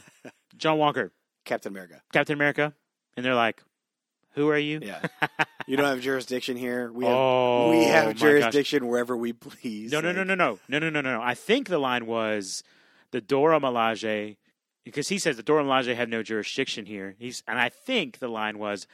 John 0.56 0.78
Walker, 0.78 1.12
Captain 1.44 1.72
America. 1.72 2.00
Captain 2.12 2.34
America, 2.34 2.72
and 3.16 3.26
they're 3.26 3.34
like, 3.34 3.62
Who 4.34 4.48
are 4.48 4.58
you? 4.58 4.80
Yeah. 4.82 5.00
You 5.66 5.78
don't 5.78 5.86
have 5.86 6.02
jurisdiction 6.02 6.58
here. 6.58 6.92
We 6.92 7.06
have 7.06 7.14
oh, 7.16 7.70
we 7.70 7.84
have 7.84 8.04
gosh. 8.12 8.20
jurisdiction 8.20 8.86
wherever 8.86 9.16
we 9.16 9.32
please. 9.32 9.90
No, 9.90 10.02
no, 10.02 10.12
no, 10.12 10.18
Like, 10.18 10.26
no, 10.28 10.34
no, 10.34 10.58
no, 10.68 10.78
no, 10.78 10.90
no, 10.90 11.00
no, 11.00 11.12
no. 11.16 11.22
I 11.22 11.32
think 11.32 11.68
the 11.68 11.78
line 11.78 12.04
was 12.04 12.62
the 13.12 13.22
Dora 13.22 13.58
Milaje, 13.60 14.36
because 14.84 15.08
he 15.08 15.18
says 15.18 15.38
the 15.38 15.42
Dora 15.42 15.64
Milaje 15.64 15.96
have 15.96 16.10
no 16.10 16.22
jurisdiction 16.22 16.84
here. 16.84 17.14
He's 17.18 17.42
and 17.48 17.58
I 17.58 17.70
think 17.70 18.18
the 18.18 18.28
line 18.28 18.58
was 18.58 18.86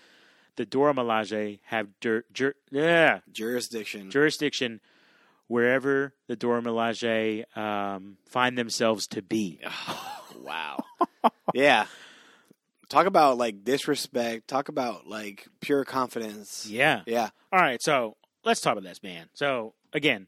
the 0.54 0.64
Dora 0.64 0.94
Milaje 0.94 1.58
have 1.64 1.88
jur, 2.00 2.22
yeah, 2.70 3.18
Jurisdiction. 3.32 4.08
jurisdiction 4.08 4.80
wherever 5.48 6.14
the 6.28 6.36
Dora 6.36 6.62
Milaje 6.62 7.44
um, 7.56 8.16
find 8.28 8.56
themselves 8.56 9.08
to 9.08 9.22
be. 9.22 9.58
wow. 10.40 10.84
yeah. 11.54 11.86
Talk 12.90 13.06
about 13.06 13.38
like 13.38 13.64
disrespect. 13.64 14.48
Talk 14.48 14.68
about 14.68 15.06
like 15.06 15.46
pure 15.60 15.84
confidence. 15.84 16.66
Yeah. 16.68 17.00
Yeah. 17.06 17.30
All 17.52 17.60
right, 17.60 17.80
so 17.80 18.16
let's 18.44 18.60
talk 18.60 18.72
about 18.72 18.82
this, 18.84 19.02
man. 19.02 19.28
So 19.32 19.74
again, 19.92 20.26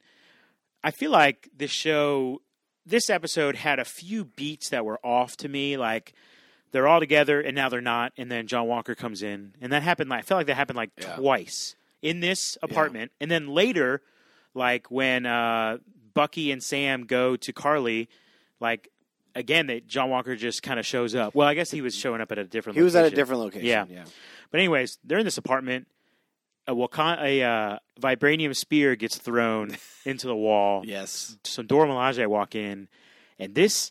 I 0.83 0.92
feel 0.92 1.11
like 1.11 1.48
this 1.55 1.70
show, 1.72 2.40
this 2.87 3.11
episode 3.11 3.57
had 3.57 3.79
a 3.79 3.85
few 3.85 4.25
beats 4.25 4.68
that 4.70 4.85
were 4.85 4.98
off 5.05 5.37
to 5.38 5.48
me. 5.48 5.77
Like 5.77 6.14
they're 6.70 6.87
all 6.88 7.01
together 7.01 7.40
and 7.40 7.55
now 7.55 7.68
they're 7.68 7.81
not, 7.81 8.12
and 8.16 8.31
then 8.31 8.46
John 8.46 8.66
Walker 8.68 8.94
comes 8.94 9.22
in, 9.22 9.55
and 9.61 9.72
that 9.72 9.83
happened. 9.83 10.09
Like, 10.09 10.20
I 10.20 10.22
felt 10.22 10.38
like 10.38 10.46
that 10.46 10.55
happened 10.55 10.77
like 10.77 10.90
Yeah. 10.98 11.16
twice 11.16 11.75
in 12.01 12.20
this 12.20 12.57
apartment, 12.62 13.11
and 13.20 13.31
then 13.31 13.48
later, 13.48 14.03
like 14.55 14.88
when 14.90 15.27
uh, 15.27 15.79
Bucky 16.14 16.51
and 16.53 16.62
Sam 16.62 17.07
go 17.07 17.35
to 17.37 17.53
Karli, 17.53 18.09
like. 18.61 18.88
Again, 19.35 19.66
that 19.68 19.87
John 19.87 20.11
Walker 20.11 20.37
just 20.37 20.62
kind 20.62 20.79
of 20.79 20.87
shows 20.87 21.14
up. 21.14 21.35
Well, 21.35 21.49
I 21.49 21.55
guess 21.55 21.71
he 21.71 21.81
was 21.81 21.95
showing 21.95 22.21
up 22.21 22.31
at 22.33 22.38
a 22.38 22.45
different. 22.45 22.77
He 22.77 22.83
was 22.83 22.95
at 22.97 23.05
a 23.05 23.11
different 23.11 23.40
location. 23.40 23.66
Yeah. 23.66 23.87
Yeah. 23.88 24.05
But 24.51 24.61
anyways, 24.61 24.99
they're 25.05 25.18
in 25.18 25.25
this 25.25 25.38
apartment. 25.38 25.87
A 26.68 26.75
Wakan- 26.75 27.21
a 27.21 27.42
uh, 27.42 27.79
vibranium 28.01 28.55
spear 28.55 28.95
gets 28.95 29.16
thrown 29.18 29.77
into 30.05 30.27
the 30.29 30.37
wall. 30.37 30.83
Yes. 30.85 31.37
Some 31.45 31.66
Dora 31.66 31.88
Milaje 31.88 32.27
walk 32.27 32.55
in, 32.55 32.88
and 33.38 33.55
this 33.55 33.90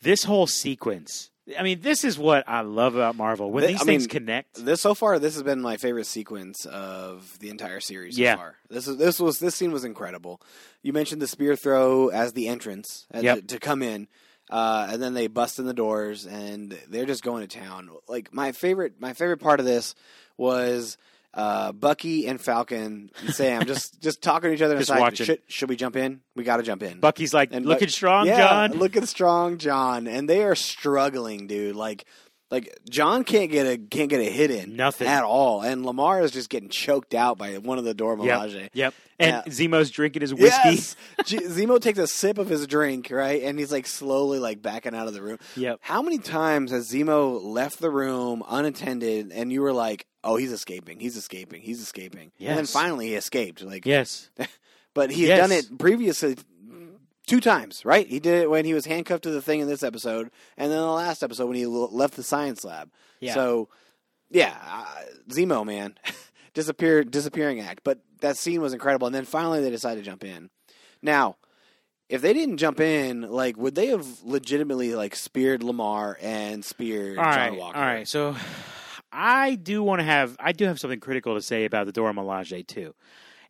this 0.00 0.24
whole 0.24 0.46
sequence. 0.46 1.30
I 1.58 1.62
mean, 1.64 1.80
this 1.80 2.04
is 2.04 2.16
what 2.16 2.44
I 2.48 2.60
love 2.60 2.94
about 2.94 3.16
Marvel 3.16 3.50
when 3.50 3.66
these 3.66 3.80
I 3.82 3.84
things 3.84 4.04
mean, 4.04 4.08
connect. 4.08 4.64
This 4.64 4.80
so 4.80 4.94
far, 4.94 5.18
this 5.18 5.34
has 5.34 5.42
been 5.42 5.60
my 5.60 5.76
favorite 5.78 6.06
sequence 6.06 6.64
of 6.64 7.38
the 7.40 7.50
entire 7.50 7.80
series 7.80 8.16
Yeah. 8.16 8.34
so 8.34 8.38
far. 8.38 8.54
This 8.70 8.86
is 8.88 8.96
this 8.98 9.18
was 9.18 9.40
this 9.40 9.56
scene 9.56 9.72
was 9.72 9.84
incredible. 9.84 10.40
You 10.82 10.92
mentioned 10.92 11.20
the 11.20 11.26
spear 11.26 11.56
throw 11.56 12.08
as 12.08 12.34
the 12.34 12.46
entrance 12.46 13.06
as 13.10 13.24
Yep. 13.24 13.36
to, 13.40 13.46
to 13.48 13.58
come 13.58 13.82
in, 13.82 14.06
uh, 14.50 14.88
and 14.90 15.02
then 15.02 15.14
they 15.14 15.26
bust 15.28 15.58
in 15.58 15.66
the 15.66 15.74
doors 15.74 16.26
and 16.26 16.76
they're 16.88 17.06
just 17.06 17.22
going 17.22 17.46
to 17.46 17.58
town. 17.58 17.88
Like 18.08 18.34
my 18.34 18.52
favorite, 18.52 19.00
my 19.00 19.12
favorite 19.12 19.38
part 19.38 19.60
of 19.60 19.66
this 19.66 19.94
was 20.36 20.98
uh, 21.32 21.70
Bucky 21.72 22.26
and 22.26 22.40
Falcon 22.40 23.10
and 23.20 23.34
Sam 23.34 23.64
just 23.64 24.00
just 24.02 24.20
talking 24.22 24.50
to 24.50 24.54
each 24.54 24.62
other. 24.62 24.76
Just 24.76 24.90
inside. 24.90 25.00
watching. 25.00 25.26
Should, 25.26 25.42
should 25.46 25.68
we 25.68 25.76
jump 25.76 25.94
in? 25.96 26.20
We 26.34 26.42
got 26.44 26.56
to 26.56 26.62
jump 26.64 26.82
in. 26.82 26.98
Bucky's 27.00 27.32
like 27.32 27.50
And 27.52 27.64
looking 27.64 27.86
Buck- 27.86 27.90
strong, 27.90 28.26
yeah, 28.26 28.38
John. 28.68 28.72
Looking 28.72 29.06
strong, 29.06 29.58
John, 29.58 30.06
and 30.08 30.28
they 30.28 30.42
are 30.42 30.56
struggling, 30.56 31.46
dude. 31.46 31.76
Like, 31.76 32.04
like 32.50 32.76
John 32.88 33.24
can't 33.24 33.50
get 33.50 33.66
a 33.66 33.78
can't 33.78 34.08
get 34.10 34.20
a 34.20 34.24
hit 34.30 34.50
in, 34.50 34.76
Nothing. 34.76 35.06
at 35.06 35.22
all, 35.22 35.62
and 35.62 35.84
Lemar 35.84 36.22
is 36.22 36.30
just 36.30 36.48
getting 36.50 36.68
choked 36.68 37.14
out 37.14 37.38
by 37.38 37.58
one 37.58 37.78
of 37.78 37.84
the 37.84 37.94
Milaje. 37.94 38.54
Yep. 38.54 38.70
Yep. 38.74 38.94
And 39.18 39.42
Yeah. 39.46 39.52
Zemo's 39.52 39.90
drinking 39.90 40.22
his 40.22 40.32
whiskey. 40.34 40.70
Yes, 40.70 40.96
G- 41.26 41.38
Zemo 41.40 41.78
takes 41.80 41.98
a 41.98 42.06
sip 42.06 42.38
of 42.38 42.48
his 42.48 42.66
drink, 42.66 43.08
right, 43.10 43.42
and 43.42 43.58
he's 43.58 43.70
like 43.70 43.86
slowly 43.86 44.38
like 44.38 44.62
backing 44.62 44.94
out 44.94 45.06
of 45.08 45.14
the 45.14 45.22
room. 45.22 45.38
Yep. 45.56 45.78
How 45.82 46.00
many 46.02 46.18
times 46.18 46.70
has 46.70 46.90
Zemo 46.90 47.40
left 47.42 47.80
the 47.80 47.90
room 47.90 48.42
unattended, 48.48 49.30
and 49.32 49.52
you 49.52 49.60
were 49.60 49.72
like, 49.74 50.06
"Oh, 50.24 50.36
he's 50.36 50.52
escaping, 50.52 51.00
he's 51.00 51.16
escaping, 51.16 51.60
he's 51.62 51.80
escaping," 51.82 52.32
and 52.38 52.48
then 52.48 52.56
Yes. 52.58 52.72
finally 52.72 53.08
he 53.08 53.14
escaped. 53.14 53.62
Like, 53.62 53.84
Yes. 53.86 54.30
but 54.94 55.10
he 55.10 55.24
had 55.24 55.36
Yes. 55.36 55.40
done 55.48 55.52
it 55.58 55.78
previously 55.78 56.36
two 57.30 57.40
times, 57.40 57.84
right? 57.84 58.06
He 58.08 58.18
did 58.18 58.42
it 58.42 58.50
when 58.50 58.64
he 58.64 58.74
was 58.74 58.86
handcuffed 58.86 59.22
to 59.22 59.30
the 59.30 59.40
thing 59.40 59.60
in 59.60 59.68
this 59.68 59.84
episode, 59.84 60.30
and 60.56 60.70
then 60.70 60.78
the 60.78 60.84
last 60.86 61.22
episode 61.22 61.46
when 61.46 61.56
he 61.56 61.62
l- 61.62 61.88
left 61.92 62.14
the 62.16 62.24
science 62.24 62.64
lab. 62.64 62.90
Yeah. 63.20 63.34
So, 63.34 63.68
yeah, 64.30 64.56
uh, 64.68 65.02
Zemo, 65.28 65.64
man, 65.64 65.94
disappear, 66.54 67.04
disappearing 67.04 67.60
act. 67.60 67.82
But 67.84 68.00
that 68.20 68.36
scene 68.36 68.60
was 68.60 68.72
incredible, 68.72 69.06
and 69.06 69.14
then 69.14 69.24
finally 69.24 69.60
they 69.62 69.70
decided 69.70 70.02
to 70.04 70.10
jump 70.10 70.24
in. 70.24 70.50
Now, 71.02 71.36
if 72.08 72.20
they 72.20 72.32
didn't 72.32 72.56
jump 72.56 72.80
in, 72.80 73.22
like, 73.22 73.56
would 73.56 73.76
they 73.76 73.86
have 73.86 74.06
legitimately 74.24 74.96
like 74.96 75.14
speared 75.14 75.60
Lemar 75.60 76.16
and 76.20 76.64
speared 76.64 77.16
All 77.16 77.32
John. 77.32 77.56
Walker? 77.56 77.78
All 77.78 77.84
right. 77.84 78.08
So 78.08 78.34
I 79.12 79.54
do 79.54 79.84
want 79.84 80.00
to 80.00 80.04
have 80.04 80.36
I 80.40 80.50
do 80.50 80.64
have 80.64 80.80
something 80.80 80.98
critical 80.98 81.36
to 81.36 81.42
say 81.42 81.64
about 81.64 81.86
the 81.86 81.92
Dora 81.92 82.12
Milaje 82.12 82.66
too, 82.66 82.96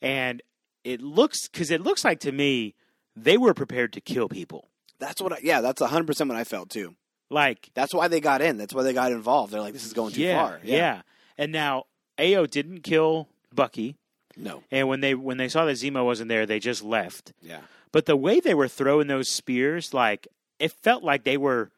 and 0.03 0.43
it 0.85 1.01
looks 1.01 1.49
because 1.49 1.71
it 1.71 1.81
looks 1.81 2.05
like 2.05 2.21
to 2.21 2.33
me 2.33 2.75
they 3.17 3.37
were 3.37 3.55
prepared 3.55 3.93
to 3.95 4.01
kill 4.01 4.29
people. 4.29 4.69
That's 4.99 5.21
what. 5.21 5.33
I, 5.33 5.39
yeah, 5.43 5.61
that's 5.61 5.81
hundred 5.83 6.07
percent 6.07 6.29
what 6.29 6.39
I 6.39 6.45
felt 6.45 6.71
too. 6.71 6.95
Like 7.33 7.71
That's 7.75 7.95
why 7.95 8.09
they 8.09 8.21
got 8.21 8.43
in. 8.43 8.57
That's 8.59 8.75
why 8.75 8.83
they 8.83 8.93
got 8.93 9.13
involved. 9.13 9.53
They're 9.53 9.61
like, 9.61 9.73
this 9.73 9.85
is 9.87 9.93
going 9.93 10.13
too 10.13 10.23
yeah, 10.23 10.45
far. 10.49 10.61
Yeah. 10.65 11.03
And 11.39 11.53
now 11.53 11.85
Ayo 12.19 12.51
didn't 12.51 12.81
kill 12.83 13.29
Bucky, 13.55 13.97
No. 14.37 14.65
and 14.71 14.89
when 14.89 15.01
they 15.01 15.15
when 15.15 15.37
they 15.37 15.49
saw 15.49 15.65
that 15.65 15.77
Zemo 15.77 16.05
wasn't 16.05 16.29
there, 16.29 16.45
they 16.45 16.59
just 16.59 16.83
left. 16.83 17.33
Yeah. 17.41 17.61
But 17.93 18.07
the 18.07 18.17
way 18.17 18.41
they 18.41 18.53
were 18.55 18.69
throwing 18.69 19.07
those 19.07 19.29
spears, 19.29 19.95
like 19.95 20.27
it 20.59 20.73
felt 20.73 21.03
like 21.05 21.23
they 21.25 21.37
were 21.37 21.71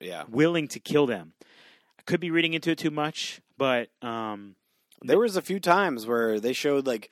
Yeah. 0.00 0.24
willing 0.28 0.68
to 0.68 0.78
kill 0.80 1.06
them. 1.06 1.32
I 1.98 2.02
could 2.02 2.20
be 2.20 2.30
reading 2.30 2.54
into 2.54 2.70
it 2.70 2.78
too 2.78 2.90
much, 2.92 3.40
but 3.58 3.88
um, 4.00 4.54
There 5.02 5.18
was 5.18 5.36
a 5.36 5.42
few 5.42 5.58
times 5.60 6.06
where 6.06 6.38
they 6.40 6.52
showed 6.52 6.86
like 6.86 7.10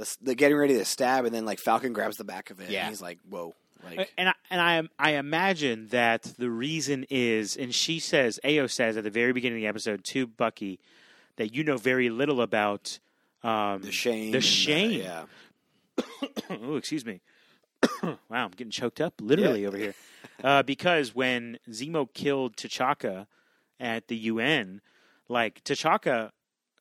the, 0.00 0.16
the 0.22 0.34
getting 0.34 0.56
ready 0.56 0.74
to 0.74 0.84
stab, 0.84 1.24
and 1.24 1.34
then 1.34 1.44
like 1.44 1.58
Falcon 1.58 1.92
grabs 1.92 2.16
the 2.16 2.24
back 2.24 2.50
of 2.50 2.60
it. 2.60 2.70
Yeah. 2.70 2.80
and 2.80 2.88
he's 2.88 3.02
like, 3.02 3.18
"Whoa!" 3.28 3.54
Like, 3.84 4.12
and 4.18 4.28
I, 4.28 4.34
and 4.50 4.60
I 4.60 5.10
I 5.10 5.10
imagine 5.16 5.88
that 5.88 6.22
the 6.38 6.50
reason 6.50 7.06
is, 7.08 7.56
and 7.56 7.74
she 7.74 7.98
says, 7.98 8.38
Ayo 8.44 8.70
says 8.70 8.96
at 8.96 9.04
the 9.04 9.10
very 9.10 9.32
beginning 9.32 9.58
of 9.58 9.62
the 9.62 9.68
episode 9.68 10.04
to 10.04 10.26
Bucky 10.26 10.78
that 11.36 11.54
you 11.54 11.64
know 11.64 11.76
very 11.78 12.10
little 12.10 12.42
about 12.42 12.98
um, 13.42 13.80
the 13.82 13.90
shame. 13.92 14.32
the 14.32 14.40
shame. 14.42 14.90
yeah. 15.00 15.24
oh, 16.50 16.76
excuse 16.76 17.04
me. 17.06 17.20
wow, 18.02 18.18
I'm 18.30 18.50
getting 18.50 18.70
choked 18.70 19.00
up 19.00 19.14
literally 19.20 19.62
Yeah. 19.62 19.68
over 19.68 19.76
here. 19.78 19.94
Uh, 20.44 20.62
because 20.62 21.14
when 21.14 21.58
Zemo 21.70 22.12
killed 22.12 22.56
T'Chaka 22.56 23.26
at 23.78 24.08
the 24.08 24.16
UN, 24.16 24.82
like 25.28 25.62
T'Chaka 25.64 26.30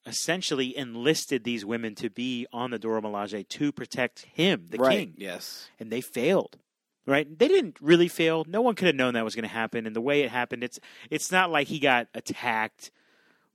essentially 0.09 0.75
enlisted 0.75 1.43
these 1.43 1.63
women 1.63 1.95
to 1.95 2.09
be 2.09 2.47
on 2.51 2.71
the 2.71 2.79
Dora 2.79 3.01
Milaje 3.01 3.47
to 3.47 3.71
protect 3.71 4.21
him, 4.33 4.67
the 4.69 4.77
right. 4.77 4.97
king, 4.99 5.13
Yes. 5.17 5.69
and 5.79 5.89
they 5.91 6.01
failed. 6.01 6.57
Right? 7.05 7.27
They 7.39 7.47
didn't 7.47 7.77
really 7.81 8.07
fail. 8.07 8.45
No 8.47 8.61
one 8.61 8.75
could 8.75 8.85
have 8.87 8.95
known 8.95 9.15
that 9.15 9.23
was 9.23 9.33
going 9.33 9.43
to 9.43 9.49
happen, 9.49 9.87
and 9.87 9.95
the 9.95 10.01
way 10.01 10.21
it 10.21 10.29
happened, 10.29 10.63
it's 10.63 10.79
it's 11.09 11.31
not 11.31 11.49
like 11.49 11.67
he 11.67 11.79
got 11.79 12.07
attacked 12.13 12.91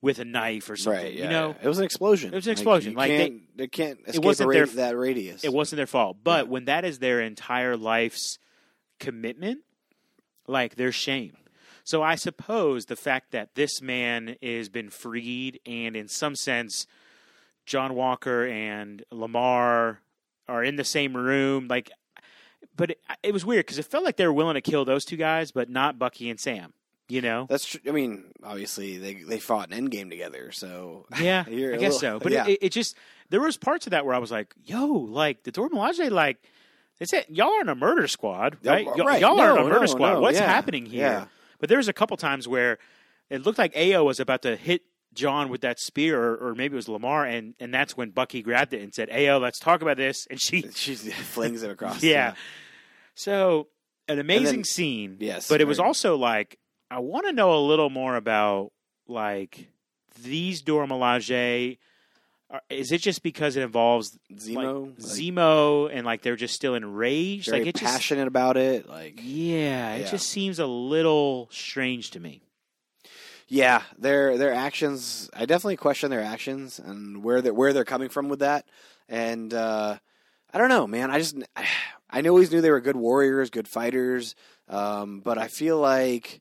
with 0.00 0.18
a 0.18 0.24
knife 0.24 0.68
or 0.68 0.76
something. 0.76 1.02
Right. 1.04 1.14
Yeah, 1.14 1.24
you 1.24 1.30
know, 1.30 1.48
yeah. 1.50 1.64
it 1.64 1.68
was 1.68 1.78
an 1.78 1.84
explosion. 1.84 2.32
It 2.32 2.36
was 2.36 2.46
an 2.46 2.52
explosion. 2.52 2.94
Like, 2.94 3.10
they- 3.10 3.18
can't, 3.28 3.56
they, 3.56 3.66
can't 3.68 3.98
escape 4.06 4.24
wasn't 4.24 4.52
their- 4.52 4.66
that 4.66 4.96
radius. 4.96 5.44
it 5.44 5.52
wasn't 5.52 5.76
their 5.76 5.86
fault. 5.86 6.16
But 6.24 6.46
Yeah. 6.46 6.50
when 6.50 6.64
that 6.64 6.84
is 6.84 6.98
their 6.98 7.20
entire 7.20 7.76
life's 7.76 8.38
commitment, 8.98 9.60
like 10.48 10.74
their 10.74 10.92
shame. 10.92 11.36
So 11.84 12.02
I 12.02 12.14
suppose 12.14 12.86
the 12.86 12.96
fact 12.96 13.30
that 13.32 13.54
this 13.54 13.80
man 13.82 14.36
has 14.42 14.68
been 14.68 14.88
freed, 14.90 15.60
and 15.66 15.94
in 15.94 16.08
some 16.08 16.34
sense, 16.34 16.86
John 17.66 17.94
Walker 17.94 18.46
and 18.46 19.02
Lemar 19.12 19.98
are 20.48 20.64
in 20.64 20.76
the 20.76 20.84
same 20.84 21.16
room, 21.16 21.68
like. 21.68 21.90
But 22.76 22.92
it, 22.92 23.00
it 23.22 23.32
was 23.32 23.44
weird 23.44 23.66
because 23.66 23.78
it 23.78 23.84
felt 23.84 24.02
like 24.04 24.16
they 24.16 24.26
were 24.26 24.32
willing 24.32 24.54
to 24.54 24.60
kill 24.60 24.84
those 24.84 25.04
two 25.04 25.16
guys, 25.18 25.52
but 25.52 25.68
not 25.68 25.96
Bucky 25.98 26.28
and 26.30 26.40
Sam. 26.40 26.72
You 27.08 27.20
know? 27.20 27.46
That's 27.48 27.66
true. 27.66 27.80
I 27.86 27.90
mean, 27.92 28.24
obviously 28.42 28.96
they 28.96 29.14
they 29.14 29.38
fought 29.38 29.70
an 29.72 29.86
Endgame 29.88 30.08
together, 30.10 30.50
so 30.50 31.06
Yeah, 31.20 31.44
I 31.46 31.50
guess 31.52 31.52
little- 31.52 31.90
so. 31.92 32.18
But 32.22 32.32
yeah. 32.32 32.46
it, 32.48 32.58
it 32.62 32.68
just 32.72 32.96
there 33.28 33.40
was 33.42 33.58
parts 33.58 33.86
of 33.86 33.90
that 33.90 34.06
where 34.06 34.14
I 34.14 34.18
was 34.18 34.30
like, 34.32 34.54
"Yo, 34.64 34.86
like 34.86 35.42
the 35.44 35.52
Dora 35.52 35.68
Milaje, 35.68 36.10
like 36.10 36.38
that's 36.98 37.12
it. 37.12 37.26
Y'all 37.28 37.50
aren't 37.52 37.68
a 37.68 37.74
murder 37.74 38.08
squad, 38.08 38.56
right? 38.64 38.86
Y- 38.86 39.04
right. 39.04 39.20
Y'all 39.20 39.36
No, 39.36 39.42
aren't 39.42 39.60
a 39.60 39.64
murder 39.64 39.80
no, 39.80 39.86
squad. 39.86 40.14
no, 40.14 40.20
What's 40.20 40.38
yeah, 40.38 40.46
happening 40.46 40.86
here?" 40.86 41.06
yeah. 41.06 41.24
But 41.58 41.68
there 41.68 41.78
was 41.78 41.88
a 41.88 41.92
couple 41.92 42.16
times 42.16 42.46
where 42.48 42.78
it 43.30 43.42
looked 43.44 43.58
like 43.58 43.74
Ayo 43.74 44.04
was 44.04 44.20
about 44.20 44.42
to 44.42 44.56
hit 44.56 44.82
John 45.14 45.48
with 45.48 45.60
that 45.60 45.78
spear, 45.78 46.20
or, 46.20 46.36
or 46.50 46.54
maybe 46.54 46.74
it 46.74 46.76
was 46.76 46.86
Lemar, 46.86 47.26
and 47.32 47.54
and 47.60 47.72
that's 47.72 47.96
when 47.96 48.10
Bucky 48.10 48.42
grabbed 48.42 48.74
it 48.74 48.82
and 48.82 48.92
said, 48.94 49.08
"Ayo, 49.10 49.40
let's 49.40 49.58
talk 49.58 49.80
about 49.82 49.96
this." 49.96 50.26
And 50.28 50.40
she, 50.40 50.62
she 50.74 50.94
flings 50.96 51.62
it 51.62 51.70
across. 51.70 52.02
yeah. 52.02 52.34
So 53.14 53.68
an 54.08 54.18
amazing 54.18 54.56
then- 54.56 54.64
scene. 54.64 55.16
Yes, 55.20 55.48
But 55.48 55.60
it 55.60 55.66
was 55.66 55.78
also 55.78 56.16
like 56.16 56.58
I 56.90 56.98
want 56.98 57.26
to 57.26 57.32
know 57.32 57.54
a 57.54 57.62
little 57.64 57.90
more 57.90 58.16
about 58.16 58.72
like 59.06 59.68
these 60.22 60.62
Dora 60.62 60.86
Milaje. 60.86 61.78
Is 62.70 62.92
it 62.92 62.98
just 63.00 63.22
because 63.22 63.56
it 63.56 63.62
involves 63.62 64.18
Zemo, 64.32 64.54
like, 64.56 64.98
like, 64.98 64.98
Zemo 64.98 65.90
and 65.92 66.04
like 66.06 66.22
they're 66.22 66.36
just 66.36 66.54
still 66.54 66.74
enraged? 66.74 67.50
like 67.50 67.66
it 67.66 67.74
just 67.76 67.84
passionate 67.92 68.28
about 68.28 68.56
it. 68.56 68.88
Like, 68.88 69.20
yeah, 69.22 69.94
it 69.94 70.02
Yeah. 70.02 70.10
just 70.10 70.28
seems 70.28 70.58
a 70.58 70.66
little 70.66 71.48
strange 71.50 72.10
to 72.12 72.20
me. 72.20 72.42
Yeah, 73.48 73.82
their 73.98 74.38
their 74.38 74.52
actions. 74.54 75.28
I 75.34 75.44
definitely 75.46 75.76
question 75.76 76.10
their 76.10 76.22
actions 76.22 76.78
and 76.78 77.22
where 77.22 77.42
they 77.42 77.50
where 77.50 77.72
they're 77.72 77.84
coming 77.84 78.08
from 78.08 78.28
with 78.28 78.38
that. 78.40 78.66
And 79.08 79.52
uh, 79.52 79.98
I 80.52 80.58
don't 80.58 80.70
know, 80.70 80.86
man. 80.86 81.10
I 81.10 81.18
just 81.18 81.36
I 82.10 82.22
always 82.22 82.50
knew 82.52 82.60
they 82.60 82.70
were 82.70 82.80
good 82.80 82.96
warriors, 82.96 83.50
good 83.50 83.68
fighters, 83.68 84.34
um, 84.68 85.20
but 85.20 85.36
I 85.36 85.48
feel 85.48 85.78
like 85.78 86.40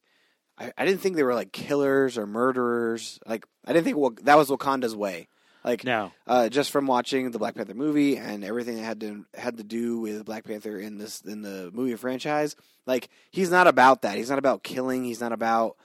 I, 0.58 0.72
I 0.78 0.86
didn't 0.86 1.02
think 1.02 1.16
they 1.16 1.24
were 1.24 1.34
like 1.36 1.52
killers 1.52 2.18
or 2.18 2.26
murderers. 2.28 3.20
Like 3.26 3.46
I 3.66 3.74
didn't 3.74 3.86
think 3.86 3.98
well, 3.98 4.14
that 4.24 4.38
was 4.38 4.50
Wakanda's 4.50 4.96
way. 4.96 5.28
Like 5.64 5.84
No. 5.86 6.12
uh, 6.28 6.50
just 6.50 6.72
from 6.72 6.88
watching 6.88 7.32
the 7.32 7.40
Black 7.40 7.56
Panther 7.56 7.74
movie 7.74 8.18
and 8.18 8.44
everything 8.44 8.76
that 8.76 8.84
had 8.84 9.00
to 9.02 9.26
had 9.34 9.58
to 9.58 9.64
do 9.64 10.00
with 10.00 10.26
Black 10.26 10.44
Panther 10.44 10.78
in 10.78 10.98
this 10.98 11.22
in 11.22 11.42
the 11.42 11.72
movie 11.74 11.96
franchise, 11.96 12.56
like 12.86 13.10
he's 13.32 13.50
not 13.50 13.68
about 13.68 14.02
that. 14.02 14.18
He's 14.18 14.30
not 14.30 14.40
about 14.40 14.64
killing. 14.64 15.04
He's 15.06 15.22
not 15.22 15.32
about 15.32 15.78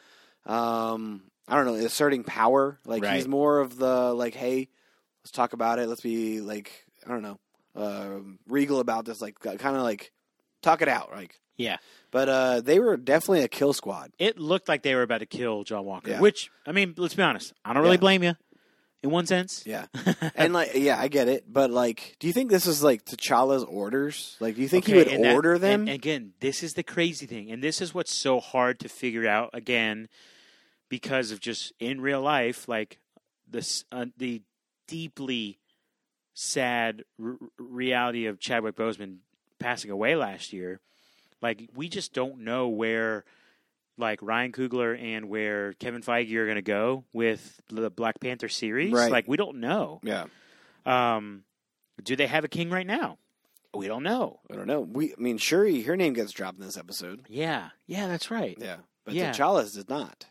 um, 0.46 1.22
I 1.46 1.54
don't 1.56 1.66
know 1.66 1.74
asserting 1.74 2.24
power. 2.24 2.78
Like 2.84 3.02
Right. 3.02 3.16
he's 3.16 3.28
more 3.28 3.58
of 3.60 3.76
the 3.78 4.12
like, 4.14 4.34
hey, 4.34 4.68
let's 5.22 5.30
talk 5.30 5.52
about 5.52 5.78
it. 5.78 5.88
Let's 5.88 6.00
be 6.00 6.40
like 6.40 6.84
I 7.06 7.10
don't 7.10 7.22
know 7.22 7.38
uh, 7.76 8.18
regal 8.48 8.80
about 8.80 9.04
this. 9.04 9.20
Like 9.20 9.38
kind 9.38 9.76
of 9.76 9.82
like 9.82 10.12
talk 10.62 10.82
it 10.82 10.88
out. 10.88 11.12
Like 11.12 11.38
Yeah. 11.56 11.76
but 12.10 12.28
uh, 12.28 12.60
they 12.62 12.80
were 12.80 12.96
definitely 12.96 13.42
a 13.44 13.48
kill 13.48 13.72
squad. 13.72 14.12
It 14.18 14.38
looked 14.38 14.68
like 14.68 14.82
they 14.82 14.94
were 14.94 15.02
about 15.02 15.18
to 15.18 15.26
kill 15.26 15.62
John 15.64 15.84
Walker, 15.84 16.10
Yeah. 16.10 16.20
which 16.20 16.50
I 16.66 16.72
mean, 16.72 16.94
let's 16.96 17.14
be 17.14 17.22
honest. 17.22 17.52
I 17.64 17.72
don't 17.72 17.82
really 17.82 17.94
Yeah. 17.96 18.00
blame 18.00 18.22
you, 18.24 18.34
in 19.02 19.10
one 19.10 19.26
sense. 19.26 19.64
Yeah, 19.66 19.86
and 20.34 20.52
like 20.52 20.72
yeah, 20.74 20.98
I 20.98 21.08
get 21.08 21.28
it. 21.28 21.44
But 21.52 21.70
like, 21.70 22.16
do 22.18 22.26
you 22.26 22.32
think 22.32 22.50
this 22.50 22.66
is 22.66 22.82
like 22.82 23.04
T'Challa's 23.04 23.64
orders? 23.64 24.36
Like, 24.40 24.56
do 24.56 24.62
you 24.62 24.68
think 24.68 24.86
he 24.86 24.94
would 24.94 25.08
and 25.08 25.24
that- 25.24 25.34
order 25.34 25.58
them? 25.58 25.82
And 25.82 25.90
again, 25.90 26.32
this 26.40 26.62
is 26.62 26.74
the 26.74 26.82
crazy 26.82 27.26
thing, 27.26 27.50
and 27.50 27.62
this 27.62 27.80
is 27.80 27.94
what's 27.94 28.14
so 28.14 28.40
hard 28.40 28.80
to 28.80 28.88
figure 28.88 29.26
out. 29.28 29.50
Again, 29.52 30.08
because 30.88 31.30
of 31.30 31.40
just 31.40 31.72
in 31.80 32.00
real 32.00 32.20
life, 32.22 32.66
like 32.68 32.98
this, 33.50 33.84
uh, 33.92 34.06
the 34.16 34.42
deeply 34.86 35.58
sad 36.34 37.04
r- 37.22 37.36
reality 37.58 38.26
of 38.26 38.38
Chadwick 38.40 38.76
Boseman 38.76 39.18
passing 39.58 39.90
away 39.90 40.14
last 40.16 40.52
year. 40.52 40.80
Like 41.42 41.68
we 41.74 41.88
just 41.88 42.12
don't 42.12 42.40
know 42.40 42.68
where, 42.68 43.24
like 43.98 44.20
Ryan 44.22 44.52
Coogler 44.52 45.00
and 45.00 45.28
where 45.28 45.72
Kevin 45.74 46.02
Feige 46.02 46.32
are 46.36 46.44
going 46.46 46.56
to 46.56 46.62
go 46.62 47.04
with 47.12 47.60
the 47.68 47.90
Black 47.90 48.20
Panther 48.20 48.48
series. 48.48 48.92
Right. 48.92 49.10
Like 49.10 49.26
we 49.28 49.36
don't 49.36 49.58
know. 49.60 50.00
yeah, 50.02 50.26
Um, 50.86 51.44
do 52.02 52.14
they 52.16 52.26
have 52.26 52.44
a 52.44 52.48
king 52.48 52.70
right 52.70 52.86
now? 52.86 53.18
We 53.74 53.86
don't 53.86 54.02
know. 54.02 54.40
I 54.50 54.54
don't 54.56 54.66
know. 54.66 54.80
We, 54.80 55.12
I 55.12 55.20
mean, 55.20 55.36
Shuri, 55.38 55.82
her 55.82 55.96
name 55.96 56.14
gets 56.14 56.32
dropped 56.32 56.58
in 56.58 56.64
this 56.64 56.78
episode. 56.78 57.26
Yeah, 57.28 57.68
yeah, 57.86 58.06
that's 58.08 58.30
right. 58.30 58.56
Yeah, 58.58 58.76
but 59.04 59.14
Yeah. 59.14 59.30
T'Challa's 59.32 59.72
did 59.72 59.88
not. 59.90 60.26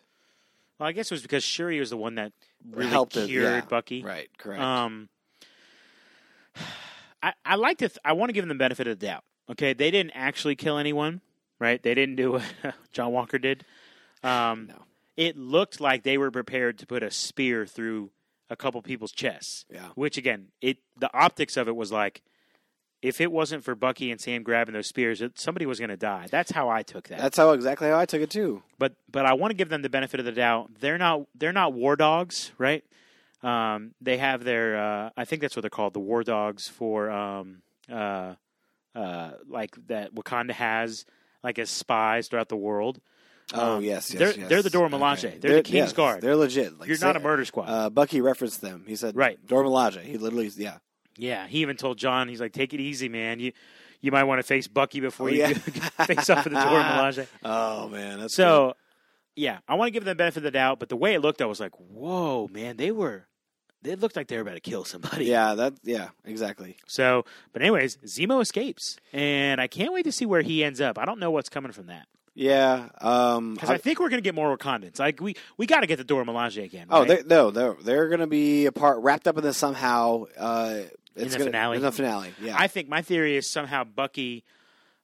Well, 0.79 0.89
I 0.89 0.91
guess 0.91 1.11
it 1.11 1.13
was 1.13 1.21
because 1.21 1.43
Shuri 1.43 1.79
was 1.79 1.89
the 1.91 1.97
one 1.97 2.15
that 2.15 2.33
really 2.69 2.89
Helped 2.89 3.15
it, 3.17 3.27
cured 3.27 3.43
yeah. 3.45 3.61
Bucky. 3.61 4.03
Right, 4.03 4.29
correct. 4.37 4.61
Um, 4.61 5.09
I 7.23 7.33
I 7.45 7.55
like 7.55 7.79
to 7.79 7.89
th- 7.89 7.99
I 8.05 8.13
want 8.13 8.29
to 8.29 8.33
give 8.33 8.43
them 8.43 8.49
the 8.49 8.55
benefit 8.63 8.87
of 8.87 8.99
the 8.99 9.05
doubt. 9.05 9.23
Okay, 9.49 9.73
they 9.73 9.91
didn't 9.91 10.11
actually 10.13 10.55
kill 10.55 10.77
anyone, 10.77 11.21
right? 11.59 11.81
They 11.81 11.93
didn't 11.93 12.15
do 12.15 12.33
what 12.33 12.43
John 12.93 13.11
Walker 13.11 13.37
did. 13.37 13.65
Um, 14.23 14.67
no, 14.67 14.83
It 15.15 15.37
looked 15.37 15.79
like 15.79 16.03
they 16.03 16.17
were 16.17 16.31
prepared 16.31 16.77
to 16.79 16.87
put 16.87 17.03
a 17.03 17.11
spear 17.11 17.65
through 17.65 18.11
a 18.49 18.55
couple 18.55 18.81
people's 18.81 19.11
chests. 19.11 19.65
yeah, 19.71 19.87
Which 19.95 20.17
again, 20.17 20.47
it 20.61 20.77
the 20.97 21.09
optics 21.13 21.57
of 21.57 21.67
it 21.67 21.75
was 21.75 21.91
like, 21.91 22.21
if 23.01 23.21
it 23.21 23.31
wasn't 23.31 23.63
for 23.63 23.75
Bucky 23.75 24.09
and 24.09 24.19
Sam 24.19 24.41
grabbing 24.41 24.73
those 24.73 24.87
spears, 24.87 25.21
it, 25.21 25.37
somebody 25.37 25.65
was 25.67 25.77
going 25.79 25.89
to 25.91 25.97
die. 25.97 26.27
That's 26.31 26.51
how 26.51 26.67
I 26.69 26.81
took 26.81 27.09
that. 27.09 27.19
that's 27.19 27.37
how 27.37 27.51
exactly 27.51 27.87
how 27.89 27.99
I 27.99 28.05
took 28.05 28.21
it 28.21 28.29
too. 28.31 28.63
but 28.79 28.93
but 29.11 29.25
I 29.25 29.33
want 29.33 29.51
to 29.51 29.55
give 29.55 29.69
them 29.69 29.81
the 29.83 29.89
benefit 29.89 30.19
of 30.19 30.25
the 30.25 30.31
doubt. 30.31 30.71
They're 30.79 30.97
not 30.97 31.27
they're 31.35 31.53
not 31.53 31.73
war 31.73 31.95
dogs, 31.95 32.51
right? 32.57 32.83
Um, 33.43 33.93
they 34.01 34.17
have 34.17 34.43
their 34.43 34.77
uh, 34.77 35.09
I 35.15 35.25
think 35.25 35.41
that's 35.41 35.55
what 35.55 35.61
they're 35.61 35.69
called, 35.69 35.93
the 35.93 35.99
war 35.99 36.23
dogs 36.23 36.67
for 36.67 37.11
um, 37.11 37.61
uh, 37.91 38.33
uh, 38.95 39.31
like 39.47 39.75
that 39.87 40.15
Wakanda 40.15 40.51
has 40.53 41.05
like 41.43 41.59
as 41.59 41.69
spies 41.69 42.27
throughout 42.27 42.49
the 42.49 42.57
world. 42.57 42.99
Oh 43.53 43.77
Um, 43.77 43.83
yes, 43.83 44.11
yes, 44.13 44.19
they're 44.19 44.33
yes. 44.41 44.49
they're 44.49 44.61
the 44.61 44.69
Dora 44.69 44.89
Milaje. 44.89 45.25
Okay. 45.29 45.37
They're, 45.39 45.55
the 45.57 45.63
King's 45.63 45.91
yeah, 45.91 45.95
Guard. 45.95 46.21
They're 46.21 46.35
legit. 46.35 46.77
Like, 46.79 46.87
You're 46.89 46.97
say- 46.97 47.05
not 47.07 47.15
a 47.15 47.19
murder 47.21 47.45
squad. 47.45 47.65
Uh, 47.69 47.89
Bucky 47.89 48.19
referenced 48.21 48.59
them. 48.61 48.83
He 48.87 48.95
said, 48.97 49.15
Right. 49.15 49.39
Dora 49.47 49.65
Milaje. 49.67 50.01
He 50.03 50.17
literally, 50.17 50.51
yeah, 50.57 50.77
yeah, 51.17 51.47
he 51.47 51.59
even 51.59 51.77
told 51.77 51.97
John, 51.97 52.27
he's 52.27 52.41
like, 52.41 52.51
take 52.53 52.73
it 52.73 52.79
easy, 52.81 53.07
man. 53.09 53.39
You 53.39 53.53
you 54.01 54.11
might 54.11 54.25
want 54.25 54.39
to 54.39 54.43
face 54.43 54.67
Bucky 54.67 54.99
before 54.99 55.29
Oh, 55.29 55.31
you 55.31 55.39
yeah. 55.39 55.53
face 56.05 56.29
up 56.29 56.43
for 56.43 56.49
the 56.49 56.55
Dora 56.59 56.83
Milaje. 56.83 57.27
Oh 57.43 57.87
man, 57.87 58.19
that's 58.19 58.33
So, 58.35 58.75
yeah, 59.35 59.59
I 59.67 59.75
want 59.75 59.87
to 59.87 59.91
give 59.91 60.03
them 60.03 60.11
the 60.11 60.15
benefit 60.15 60.37
of 60.39 60.43
the 60.43 60.51
doubt, 60.51 60.79
but 60.79 60.89
the 60.89 60.97
way 60.97 61.13
it 61.13 61.21
looked, 61.21 61.41
I 61.41 61.45
was 61.45 61.59
like, 61.59 61.73
"Whoa, 61.79 62.47
man! 62.51 62.75
They 62.75 62.91
were, 62.91 63.26
they 63.81 63.95
looked 63.95 64.15
like 64.15 64.27
they 64.27 64.35
were 64.35 64.41
about 64.41 64.55
to 64.55 64.59
kill 64.59 64.83
somebody." 64.85 65.25
yeah, 65.25 65.55
that 65.55 65.73
yeah, 65.83 66.09
exactly. 66.25 66.77
So, 66.87 67.25
but 67.53 67.61
anyways, 67.61 67.97
Zemo 68.05 68.41
escapes, 68.41 68.97
and 69.13 69.61
I 69.61 69.67
can't 69.67 69.93
wait 69.93 70.03
to 70.03 70.11
see 70.11 70.25
where 70.25 70.41
he 70.41 70.63
ends 70.63 70.81
up. 70.81 70.97
I 70.97 71.05
don't 71.05 71.19
know 71.19 71.31
what's 71.31 71.49
coming 71.49 71.71
from 71.71 71.87
that 71.87 72.07
Yeah, 72.35 72.89
um, 73.01 73.53
because 73.53 73.69
I 73.69 73.77
think 73.77 73.99
we're 73.99 74.09
going 74.09 74.21
to 74.21 74.27
get 74.27 74.35
more 74.35 74.55
Wakandans. 74.55 74.99
Like 74.99 75.21
we, 75.21 75.35
we 75.57 75.65
got 75.65 75.81
to 75.81 75.87
get 75.87 75.97
the 75.97 76.03
Dora 76.03 76.25
Milaje 76.25 76.63
again. 76.63 76.87
Oh, 76.89 76.99
right? 76.99 77.07
they, 77.07 77.23
no, 77.23 77.51
they're 77.51 77.75
they're 77.81 78.07
going 78.07 78.19
to 78.19 78.27
be 78.27 78.65
a 78.65 78.71
part 78.71 78.99
wrapped 79.01 79.27
up 79.27 79.37
in 79.37 79.43
this 79.43 79.57
somehow. 79.57 80.25
Uh, 80.37 80.81
it's 81.15 81.33
the 81.33 81.39
gonna, 81.39 81.51
finale? 81.51 81.77
In 81.77 81.81
the 81.81 81.91
finale, 81.91 82.33
yeah. 82.41 82.55
I 82.57 82.67
think 82.67 82.89
my 82.89 83.01
theory 83.01 83.37
is 83.37 83.47
somehow 83.47 83.83
Bucky. 83.83 84.43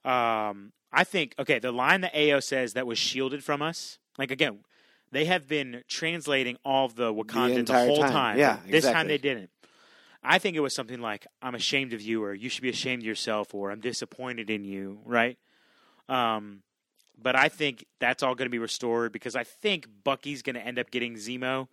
Um, 0.06 0.74
I 0.92 1.04
think 1.06 1.34
okay, 1.40 1.60
the 1.60 1.72
line 1.72 2.02
that 2.02 2.14
Ayo 2.14 2.42
says 2.42 2.74
that 2.74 2.86
was 2.86 3.00
shielded 3.00 3.44
from 3.44 3.62
us. 3.62 3.98
Like 4.18 4.30
again, 4.30 4.60
they 5.14 5.26
have 5.26 5.48
been 5.48 5.84
translating 5.90 6.58
all 6.66 6.86
of 6.86 6.96
the 6.96 7.14
Wakanda 7.14 7.54
the, 7.54 7.60
entire 7.60 7.88
whole 7.88 7.98
time. 7.98 8.12
time. 8.12 8.40
Yeah, 8.40 8.58
this 8.68 8.86
time 8.86 9.08
they 9.08 9.18
didn't. 9.18 9.50
I 10.24 10.40
think 10.40 10.56
it 10.56 10.62
was 10.62 10.74
something 10.76 11.00
like 11.00 11.28
"I'm 11.42 11.56
ashamed 11.56 11.94
of 11.94 12.02
you," 12.02 12.24
or 12.24 12.34
"You 12.34 12.50
should 12.50 12.62
be 12.64 12.70
ashamed 12.70 13.04
of 13.04 13.08
yourself," 13.08 13.54
or 13.54 13.72
"I'm 13.72 13.80
disappointed 13.82 14.50
in 14.50 14.64
you." 14.64 15.00
Right? 15.06 15.38
Um, 16.10 16.64
but 17.22 17.36
I 17.36 17.50
think 17.50 17.86
that's 18.00 18.24
all 18.24 18.36
going 18.36 18.48
to 18.48 18.52
be 18.52 18.60
restored 18.60 19.12
because 19.12 19.36
I 19.36 19.44
think 19.44 19.88
Bucky's 20.04 20.42
going 20.42 20.56
to 20.56 20.62
end 20.62 20.80
up 20.80 20.92
getting 20.92 21.16
Zemo, 21.16 21.68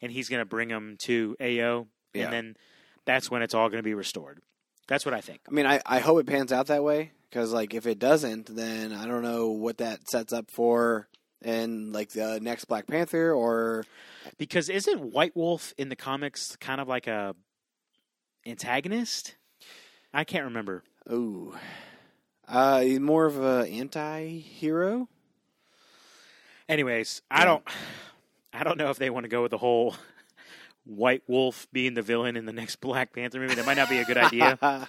and 0.00 0.12
he's 0.12 0.28
going 0.28 0.40
to 0.40 0.46
bring 0.46 0.70
him 0.70 0.96
to 1.04 1.36
Ayo, 1.40 1.86
Yeah. 2.14 2.24
and 2.24 2.32
then 2.32 2.56
that's 3.04 3.30
when 3.30 3.42
it's 3.42 3.54
all 3.54 3.68
going 3.68 3.80
to 3.80 3.82
be 3.84 3.94
restored. 3.94 4.40
That's 4.86 5.04
what 5.04 5.14
I 5.14 5.20
think. 5.20 5.40
I 5.48 5.50
mean, 5.50 5.66
I, 5.66 5.80
I 5.84 5.98
hope 5.98 6.20
it 6.20 6.26
pans 6.26 6.52
out 6.52 6.66
that 6.68 6.84
way 6.84 7.12
because, 7.28 7.52
like, 7.52 7.74
if 7.74 7.86
it 7.86 7.98
doesn't, 7.98 8.54
then 8.54 8.92
I 8.92 9.06
don't 9.06 9.22
know 9.22 9.48
what 9.48 9.78
that 9.78 10.08
sets 10.08 10.32
up 10.32 10.50
for 10.50 11.08
in 11.42 11.92
like 11.92 12.10
the 12.10 12.40
next 12.40 12.66
Black 12.66 12.86
Panther 12.86 13.32
or 13.32 13.84
Because 14.38 14.68
isn't 14.68 15.12
White 15.12 15.36
Wolf 15.36 15.74
in 15.76 15.88
the 15.88 15.96
comics 15.96 16.56
kind 16.56 16.80
of 16.80 16.88
like 16.88 17.06
a 17.06 17.34
antagonist? 18.46 19.36
I 20.12 20.24
can't 20.24 20.44
remember. 20.44 20.84
ooh, 21.10 21.54
uh, 22.46 22.84
more 23.00 23.26
of 23.26 23.42
a 23.42 23.66
anti-hero. 23.68 25.08
Anyways, 26.68 27.22
I 27.30 27.44
don't 27.44 27.64
I 28.52 28.62
don't 28.64 28.78
know 28.78 28.90
if 28.90 28.98
they 28.98 29.10
want 29.10 29.24
to 29.24 29.28
go 29.28 29.42
with 29.42 29.50
the 29.50 29.58
whole 29.58 29.96
White 30.84 31.22
Wolf 31.26 31.66
being 31.72 31.94
the 31.94 32.02
villain 32.02 32.36
in 32.36 32.46
the 32.46 32.52
next 32.52 32.76
Black 32.80 33.12
Panther 33.12 33.40
movie. 33.40 33.54
That 33.54 33.66
might 33.66 33.76
not 33.76 33.88
be 33.90 33.98
a 33.98 34.04
good 34.04 34.18
idea. 34.18 34.58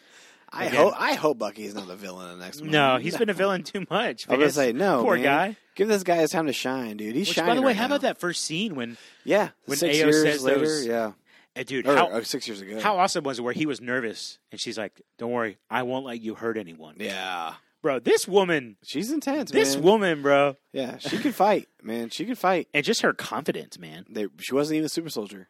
I 0.51 0.65
Again. 0.65 0.75
hope 0.79 0.93
I 0.97 1.13
hope 1.13 1.37
Bucky's 1.37 1.75
not 1.75 1.87
the 1.87 1.95
villain 1.95 2.31
in 2.31 2.39
the 2.39 2.45
next 2.45 2.59
movie. 2.61 2.71
no, 2.71 2.97
he's 2.97 3.17
been 3.17 3.29
a 3.29 3.33
villain 3.33 3.63
too 3.63 3.85
much. 3.89 4.27
I 4.29 4.33
was 4.33 4.39
gonna 4.39 4.51
say 4.51 4.71
no. 4.73 5.03
Poor 5.03 5.15
man. 5.15 5.23
guy. 5.23 5.57
Give 5.75 5.87
this 5.87 6.03
guy 6.03 6.15
his 6.17 6.31
time 6.31 6.47
to 6.47 6.53
shine, 6.53 6.95
dude. 6.97 7.15
He's 7.15 7.27
Which, 7.27 7.35
shining. 7.35 7.51
by 7.51 7.55
the 7.55 7.61
way, 7.61 7.67
right 7.67 7.75
how 7.75 7.83
now. 7.83 7.95
about 7.95 8.01
that 8.01 8.17
first 8.19 8.43
scene 8.43 8.75
when, 8.75 8.97
Yeah, 9.25 9.49
when 9.65 9.77
six 9.77 9.95
Ayo 9.97 9.99
years 9.99 10.21
says 10.21 10.43
later. 10.43 10.59
those- 10.59 10.85
Yeah, 10.85 11.11
uh, 11.57 11.63
dude, 11.63 11.85
or, 11.87 11.95
how 11.97 12.07
or 12.11 12.23
six 12.23 12.47
years 12.47 12.61
ago. 12.61 12.79
how 12.79 12.97
awesome 12.97 13.23
was 13.25 13.39
it 13.39 13.41
where 13.41 13.53
he 13.53 13.65
was 13.65 13.81
nervous 13.81 14.39
and 14.51 14.61
she's 14.61 14.77
like, 14.77 15.01
"Don't 15.17 15.31
worry, 15.31 15.57
I 15.69 15.83
won't 15.83 16.05
let 16.05 16.21
you 16.21 16.35
hurt 16.35 16.57
anyone." 16.57 16.95
Yeah, 16.99 17.55
Bro, 17.81 17.99
this 17.99 18.27
woman, 18.27 18.77
she's 18.83 19.11
intense. 19.11 19.51
this 19.51 19.75
man. 19.75 19.83
woman, 19.83 20.21
bro, 20.21 20.55
Yeah, 20.71 20.97
she 20.99 21.17
could 21.17 21.35
fight, 21.35 21.67
man. 21.83 22.09
She 22.09 22.25
could 22.25 22.37
fight. 22.37 22.67
and 22.73 22.85
just 22.85 23.01
her 23.01 23.11
confidence, 23.13 23.77
man. 23.77 24.05
They, 24.09 24.27
she 24.39 24.55
wasn't 24.55 24.77
even 24.77 24.85
a 24.85 24.89
super 24.89 25.09
soldier. 25.09 25.49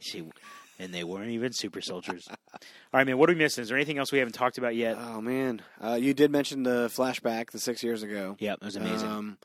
She 0.00 0.24
and 0.80 0.94
they 0.94 1.04
weren't 1.04 1.30
even 1.30 1.52
super 1.52 1.80
soldiers. 1.82 2.26
All 2.28 2.58
right, 2.94 3.06
man. 3.06 3.18
What 3.18 3.28
are 3.28 3.34
we 3.34 3.38
missing? 3.38 3.62
Is 3.62 3.68
there 3.68 3.76
anything 3.76 3.98
else 3.98 4.10
we 4.10 4.18
haven't 4.18 4.32
talked 4.32 4.58
about 4.58 4.74
yet? 4.74 4.96
Oh 4.98 5.20
man, 5.20 5.62
uh, 5.80 5.98
you 6.00 6.14
did 6.14 6.30
mention 6.30 6.62
the 6.62 6.88
flashback, 6.88 7.50
the 7.50 7.58
six 7.58 7.82
years 7.82 8.02
ago. 8.02 8.36
yeah, 8.38 8.54
it 8.54 8.62
was 8.64 8.76
amazing. 8.76 9.08
Um, 9.08 9.38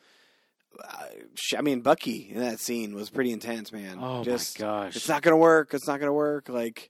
I, 1.58 1.62
mean, 1.62 1.82
Bucky 1.82 2.30
in 2.34 2.40
that 2.40 2.60
scene 2.60 2.96
was 2.96 3.10
pretty 3.10 3.32
intense, 3.32 3.72
man. 3.72 3.98
oh 4.02 4.24
just, 4.24 4.60
my 4.60 4.66
gosh! 4.66 4.96
It's 4.96 5.10
not 5.10 5.22
gonna 5.22 5.38
work. 5.38 5.74
It's 5.74 5.88
not 5.88 6.00
gonna 6.00 6.14
work. 6.14 6.50
Like, 6.50 6.90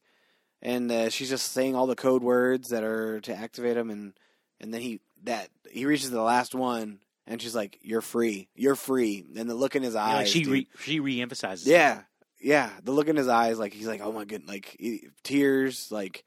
and 0.62 0.92
uh, 0.92 1.10
she's 1.10 1.30
just 1.30 1.52
saying 1.52 1.76
all 1.76 1.88
the 1.88 1.96
code 1.96 2.24
words 2.24 2.70
that 2.70 2.84
are 2.84 3.20
to 3.22 3.36
activate 3.36 3.78
him, 3.78 3.90
and 3.90 4.14
and 4.62 4.74
then 4.74 4.82
he 4.82 5.02
that 5.24 5.50
he 5.72 5.86
reaches 5.86 6.12
the 6.12 6.22
last 6.22 6.54
one, 6.56 7.00
and 7.28 7.42
she's 7.42 7.56
like, 7.56 7.80
"You're 7.82 8.02
free. 8.02 8.48
You're 8.56 8.76
free." 8.76 9.26
And 9.36 9.50
the 9.50 9.56
look 9.56 9.76
in 9.76 9.84
his 9.84 9.96
Yeah, 9.96 10.04
eyes, 10.06 10.16
like 10.18 10.28
she 10.28 10.44
dude. 10.44 10.54
re, 10.54 10.68
she 10.80 11.00
reemphasizes. 11.00 11.66
Yeah, 11.68 12.02
yeah. 12.46 12.70
The 12.84 12.92
look 12.92 13.08
in 13.08 13.16
his 13.16 13.28
eyes, 13.28 13.58
like 13.58 13.74
he's 13.74 13.88
like, 13.88 14.02
"Oh 14.04 14.12
my 14.12 14.24
goodness!" 14.24 14.50
Like 14.50 14.76
he, 14.80 15.08
tears, 15.24 15.92
like 15.92 16.24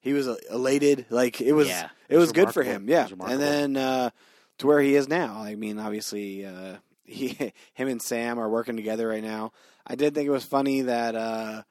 he 0.00 0.12
was 0.12 0.28
uh, 0.28 0.36
elated. 0.50 1.06
Like 1.08 1.40
it 1.40 1.52
was, 1.52 1.68
Yeah, 1.68 1.88
it 2.08 2.18
was 2.18 2.32
good 2.32 2.52
for 2.52 2.62
him. 2.62 2.88
Yeah, 2.88 3.08
and 3.26 3.40
then 3.40 3.76
uh, 3.76 4.10
to 4.58 4.66
where 4.66 4.80
he 4.80 4.94
is 4.94 5.08
now. 5.08 5.40
I 5.42 5.54
mean, 5.54 5.78
obviously, 5.78 6.44
uh, 6.44 6.76
he, 7.04 7.52
him 7.72 7.88
and 7.88 8.02
Sam 8.02 8.38
are 8.38 8.48
working 8.48 8.76
together 8.76 9.08
right 9.08 9.24
now. 9.24 9.52
I 9.86 9.94
did 9.94 10.14
think 10.14 10.26
it 10.26 10.30
was 10.32 10.44
funny 10.44 10.82
that 10.82 11.14
uh, 11.14 11.62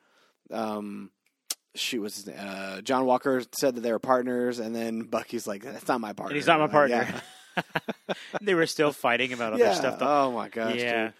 um, 0.51 1.11
shoot, 1.75 2.01
was? 2.01 2.27
Uh, 2.27 2.81
John 2.83 3.05
Walker 3.05 3.43
said 3.51 3.75
that 3.75 3.81
they 3.81 3.91
were 3.91 3.99
partners, 3.99 4.57
and 4.57 4.75
then 4.75 5.03
Bucky's 5.03 5.45
like, 5.45 5.63
"That's 5.63 5.87
not 5.87 6.01
my 6.01 6.13
partner." 6.13 6.31
And 6.31 6.35
he's 6.35 6.47
not 6.47 6.59
my 6.59 6.67
partner. 6.67 7.07
yeah. 7.55 7.63
they 8.41 8.55
were 8.55 8.65
still 8.65 8.91
fighting 8.91 9.33
about 9.33 9.53
other 9.53 9.63
yeah. 9.63 9.73
stuff. 9.75 9.99
Though. 9.99 10.07
Oh 10.07 10.31
my 10.31 10.49
gosh. 10.49 10.75
yeah, 10.75 11.05
dude. 11.05 11.13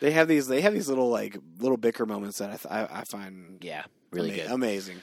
They 0.00 0.10
have 0.12 0.28
these. 0.28 0.46
They 0.46 0.60
have 0.60 0.74
these 0.74 0.88
little 0.88 1.08
like 1.08 1.36
little 1.58 1.76
bicker 1.76 2.06
moments 2.06 2.38
that 2.38 2.50
I 2.50 2.56
th- 2.56 2.66
I, 2.90 3.00
I 3.00 3.04
find 3.04 3.58
yeah, 3.62 3.84
really 4.12 4.32
ama- 4.32 4.42
good. 4.42 4.50
amazing. 4.52 4.96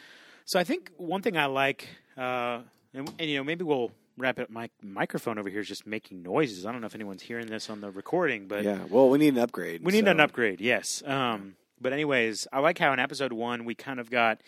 So 0.46 0.60
I 0.60 0.64
think 0.64 0.92
one 0.98 1.22
thing 1.22 1.38
I 1.38 1.46
like, 1.48 1.88
uh, 2.18 2.60
and, 2.94 3.12
and 3.20 3.30
you 3.30 3.38
know, 3.38 3.44
maybe 3.44 3.64
we'll 3.64 3.92
wrap 4.18 4.40
it. 4.40 4.50
My 4.50 4.70
microphone 4.82 5.38
over 5.40 5.50
here 5.50 5.60
is 5.60 5.68
just 5.68 5.86
making 5.88 6.22
noises. 6.22 6.66
I 6.66 6.72
don't 6.72 6.82
know 6.82 6.88
if 6.88 6.96
anyone's 6.96 7.24
hearing 7.24 7.48
this 7.48 7.70
on 7.70 7.82
the 7.82 7.92
recording, 7.92 8.48
but 8.48 8.64
yeah. 8.64 8.80
Well, 8.90 9.10
we 9.10 9.18
need 9.18 9.34
an 9.34 9.40
upgrade. 9.40 9.84
we 9.84 9.92
need 9.92 10.06
so- 10.06 10.12
an 10.12 10.20
upgrade. 10.20 10.62
Yes. 10.62 11.04
Um, 11.06 11.56
but 11.82 11.92
anyways, 11.94 12.48
I 12.54 12.60
like 12.60 12.78
how 12.78 12.94
in 12.94 13.00
episode 13.00 13.34
one 13.34 13.66
we 13.66 13.76
kind 13.76 14.00
of 14.00 14.10
got 14.10 14.40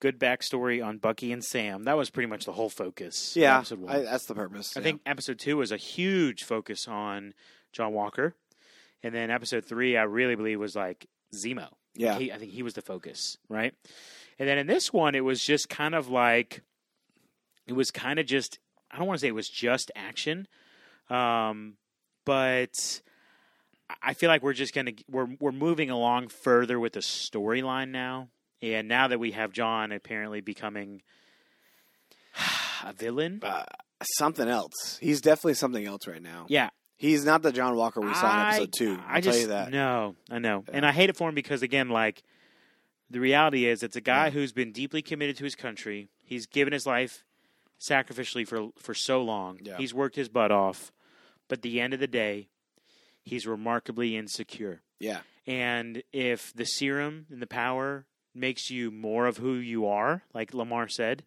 good 0.00 0.18
backstory 0.18 0.84
on 0.84 0.98
Bucky 0.98 1.32
and 1.32 1.42
Sam. 1.42 1.84
That 1.84 1.96
was 1.96 2.10
pretty 2.10 2.28
much 2.28 2.44
the 2.44 2.52
whole 2.52 2.68
focus. 2.68 3.34
Yeah, 3.36 3.56
episode 3.58 3.80
one. 3.80 3.96
I, 3.96 4.00
that's 4.02 4.26
the 4.26 4.34
purpose. 4.34 4.76
I 4.76 4.80
yeah. 4.80 4.84
think 4.84 5.00
episode 5.06 5.38
two 5.38 5.56
was 5.56 5.72
a 5.72 5.76
huge 5.76 6.44
focus 6.44 6.86
on 6.86 7.32
John 7.72 7.92
Walker, 7.92 8.34
and 9.02 9.14
then 9.14 9.30
episode 9.30 9.64
three, 9.64 9.96
I 9.96 10.02
really 10.02 10.34
believe 10.34 10.58
was 10.58 10.76
like 10.76 11.06
Zemo. 11.34 11.68
Yeah. 11.94 12.18
He, 12.18 12.32
I 12.32 12.38
think 12.38 12.52
he 12.52 12.62
was 12.62 12.74
the 12.74 12.82
focus, 12.82 13.38
right? 13.48 13.74
And 14.38 14.48
then 14.48 14.58
in 14.58 14.66
this 14.66 14.92
one, 14.92 15.14
it 15.14 15.24
was 15.24 15.42
just 15.44 15.68
kind 15.68 15.94
of 15.94 16.08
like 16.08 16.62
it 17.66 17.72
was 17.72 17.90
kind 17.90 18.18
of 18.18 18.26
just 18.26 18.58
I 18.90 18.98
don't 18.98 19.06
want 19.06 19.18
to 19.18 19.20
say 19.20 19.28
it 19.28 19.34
was 19.34 19.48
just 19.48 19.90
action, 19.94 20.46
um, 21.10 21.74
but 22.24 23.00
I 24.02 24.14
feel 24.14 24.28
like 24.28 24.42
we're 24.42 24.52
just 24.52 24.74
gonna 24.74 24.92
we're 25.10 25.28
we're 25.40 25.52
moving 25.52 25.90
along 25.90 26.28
further 26.28 26.78
with 26.78 26.94
the 26.94 27.00
storyline 27.00 27.90
now, 27.90 28.28
and 28.62 28.88
now 28.88 29.08
that 29.08 29.18
we 29.18 29.32
have 29.32 29.52
John 29.52 29.92
apparently 29.92 30.40
becoming 30.40 31.02
a 32.84 32.92
villain, 32.92 33.40
uh, 33.42 33.64
something 34.16 34.48
else. 34.48 34.98
He's 35.00 35.20
definitely 35.20 35.54
something 35.54 35.84
else 35.84 36.06
right 36.06 36.22
now. 36.22 36.46
yeah, 36.48 36.70
He's 36.98 37.24
not 37.24 37.42
the 37.42 37.52
John 37.52 37.76
Walker 37.76 38.00
we 38.00 38.12
saw 38.12 38.32
in 38.34 38.46
episode 38.48 38.72
two. 38.72 38.98
I'll 39.06 39.16
I 39.16 39.20
tell 39.20 39.36
you 39.36 39.46
that. 39.48 39.70
no, 39.70 40.16
I 40.30 40.38
know, 40.38 40.64
and 40.72 40.84
I 40.84 40.92
hate 40.92 41.08
it 41.10 41.16
for 41.16 41.28
him 41.28 41.34
because 41.34 41.62
again, 41.62 41.88
like 41.88 42.22
the 43.08 43.20
reality 43.20 43.66
is, 43.66 43.82
it's 43.82 43.96
a 43.96 44.00
guy 44.00 44.30
who's 44.30 44.52
been 44.52 44.72
deeply 44.72 45.00
committed 45.00 45.36
to 45.38 45.44
his 45.44 45.54
country. 45.54 46.08
He's 46.24 46.46
given 46.46 46.72
his 46.72 46.86
life 46.86 47.24
sacrificially 47.80 48.46
for 48.46 48.70
for 48.78 48.94
so 48.94 49.22
long. 49.22 49.60
Yeah. 49.62 49.76
He's 49.78 49.94
worked 49.94 50.16
his 50.16 50.28
butt 50.28 50.50
off, 50.50 50.92
but 51.48 51.60
at 51.60 51.62
the 51.62 51.80
end 51.80 51.94
of 51.94 52.00
the 52.00 52.08
day, 52.08 52.48
he's 53.22 53.46
remarkably 53.46 54.16
insecure. 54.16 54.82
Yeah. 54.98 55.20
And 55.46 56.02
if 56.12 56.52
the 56.52 56.66
serum 56.66 57.26
and 57.30 57.40
the 57.40 57.46
power 57.46 58.06
makes 58.34 58.70
you 58.70 58.90
more 58.90 59.26
of 59.26 59.38
who 59.38 59.54
you 59.54 59.86
are, 59.86 60.22
like 60.34 60.52
Lemar 60.52 60.90
said, 60.90 61.22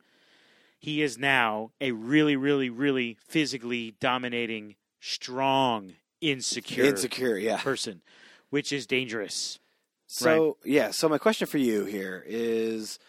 he 0.78 1.02
is 1.02 1.18
now 1.18 1.72
a 1.80 1.92
really, 1.92 2.36
really, 2.36 2.70
really 2.70 3.18
physically 3.28 3.96
dominating, 4.00 4.76
strong, 5.02 5.96
insecure, 6.22 6.86
Insecure. 6.86 7.38
Yeah. 7.38 7.58
person, 7.58 8.02
which 8.50 8.72
is 8.72 8.88
dangerous. 8.88 9.60
So 10.08 10.58
yeah, 10.64 10.92
so 10.92 11.10
my 11.10 11.18
question 11.18 11.48
for 11.48 11.58
you 11.58 11.86
here 11.86 12.24
is 12.26 13.00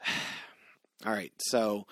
all 1.06 1.12
right, 1.12 1.32
so 1.38 1.86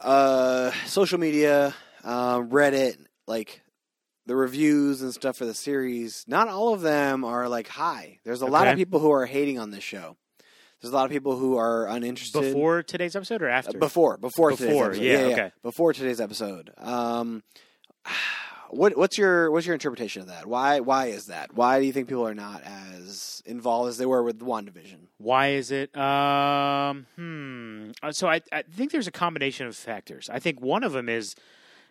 uh 0.00 0.70
social 0.86 1.18
media, 1.18 1.74
uh, 2.02 2.38
Reddit, 2.38 2.98
like 3.26 3.62
the 4.26 4.36
reviews 4.36 5.02
and 5.02 5.12
stuff 5.12 5.36
for 5.36 5.44
the 5.46 5.54
series, 5.54 6.24
not 6.26 6.48
all 6.48 6.72
of 6.74 6.80
them 6.82 7.24
are 7.24 7.48
like 7.48 7.68
high. 7.68 8.18
There's 8.24 8.42
a 8.42 8.46
lot 8.46 8.66
of 8.68 8.76
people 8.76 9.00
who 9.00 9.10
are 9.10 9.26
hating 9.26 9.58
on 9.58 9.70
this 9.70 9.84
show. 9.84 10.16
There's 10.84 10.92
a 10.92 10.96
lot 10.96 11.06
of 11.06 11.12
people 11.12 11.38
who 11.38 11.56
are 11.56 11.86
uninterested. 11.86 12.42
Before 12.42 12.82
today's 12.82 13.16
episode 13.16 13.40
or 13.40 13.48
Uh, 13.48 13.54
after? 13.54 13.78
before 13.78 14.18
before 14.18 14.50
today's 14.50 14.66
Before, 14.68 14.86
episode. 14.88 15.02
yeah, 15.02 15.18
okay. 15.32 15.52
Before 15.62 15.94
today's 15.94 16.20
episode. 16.20 16.72
Um, 16.76 17.42
what 18.68 18.94
what's 18.94 19.16
your 19.16 19.50
what's 19.50 19.64
your 19.64 19.72
interpretation 19.72 20.20
of 20.20 20.28
that? 20.28 20.44
Why 20.44 20.80
why 20.80 21.06
is 21.06 21.24
that? 21.28 21.54
Why 21.54 21.80
do 21.80 21.86
you 21.86 21.92
think 21.94 22.08
people 22.08 22.26
are 22.28 22.34
not 22.34 22.62
as 22.64 23.42
involved 23.46 23.88
as 23.88 23.96
they 23.96 24.04
were 24.04 24.22
with 24.22 24.40
WandaVision? 24.40 25.06
Why 25.16 25.52
is 25.52 25.70
it? 25.70 25.96
Um, 25.96 27.06
hmm. 27.16 27.92
So 28.10 28.28
I, 28.28 28.42
I 28.52 28.60
think 28.70 28.92
there's 28.92 29.06
a 29.08 29.10
combination 29.12 29.66
of 29.66 29.74
factors. 29.74 30.28
I 30.30 30.38
think 30.38 30.60
one 30.60 30.84
of 30.84 30.92
them 30.92 31.08
is 31.08 31.34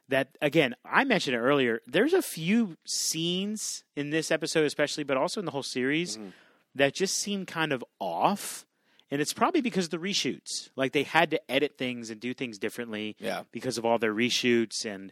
that 0.09 0.37
again, 0.39 0.75
I 0.85 1.03
mentioned 1.03 1.35
it 1.35 1.39
earlier. 1.39 1.81
There's 1.87 2.13
a 2.13 2.21
few 2.21 2.77
scenes 2.85 3.83
in 3.95 4.11
this 4.11 4.29
episode, 4.29 4.65
especially, 4.65 5.03
but 5.03 5.17
also 5.17 5.39
in 5.39 5.45
the 5.45 5.51
whole 5.51 5.63
series, 5.63 6.17
Mhm. 6.17 6.33
that 6.75 6.93
just 6.93 7.15
seem 7.17 7.47
kind 7.47 7.73
of 7.73 7.83
off. 7.99 8.67
And 9.13 9.21
it's 9.21 9.31
probably 9.33 9.61
because 9.61 9.85
of 9.85 9.91
the 9.91 9.97
reshoots. 9.99 10.69
Like 10.75 10.91
they 10.91 11.03
had 11.03 11.29
to 11.31 11.51
edit 11.51 11.77
things 11.77 12.09
and 12.09 12.19
do 12.19 12.33
things 12.33 12.57
differently 12.57 13.15
Yeah. 13.19 13.43
because 13.51 13.77
of 13.77 13.85
all 13.85 13.99
their 13.99 14.13
reshoots 14.13 14.85
and 14.85 15.11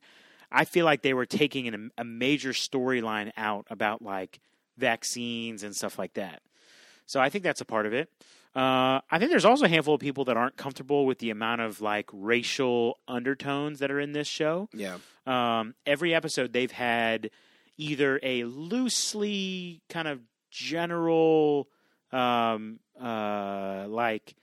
I 0.51 0.65
feel 0.65 0.85
like 0.85 1.03
they 1.03 1.13
were 1.13 1.27
taking 1.27 1.67
an, 1.67 1.91
a 1.99 2.03
major 2.03 2.49
storyline 2.49 3.31
out 3.37 3.67
about 3.69 4.01
like 4.01 4.39
vaccines 4.75 5.61
and 5.63 5.75
stuff 5.75 5.99
like 5.99 6.15
that. 6.15 6.41
So 7.05 7.19
I 7.19 7.29
think 7.29 7.43
that's 7.43 7.61
a 7.61 7.65
part 7.65 7.85
of 7.85 7.93
it. 7.93 8.09
Uh, 8.55 8.99
I 9.09 9.19
think 9.19 9.29
there's 9.29 9.45
also 9.45 9.65
a 9.65 9.69
handful 9.69 9.93
of 9.93 10.01
people 10.01 10.25
that 10.25 10.35
aren't 10.35 10.57
comfortable 10.57 11.05
with 11.05 11.19
the 11.19 11.29
amount 11.29 11.61
of 11.61 11.79
like 11.79 12.09
racial 12.11 12.97
undertones 13.07 13.79
that 13.79 13.91
are 13.91 13.99
in 13.99 14.13
this 14.13 14.27
show. 14.27 14.67
Yeah. 14.73 14.97
Um, 15.27 15.75
every 15.85 16.13
episode 16.15 16.51
they've 16.53 16.71
had 16.71 17.29
either 17.77 18.19
a 18.23 18.43
loosely 18.45 19.83
kind 19.89 20.07
of 20.07 20.19
general 20.49 21.67
um, 22.11 22.79
uh, 23.01 23.85
like 23.87 24.35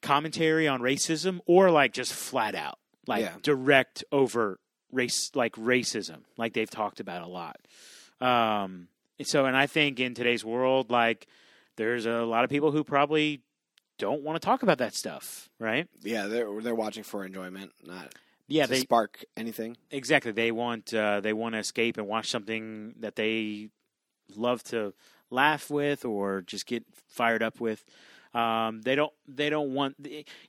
commentary 0.00 0.68
on 0.68 0.80
racism 0.80 1.40
or 1.46 1.70
like 1.70 1.92
just 1.92 2.12
flat 2.12 2.54
out 2.54 2.78
like 3.06 3.22
Yeah. 3.24 3.34
direct 3.42 4.04
over 4.12 4.60
race 4.92 5.30
like 5.34 5.54
racism 5.56 6.18
like 6.36 6.52
they've 6.54 6.70
talked 6.70 7.00
about 7.00 7.22
a 7.22 7.26
lot 7.26 7.56
um 8.20 8.88
and 9.18 9.26
so 9.26 9.44
and 9.44 9.56
i 9.56 9.66
think 9.66 9.98
in 10.00 10.14
today's 10.14 10.44
world 10.44 10.90
like 10.90 11.26
there's 11.76 12.06
a 12.06 12.22
lot 12.22 12.44
of 12.44 12.48
people 12.50 12.70
who 12.70 12.84
probably 12.84 13.42
don't 13.98 14.22
want 14.22 14.40
to 14.40 14.44
talk 14.46 14.62
about 14.62 14.78
that 14.78 14.94
stuff 14.94 15.50
right 15.58 15.88
Yeah, 16.02 16.26
they're 16.28 16.48
they're 16.62 16.74
watching 16.74 17.02
for 17.02 17.24
enjoyment, 17.24 17.72
not 17.84 18.14
yeah 18.46 18.64
to 18.66 18.72
they 18.72 18.78
spark 18.80 19.24
anything. 19.36 19.76
exactly 19.90 20.30
they 20.32 20.52
want 20.52 20.94
uh, 20.94 21.20
they 21.20 21.32
want 21.32 21.54
to 21.54 21.58
escape 21.58 21.98
and 21.98 22.06
watch 22.06 22.30
something 22.30 22.94
that 23.00 23.16
they 23.16 23.68
love 24.36 24.62
to 24.62 24.94
laugh 25.30 25.70
with 25.70 26.04
or 26.04 26.42
just 26.42 26.66
get 26.66 26.84
fired 27.06 27.42
up 27.42 27.60
with 27.60 27.84
um, 28.34 28.82
they 28.82 28.94
don't 28.94 29.12
they 29.26 29.48
don't 29.50 29.72
want 29.74 29.96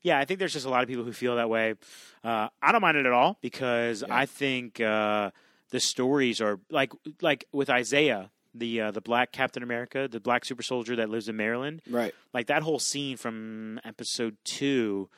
yeah 0.02 0.20
i 0.20 0.26
think 0.26 0.40
there's 0.40 0.54
just 0.54 0.66
a 0.66 0.70
lot 0.70 0.82
of 0.84 0.90
people 0.90 1.04
who 1.04 1.14
feel 1.14 1.36
that 1.38 1.50
way 1.50 1.76
uh, 2.24 2.48
i 2.62 2.72
don't 2.72 2.82
mind 2.82 2.98
it 2.98 3.06
at 3.06 3.12
all 3.14 3.38
because 3.42 4.04
Yeah. 4.06 4.16
i 4.16 4.26
think 4.26 4.80
uh, 4.82 5.32
the 5.72 5.80
stories 5.80 6.42
are 6.42 6.60
like 6.70 6.92
like 7.22 7.46
with 7.52 7.70
isaiah 7.70 8.32
the 8.54 8.82
uh, 8.82 8.92
the 8.92 9.02
black 9.02 9.32
captain 9.32 9.64
america 9.64 10.08
the 10.12 10.20
black 10.20 10.44
super 10.44 10.64
soldier 10.64 10.96
that 10.98 11.10
lives 11.10 11.30
in 11.30 11.36
maryland 11.38 11.82
Right. 11.90 12.14
like 12.34 12.48
that 12.48 12.64
whole 12.64 12.80
scene 12.80 13.16
from 13.18 13.80
episode 13.86 14.36
two 14.44 15.10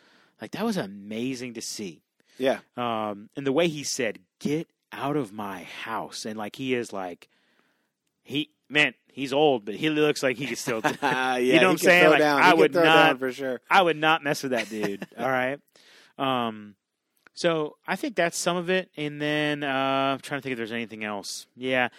like 0.42 0.52
that 0.52 0.64
was 0.66 0.78
amazing 0.78 1.54
to 1.56 1.62
see 1.62 2.02
Yeah. 2.38 2.60
um, 2.78 3.30
and 3.36 3.46
the 3.46 3.52
way 3.54 3.68
he 3.68 3.84
said, 3.84 4.20
"Get 4.40 4.68
out 4.92 5.16
of 5.16 5.32
my 5.32 5.64
house," 5.64 6.26
and 6.26 6.36
like 6.38 6.56
he 6.58 6.74
is 6.74 6.92
like, 6.92 7.30
he 8.24 8.50
man, 8.72 8.94
he's 9.12 9.34
old, 9.34 9.66
but 9.66 9.76
he 9.76 9.90
looks 9.90 10.24
like 10.24 10.38
he 10.38 10.48
could 10.48 10.58
still. 10.58 10.82
yeah, 11.02 11.38
You 11.38 11.60
know 11.60 11.68
what 11.68 11.72
I'm 11.72 11.78
saying? 11.78 12.10
Like. 12.10 12.22
I 12.22 12.54
would 12.54 12.74
not- 12.74 13.20
for 13.20 13.32
sure. 13.32 13.62
I 13.70 13.82
would 13.82 13.98
not 13.98 14.24
mess 14.24 14.44
with 14.44 14.52
that 14.54 14.70
dude. 14.70 15.06
all 15.18 15.30
right. 15.30 15.60
Um, 16.18 16.76
so 17.34 17.78
I 17.88 17.96
think 17.96 18.16
that's 18.16 18.38
some 18.38 18.58
of 18.58 18.70
it, 18.70 18.90
and 18.98 19.22
then 19.22 19.64
uh, 19.64 19.68
I'm 20.14 20.20
trying 20.20 20.40
to 20.40 20.44
think 20.44 20.54
if 20.54 20.58
there's 20.58 20.72
anything 20.72 21.04
else. 21.04 21.48
Yeah, 21.56 21.90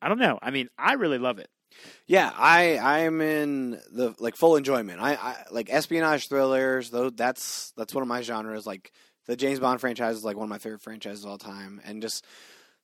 I 0.00 0.08
don't 0.08 0.18
know. 0.18 0.38
I 0.40 0.50
mean, 0.50 0.68
I 0.78 0.94
really 0.94 1.18
love 1.18 1.38
it. 1.38 1.48
Yeah, 2.06 2.30
I 2.36 2.76
I 2.76 2.98
am 3.00 3.20
in 3.20 3.80
the 3.92 4.14
like 4.18 4.36
full 4.36 4.56
enjoyment. 4.56 5.00
I, 5.00 5.14
I 5.14 5.36
like 5.50 5.72
espionage 5.72 6.28
thrillers. 6.28 6.90
Though 6.90 7.10
that's 7.10 7.72
that's 7.76 7.94
one 7.94 8.02
of 8.02 8.08
my 8.08 8.22
genres. 8.22 8.66
Like 8.66 8.92
the 9.26 9.36
James 9.36 9.60
Bond 9.60 9.80
franchise 9.80 10.16
is 10.16 10.24
like 10.24 10.36
one 10.36 10.44
of 10.44 10.50
my 10.50 10.58
favorite 10.58 10.82
franchises 10.82 11.24
of 11.24 11.30
all 11.30 11.38
time, 11.38 11.80
and 11.84 12.02
just 12.02 12.24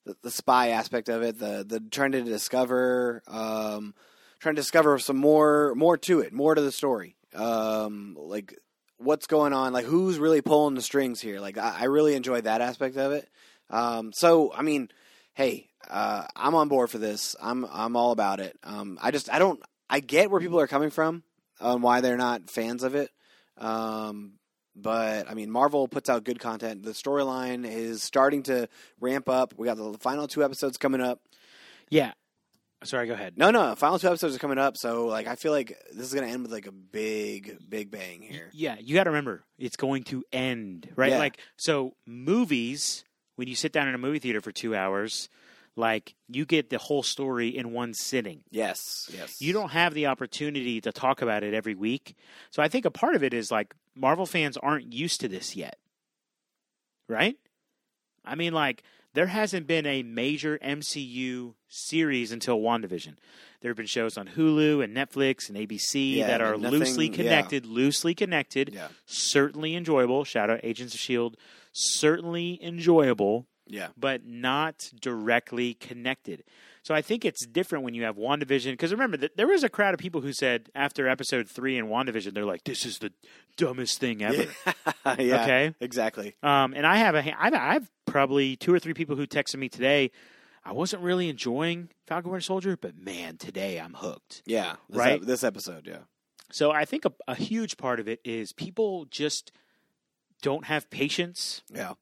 the, 0.05 0.15
the 0.23 0.31
spy 0.31 0.69
aspect 0.69 1.09
of 1.09 1.23
it, 1.23 1.39
the 1.39 1.65
the 1.67 1.79
trying 1.79 2.13
to 2.13 2.23
discover, 2.23 3.23
um, 3.27 3.93
trying 4.39 4.55
to 4.55 4.61
discover 4.61 4.97
some 4.99 5.17
more 5.17 5.73
more 5.75 5.97
to 5.97 6.19
it, 6.21 6.33
more 6.33 6.55
to 6.55 6.61
the 6.61 6.71
story. 6.71 7.15
Um, 7.33 8.15
like 8.17 8.57
what's 8.97 9.27
going 9.27 9.53
on, 9.53 9.73
like 9.73 9.85
who's 9.85 10.17
really 10.17 10.41
pulling 10.41 10.75
the 10.75 10.81
strings 10.81 11.19
here. 11.19 11.39
Like 11.39 11.57
I, 11.57 11.81
I 11.81 11.83
really 11.85 12.15
enjoy 12.15 12.41
that 12.41 12.61
aspect 12.61 12.97
of 12.97 13.11
it. 13.11 13.29
Um, 13.69 14.11
so 14.13 14.53
I 14.53 14.61
mean, 14.61 14.89
hey, 15.33 15.67
uh, 15.89 16.25
I'm 16.35 16.55
on 16.55 16.67
board 16.67 16.89
for 16.89 16.97
this. 16.97 17.35
I'm 17.41 17.65
I'm 17.71 17.95
all 17.95 18.11
about 18.11 18.39
it. 18.39 18.57
Um, 18.63 18.97
I 19.01 19.11
just 19.11 19.31
I 19.31 19.39
don't 19.39 19.61
I 19.89 19.99
get 19.99 20.31
where 20.31 20.41
people 20.41 20.59
are 20.59 20.67
coming 20.67 20.89
from 20.89 21.23
on 21.59 21.81
why 21.81 22.01
they're 22.01 22.17
not 22.17 22.49
fans 22.49 22.83
of 22.83 22.95
it. 22.95 23.11
Um, 23.57 24.33
but 24.75 25.29
I 25.29 25.33
mean, 25.33 25.49
Marvel 25.49 25.87
puts 25.87 26.09
out 26.09 26.23
good 26.23 26.39
content. 26.39 26.83
The 26.83 26.91
storyline 26.91 27.65
is 27.65 28.03
starting 28.03 28.43
to 28.43 28.67
ramp 28.99 29.29
up. 29.29 29.53
We 29.57 29.65
got 29.65 29.77
the 29.77 29.97
final 29.99 30.27
two 30.27 30.43
episodes 30.43 30.77
coming 30.77 31.01
up. 31.01 31.21
Yeah. 31.89 32.11
Sorry, 32.83 33.07
go 33.07 33.13
ahead. 33.13 33.37
No, 33.37 33.51
no, 33.51 33.73
final 33.75 33.97
two 33.97 34.07
episodes 34.07 34.35
are 34.35 34.39
coming 34.39 34.59
up. 34.59 34.77
So, 34.77 35.07
like, 35.07 35.27
I 35.27 35.35
feel 35.35 35.51
like 35.51 35.75
this 35.93 36.05
is 36.05 36.13
going 36.13 36.27
to 36.27 36.31
end 36.31 36.43
with 36.43 36.51
like 36.51 36.67
a 36.67 36.71
big, 36.71 37.57
big 37.67 37.89
bang 37.89 38.21
here. 38.21 38.51
Yeah, 38.53 38.75
you 38.79 38.93
got 38.93 39.05
to 39.05 39.09
remember 39.09 39.43
it's 39.57 39.77
going 39.77 40.03
to 40.03 40.23
end, 40.31 40.89
right? 40.95 41.11
Yeah. 41.11 41.19
Like 41.19 41.39
so 41.57 41.95
movies 42.05 43.03
when 43.37 43.47
you 43.47 43.55
sit 43.55 43.71
down 43.71 43.87
in 43.87 43.95
a 43.95 43.97
movie 43.97 44.19
theater 44.19 44.41
for 44.41 44.51
2 44.51 44.75
hours, 44.75 45.29
like 45.75 46.15
you 46.29 46.45
get 46.45 46.69
the 46.69 46.77
whole 46.77 47.01
story 47.03 47.49
in 47.49 47.71
one 47.71 47.93
sitting. 47.93 48.43
Yes, 48.51 49.09
yes. 49.11 49.41
You 49.41 49.53
don't 49.53 49.71
have 49.71 49.93
the 49.93 50.07
opportunity 50.07 50.79
to 50.81 50.91
talk 50.91 51.21
about 51.21 51.43
it 51.43 51.53
every 51.53 51.75
week. 51.75 52.15
So 52.51 52.61
I 52.61 52.67
think 52.67 52.85
a 52.85 52.91
part 52.91 53.15
of 53.15 53.23
it 53.23 53.33
is 53.33 53.51
like 53.51 53.73
Marvel 53.95 54.25
fans 54.25 54.57
aren't 54.57 54.93
used 54.93 55.21
to 55.21 55.27
this 55.27 55.55
yet. 55.55 55.77
Right? 57.07 57.37
I 58.23 58.35
mean 58.35 58.53
like 58.53 58.83
there 59.13 59.27
hasn't 59.27 59.67
been 59.67 59.85
a 59.85 60.03
major 60.03 60.57
MCU 60.61 61.53
series 61.69 62.31
until 62.31 62.59
WandaVision. 62.59 63.15
There 63.61 63.69
have 63.69 63.77
been 63.77 63.85
shows 63.85 64.17
on 64.17 64.27
Hulu 64.27 64.83
and 64.83 64.95
Netflix 64.95 65.47
and 65.47 65.57
ABC 65.57 66.15
Yeah, 66.17 66.27
that 66.27 66.41
are 66.41 66.57
nothing- 66.57 66.79
loosely 66.79 67.07
yeah. 67.07 67.15
connected, 67.15 67.65
loosely 67.65 68.13
connected, 68.13 68.71
Yeah, 68.73 68.89
certainly 69.05 69.75
enjoyable. 69.75 70.23
Shout 70.25 70.49
out 70.49 70.59
Agents 70.63 70.93
of 70.93 70.99
Shield, 70.99 71.37
certainly 71.71 72.59
enjoyable, 72.61 73.47
yeah, 73.67 73.89
but 73.95 74.25
not 74.25 74.91
directly 74.99 75.73
connected. 75.75 76.43
So 76.85 76.93
I 76.93 77.01
think 77.01 77.25
it's 77.25 77.43
different 77.47 77.83
when 77.83 77.95
you 77.95 78.03
have 78.03 78.15
WandaVision 78.15 78.73
because 78.73 78.91
remember 78.91 79.17
that 79.17 79.35
there 79.37 79.47
was 79.47 79.63
a 79.63 79.69
crowd 79.69 79.95
of 79.95 79.99
people 79.99 80.21
who 80.21 80.31
said 80.31 80.69
after 80.75 81.07
episode 81.07 81.49
three 81.49 81.79
in 81.79 81.87
WandaVision 81.87 82.35
they're 82.35 82.45
like 82.45 82.63
this 82.63 82.85
is 82.85 82.99
the 82.99 83.11
dumbest 83.57 83.99
thing 83.99 84.21
ever. 84.21 84.45
yeah. 85.17 85.41
Okay. 85.41 85.73
exactly. 85.81 86.35
Um, 86.43 86.75
and 86.75 86.85
I 86.85 86.97
have 86.97 87.15
a 87.15 87.43
I've, 87.43 87.55
I've 87.55 87.91
probably 88.05 88.55
two 88.55 88.71
or 88.71 88.77
three 88.77 88.93
people 88.93 89.15
who 89.15 89.25
texted 89.25 89.55
me 89.57 89.67
today. 89.67 90.11
I 90.63 90.73
wasn't 90.73 91.01
really 91.01 91.27
enjoying 91.27 91.89
Falcon 92.05 92.29
Winter 92.29 92.43
Soldier, 92.43 92.77
but 92.77 92.95
man, 92.95 93.37
today 93.37 93.79
I'm 93.79 93.95
hooked. 93.95 94.43
Yeah, 94.45 94.75
this 94.87 94.99
Right? 94.99 95.19
ep- 95.21 95.27
this 95.27 95.43
episode, 95.43 95.87
yeah, 95.87 96.01
So 96.51 96.69
I 96.71 96.85
think 96.85 97.05
a, 97.05 97.13
a 97.27 97.33
huge 97.35 97.77
part 97.77 97.99
of 97.99 98.07
it 98.07 98.19
is 98.23 98.53
people 98.53 99.05
just 99.05 99.51
don't 100.43 100.65
have 100.65 100.89
patience. 100.91 101.63
yeah, 101.73 101.93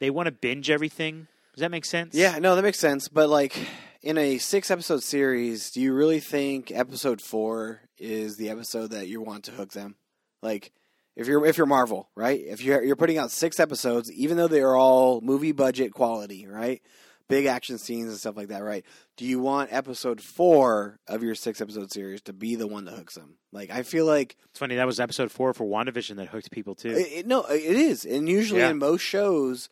They 0.00 0.10
want 0.10 0.26
to 0.26 0.32
binge 0.32 0.68
everything. 0.68 1.28
Does 1.54 1.60
that 1.60 1.70
make 1.70 1.84
sense? 1.84 2.14
yeah. 2.14 2.38
No, 2.38 2.56
that 2.56 2.62
makes 2.62 2.78
sense. 2.78 3.08
But 3.08 3.28
like 3.28 3.56
in 4.02 4.16
a 4.18 4.38
six 4.38 4.70
episode 4.70 5.02
series, 5.02 5.70
do 5.70 5.80
you 5.80 5.92
really 5.92 6.20
think 6.20 6.70
episode 6.72 7.20
four 7.20 7.82
is 7.98 8.36
the 8.36 8.50
episode 8.50 8.90
that 8.90 9.08
you 9.08 9.20
want 9.20 9.44
to 9.44 9.50
hook 9.52 9.72
them? 9.72 9.96
Like, 10.42 10.72
if 11.14 11.26
you're 11.26 11.44
if 11.46 11.58
you're 11.58 11.66
Marvel, 11.66 12.08
right? 12.16 12.40
If 12.40 12.62
you're 12.64 12.82
you're 12.82 12.96
putting 12.96 13.18
out 13.18 13.30
six 13.30 13.60
episodes, 13.60 14.10
even 14.10 14.36
though 14.38 14.48
they 14.48 14.60
are 14.62 14.74
all 14.76 15.20
movie 15.20 15.52
budget 15.52 15.92
quality, 15.92 16.46
right? 16.46 16.80
Big 17.28 17.46
action 17.46 17.78
scenes 17.78 18.08
and 18.08 18.18
stuff 18.18 18.36
like 18.36 18.48
that, 18.48 18.62
right? 18.62 18.84
Do 19.16 19.24
you 19.24 19.38
want 19.38 19.72
episode 19.72 20.20
four 20.20 20.98
of 21.06 21.22
your 21.22 21.34
six 21.34 21.60
episode 21.60 21.90
series 21.92 22.20
to 22.22 22.32
be 22.32 22.56
the 22.56 22.66
one 22.66 22.84
that 22.86 22.94
hooks 22.94 23.14
them? 23.14 23.36
Like, 23.52 23.70
I 23.70 23.84
feel 23.84 24.04
like 24.06 24.36
It's 24.50 24.58
funny. 24.58 24.74
That 24.76 24.86
was 24.86 24.98
episode 25.00 25.30
four 25.30 25.54
for 25.54 25.64
WandaVision 25.64 26.16
that 26.16 26.28
hooked 26.28 26.50
people 26.50 26.74
too. 26.74 26.90
It, 26.90 27.12
it- 27.12 27.26
no, 27.26 27.44
it 27.44 27.60
is, 27.62 28.04
and 28.04 28.28
usually 28.28 28.60
Yeah. 28.60 28.70
in 28.70 28.78
most 28.78 29.02
shows, 29.02 29.68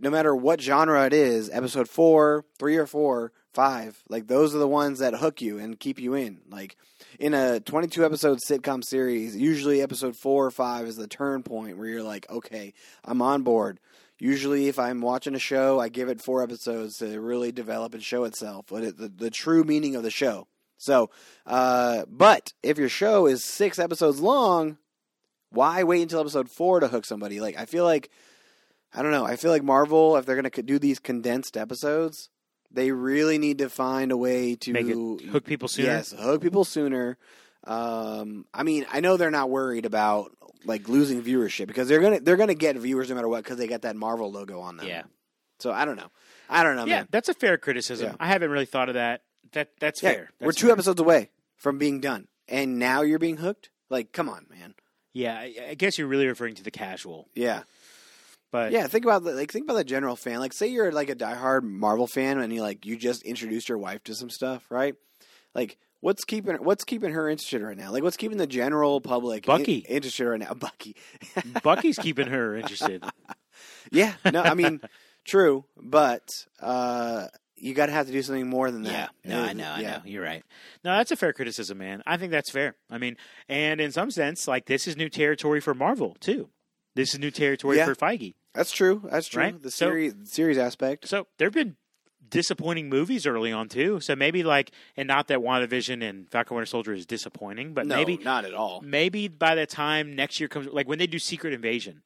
no 0.00 0.10
matter 0.10 0.34
what 0.34 0.60
genre 0.60 1.06
it 1.06 1.12
is, 1.12 1.50
episode 1.50 1.88
four, 1.88 2.44
three 2.58 2.76
or 2.76 2.86
four, 2.86 3.32
five, 3.52 4.02
like 4.08 4.26
those 4.26 4.54
are 4.54 4.58
the 4.58 4.68
ones 4.68 5.00
that 5.00 5.14
hook 5.14 5.40
you 5.40 5.58
and 5.58 5.80
keep 5.80 5.98
you 5.98 6.14
in. 6.14 6.40
Like 6.48 6.76
in 7.18 7.34
a 7.34 7.60
twenty-two 7.60 8.04
episode 8.04 8.38
sitcom 8.38 8.84
series, 8.84 9.36
usually 9.36 9.82
episode 9.82 10.16
four 10.16 10.46
or 10.46 10.50
five 10.50 10.86
is 10.86 10.96
the 10.96 11.08
turn 11.08 11.42
point 11.42 11.78
where 11.78 11.88
you're 11.88 12.02
like, 12.02 12.30
okay, 12.30 12.74
I'm 13.04 13.22
on 13.22 13.42
board. 13.42 13.80
Usually, 14.18 14.68
if 14.68 14.78
I'm 14.78 15.00
watching 15.00 15.34
a 15.34 15.38
show, 15.38 15.80
I 15.80 15.88
give 15.88 16.10
it 16.10 16.20
four 16.20 16.42
episodes 16.42 16.98
to 16.98 17.18
really 17.20 17.52
develop 17.52 17.94
and 17.94 18.02
show 18.02 18.24
itself, 18.24 18.66
but 18.68 18.84
it, 18.84 18.98
the, 18.98 19.08
the 19.08 19.30
true 19.30 19.64
meaning 19.64 19.96
of 19.96 20.02
the 20.02 20.10
show. 20.10 20.46
So, 20.76 21.10
uh, 21.46 22.04
but 22.06 22.52
if 22.62 22.76
your 22.76 22.90
show 22.90 23.26
is 23.26 23.44
six 23.44 23.78
episodes 23.78 24.20
long, 24.20 24.76
why 25.50 25.84
wait 25.84 26.02
until 26.02 26.20
episode 26.20 26.50
four 26.50 26.80
to 26.80 26.88
hook 26.88 27.06
somebody? 27.06 27.40
Like, 27.40 27.58
I 27.58 27.64
feel 27.64 27.84
like, 27.84 28.10
I 28.94 29.02
don't 29.02 29.12
know. 29.12 29.24
I 29.24 29.36
feel 29.36 29.50
like 29.50 29.62
Marvel, 29.62 30.16
if 30.16 30.26
they're 30.26 30.40
going 30.40 30.50
to 30.50 30.62
do 30.62 30.78
these 30.78 30.98
condensed 30.98 31.56
episodes, 31.56 32.28
they 32.70 32.90
really 32.92 33.38
need 33.38 33.58
to 33.58 33.68
find 33.68 34.10
a 34.12 34.16
way 34.16 34.56
to 34.56 34.72
it 35.22 35.26
hook 35.28 35.44
people 35.44 35.68
sooner. 35.68 35.88
Yes, 35.88 36.12
hook 36.18 36.42
people 36.42 36.64
sooner. 36.64 37.16
Um, 37.64 38.46
I 38.54 38.62
mean, 38.62 38.86
I 38.90 39.00
know 39.00 39.16
they're 39.16 39.30
not 39.30 39.50
worried 39.50 39.84
about 39.86 40.32
like 40.64 40.88
losing 40.88 41.22
viewership 41.22 41.66
because 41.66 41.88
they're 41.88 42.00
gonna 42.00 42.20
they're 42.20 42.36
gonna 42.36 42.54
get 42.54 42.76
viewers 42.76 43.08
no 43.08 43.14
matter 43.14 43.28
what 43.28 43.44
because 43.44 43.58
they 43.58 43.66
got 43.66 43.82
that 43.82 43.96
Marvel 43.96 44.30
logo 44.30 44.60
on 44.60 44.76
them. 44.76 44.86
Yeah. 44.86 45.02
So 45.58 45.70
I 45.70 45.84
don't 45.84 45.96
know. 45.96 46.10
I 46.48 46.62
don't 46.64 46.74
know, 46.76 46.84
yeah, 46.86 46.96
man. 47.00 47.08
that's 47.10 47.28
a 47.28 47.34
fair 47.34 47.58
criticism. 47.58 48.08
Yeah. 48.08 48.16
I 48.18 48.26
haven't 48.26 48.50
really 48.50 48.66
thought 48.66 48.88
of 48.88 48.94
that. 48.94 49.22
That 49.52 49.70
that's 49.78 50.02
Yeah, 50.02 50.12
fair. 50.12 50.30
we're 50.40 50.52
two 50.52 50.66
fair. 50.66 50.72
episodes 50.72 51.00
away 51.00 51.30
from 51.56 51.78
being 51.78 52.00
done, 52.00 52.28
and 52.48 52.78
now 52.78 53.02
you're 53.02 53.18
being 53.20 53.36
hooked. 53.36 53.70
Like, 53.88 54.12
come 54.12 54.28
on, 54.28 54.46
man. 54.50 54.74
Yeah, 55.12 55.36
I, 55.38 55.54
I 55.70 55.74
guess 55.74 55.98
you're 55.98 56.06
really 56.08 56.26
referring 56.26 56.54
to 56.56 56.62
the 56.62 56.70
casual, 56.70 57.28
Yeah. 57.34 57.62
But 58.50 58.72
Yeah, 58.72 58.86
think 58.86 59.04
about 59.04 59.24
the, 59.24 59.32
like 59.32 59.50
think 59.52 59.64
about 59.64 59.76
the 59.76 59.84
general 59.84 60.16
fan. 60.16 60.40
Like, 60.40 60.52
say 60.52 60.68
you're 60.68 60.92
like 60.92 61.10
a 61.10 61.14
diehard 61.16 61.62
Marvel 61.62 62.06
fan, 62.06 62.38
and 62.40 62.52
you 62.52 62.62
like 62.62 62.84
you 62.86 62.96
just 62.96 63.22
introduced 63.22 63.68
your 63.68 63.78
wife 63.78 64.02
to 64.04 64.14
some 64.14 64.30
stuff, 64.30 64.64
right? 64.70 64.94
Like, 65.54 65.78
what's 66.00 66.24
keeping 66.24 66.56
what's 66.56 66.84
keeping 66.84 67.12
her 67.12 67.28
interested 67.28 67.62
right 67.62 67.76
now? 67.76 67.90
Like, 67.92 68.02
what's 68.02 68.16
keeping 68.16 68.38
the 68.38 68.46
general 68.46 69.00
public 69.00 69.46
in- 69.46 69.56
Bucky. 69.56 69.78
interested 69.88 70.26
right 70.28 70.40
now? 70.40 70.54
Bucky. 70.54 70.96
Bucky's 71.62 71.98
keeping 71.98 72.28
her 72.28 72.56
interested. 72.56 73.04
yeah, 73.90 74.14
no, 74.32 74.42
I 74.42 74.54
mean, 74.54 74.80
true, 75.26 75.64
but 75.76 76.28
uh, 76.60 77.26
you 77.56 77.74
got 77.74 77.86
to 77.86 77.92
have 77.92 78.06
to 78.06 78.12
do 78.12 78.22
something 78.22 78.48
more 78.48 78.70
than 78.70 78.82
that. 78.84 79.10
no, 79.24 79.42
I 79.42 79.52
know, 79.52 79.68
I 79.68 79.80
yeah. 79.80 79.90
know. 79.96 80.02
You're 80.06 80.22
right. 80.24 80.42
No, 80.84 80.96
that's 80.96 81.10
a 81.10 81.16
fair 81.16 81.32
criticism, 81.32 81.78
man. 81.78 82.02
I 82.06 82.16
think 82.16 82.30
that's 82.30 82.50
fair. 82.50 82.74
I 82.90 82.98
mean, 82.98 83.16
and 83.48 83.80
in 83.80 83.92
some 83.92 84.10
sense, 84.10 84.48
like 84.48 84.66
this 84.66 84.86
is 84.88 84.96
new 84.96 85.08
territory 85.08 85.60
for 85.60 85.74
Marvel 85.74 86.16
too. 86.20 86.48
This 86.94 87.12
is 87.14 87.20
new 87.20 87.30
territory 87.30 87.76
Yeah. 87.76 87.84
for 87.86 87.94
Feige. 87.94 88.34
That's 88.54 88.72
true. 88.72 89.02
That's 89.10 89.28
true. 89.28 89.42
Right? 89.42 89.62
The 89.62 89.70
So- 89.70 89.86
series 89.86 90.14
series 90.24 90.58
aspect. 90.58 91.06
So 91.08 91.26
there've 91.38 91.52
been 91.52 91.76
disappointing 92.28 92.88
movies 92.88 93.26
early 93.26 93.50
on 93.52 93.68
too. 93.68 94.00
So 94.00 94.14
maybe 94.14 94.42
like, 94.42 94.70
and 94.96 95.08
not 95.08 95.26
that 95.28 95.38
WandaVision 95.40 96.02
and 96.08 96.28
Falcon 96.30 96.56
Winter 96.56 96.66
Soldier 96.66 96.92
is 96.92 97.04
disappointing, 97.06 97.74
but 97.74 97.86
no, 97.86 97.96
maybe 97.96 98.18
not 98.18 98.44
at 98.44 98.54
all. 98.54 98.80
maybe 98.82 99.26
by 99.28 99.54
the 99.56 99.66
time 99.66 100.14
next 100.14 100.38
year 100.38 100.48
comes, 100.48 100.68
like 100.68 100.86
when 100.88 100.98
they 100.98 101.08
do 101.08 101.18
Secret 101.18 101.52
Invasion, 101.52 102.02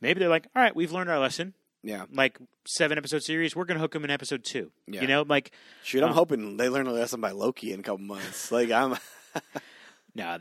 maybe 0.00 0.18
they're 0.20 0.28
like, 0.30 0.46
all 0.56 0.62
right, 0.62 0.74
we've 0.74 0.92
learned 0.92 1.10
our 1.10 1.18
lesson. 1.18 1.52
Yeah, 1.82 2.06
Like 2.12 2.38
seven 2.66 2.98
episode 2.98 3.22
series, 3.22 3.54
we're 3.54 3.64
gonna 3.66 3.78
hook 3.80 3.92
them 3.92 4.02
in 4.04 4.10
episode 4.10 4.42
two. 4.44 4.72
Yeah. 4.88 5.02
You 5.02 5.06
know, 5.08 5.22
like 5.28 5.52
shoot. 5.84 6.02
I'm 6.02 6.08
Um, 6.08 6.14
hoping 6.14 6.56
they 6.56 6.68
learn 6.68 6.86
a 6.88 6.92
lesson 6.92 7.20
by 7.20 7.30
Loki 7.30 7.72
in 7.72 7.78
a 7.80 7.82
couple 7.84 7.98
months. 8.04 8.50
Like 8.50 8.70
I'm 8.72 8.96
nah, 10.14 10.38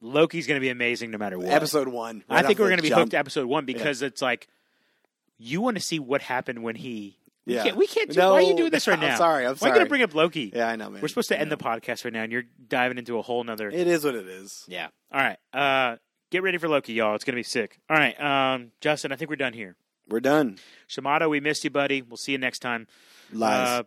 Loki's 0.00 0.46
gonna 0.46 0.60
be 0.60 0.68
amazing 0.70 1.10
no 1.10 1.18
matter 1.18 1.38
what. 1.38 1.48
episode 1.48 1.88
one. 1.88 2.24
I 2.30 2.42
think 2.42 2.58
we're 2.58 2.70
gonna 2.70 2.82
be 2.82 2.90
hooked 2.90 3.10
to 3.10 3.18
episode 3.18 3.46
one 3.46 3.64
because 3.66 4.00
it's 4.02 4.22
like 4.22 4.48
you 5.38 5.60
want 5.60 5.76
to 5.76 5.82
see 5.82 5.98
what 5.98 6.22
happened 6.22 6.62
when 6.62 6.76
he. 6.76 7.18
We 7.46 7.54
Yeah. 7.54 7.62
can't. 7.64 7.76
We 7.76 7.86
can't 7.86 8.10
do, 8.10 8.18
No, 8.18 8.32
why 8.32 8.38
are 8.38 8.42
you 8.42 8.56
doing 8.56 8.70
this 8.70 8.86
right 8.88 8.98
I'm 8.98 9.08
now? 9.08 9.16
sorry, 9.16 9.46
I'm 9.46 9.56
sorry. 9.56 9.70
Why 9.70 9.74
are 9.74 9.74
you 9.74 9.74
sorry. 9.74 9.78
gonna 9.80 9.88
bring 9.88 10.02
up 10.02 10.14
Loki? 10.14 10.52
Yeah, 10.54 10.68
I 10.68 10.76
know, 10.76 10.90
man. 10.90 11.00
We're 11.00 11.08
supposed 11.08 11.28
to 11.28 11.38
end 11.38 11.52
the 11.52 11.56
podcast 11.56 12.04
right 12.04 12.12
now, 12.12 12.22
and 12.24 12.32
you're 12.32 12.44
diving 12.68 12.98
into 12.98 13.18
a 13.18 13.22
whole 13.22 13.44
nother. 13.44 13.68
It 13.68 13.86
is 13.86 14.04
what 14.04 14.14
it 14.14 14.26
is. 14.26 14.64
yeah. 14.68 14.88
All 15.12 15.20
right. 15.20 15.38
Uh, 15.52 15.96
get 16.30 16.42
ready 16.42 16.58
for 16.58 16.68
Loki, 16.68 16.92
y'all. 16.94 17.14
It's 17.14 17.24
gonna 17.24 17.36
be 17.36 17.42
sick. 17.44 17.78
All 17.88 17.96
right, 17.96 18.20
um, 18.20 18.72
Justin. 18.80 19.12
I 19.12 19.16
think 19.16 19.30
we're 19.30 19.36
done 19.36 19.52
here. 19.52 19.76
We're 20.08 20.20
done. 20.20 20.58
Shamato, 20.88 21.28
we 21.30 21.40
missed 21.40 21.62
you, 21.64 21.70
buddy. 21.70 22.02
We'll 22.02 22.16
see 22.16 22.32
you 22.32 22.38
next 22.38 22.60
time. 22.60 22.86
Lies. 23.32 23.68
Uh, 23.80 23.82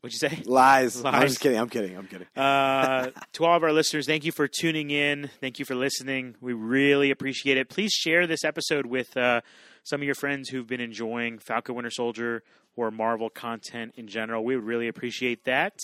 what'd 0.00 0.12
you 0.20 0.28
say? 0.28 0.42
Lies. 0.44 1.04
I'm 1.04 1.22
just 1.22 1.40
kidding. 1.40 1.58
I'm 1.58 1.68
kidding. 1.68 1.96
I'm 1.96 2.06
kidding. 2.08 2.26
Uh, 2.36 3.10
to 3.34 3.44
all 3.44 3.56
of 3.56 3.62
our 3.64 3.72
listeners, 3.72 4.06
thank 4.06 4.24
you 4.24 4.32
for 4.32 4.46
tuning 4.48 4.90
in. 4.90 5.30
Thank 5.40 5.58
you 5.60 5.64
for 5.64 5.74
listening. 5.76 6.34
We 6.40 6.52
really 6.52 7.10
appreciate 7.12 7.56
it. 7.58 7.68
Please 7.68 7.92
share 7.92 8.26
this 8.26 8.44
episode 8.44 8.86
with 8.86 9.16
uh, 9.16 9.40
some 9.84 10.00
of 10.00 10.04
your 10.04 10.14
friends 10.14 10.48
who've 10.48 10.66
been 10.66 10.80
enjoying 10.80 11.38
Falcon 11.38 11.74
Winter 11.74 11.90
Soldier 11.90 12.42
or 12.76 12.90
Marvel 12.90 13.30
content 13.30 13.94
in 13.96 14.06
general. 14.06 14.44
We 14.44 14.56
would 14.56 14.64
really 14.64 14.88
appreciate 14.88 15.44
that. 15.44 15.74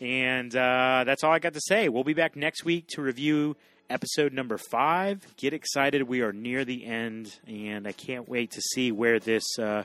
And 0.00 0.54
uh, 0.54 1.04
that's 1.06 1.22
all 1.22 1.32
I 1.32 1.38
got 1.38 1.54
to 1.54 1.60
say. 1.60 1.88
We'll 1.88 2.04
be 2.04 2.14
back 2.14 2.36
next 2.36 2.64
week 2.64 2.88
to 2.88 3.02
review 3.02 3.56
episode 3.88 4.32
number 4.32 4.58
five. 4.58 5.24
Get 5.36 5.52
excited. 5.52 6.02
We 6.02 6.22
are 6.22 6.32
near 6.32 6.64
the 6.64 6.84
end, 6.84 7.38
and 7.46 7.86
I 7.86 7.92
can't 7.92 8.28
wait 8.28 8.52
to 8.52 8.60
see 8.60 8.90
where 8.90 9.18
this. 9.18 9.44
Uh, 9.58 9.84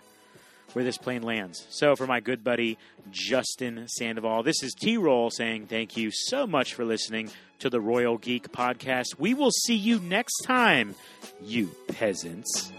where 0.74 0.84
this 0.84 0.98
plane 0.98 1.24
lands. 1.24 1.66
So, 1.70 1.96
for 1.96 2.06
my 2.06 2.20
good 2.20 2.44
buddy 2.44 2.78
Justin 3.10 3.88
Sandoval, 3.88 4.44
this 4.44 4.62
is 4.64 4.74
T 4.74 4.98
Roll 4.98 5.30
saying 5.30 5.68
thank 5.68 5.96
you 5.96 6.12
so 6.12 6.46
much 6.46 6.74
for 6.74 6.84
listening 6.84 7.32
to 7.60 7.70
the 7.70 7.80
Royal 7.80 8.18
Geek 8.18 8.52
Podcast. 8.52 9.18
We 9.18 9.34
will 9.34 9.52
see 9.52 9.76
you 9.76 10.00
next 10.00 10.42
time, 10.46 10.94
you 11.42 11.72
peasants. 11.88 12.72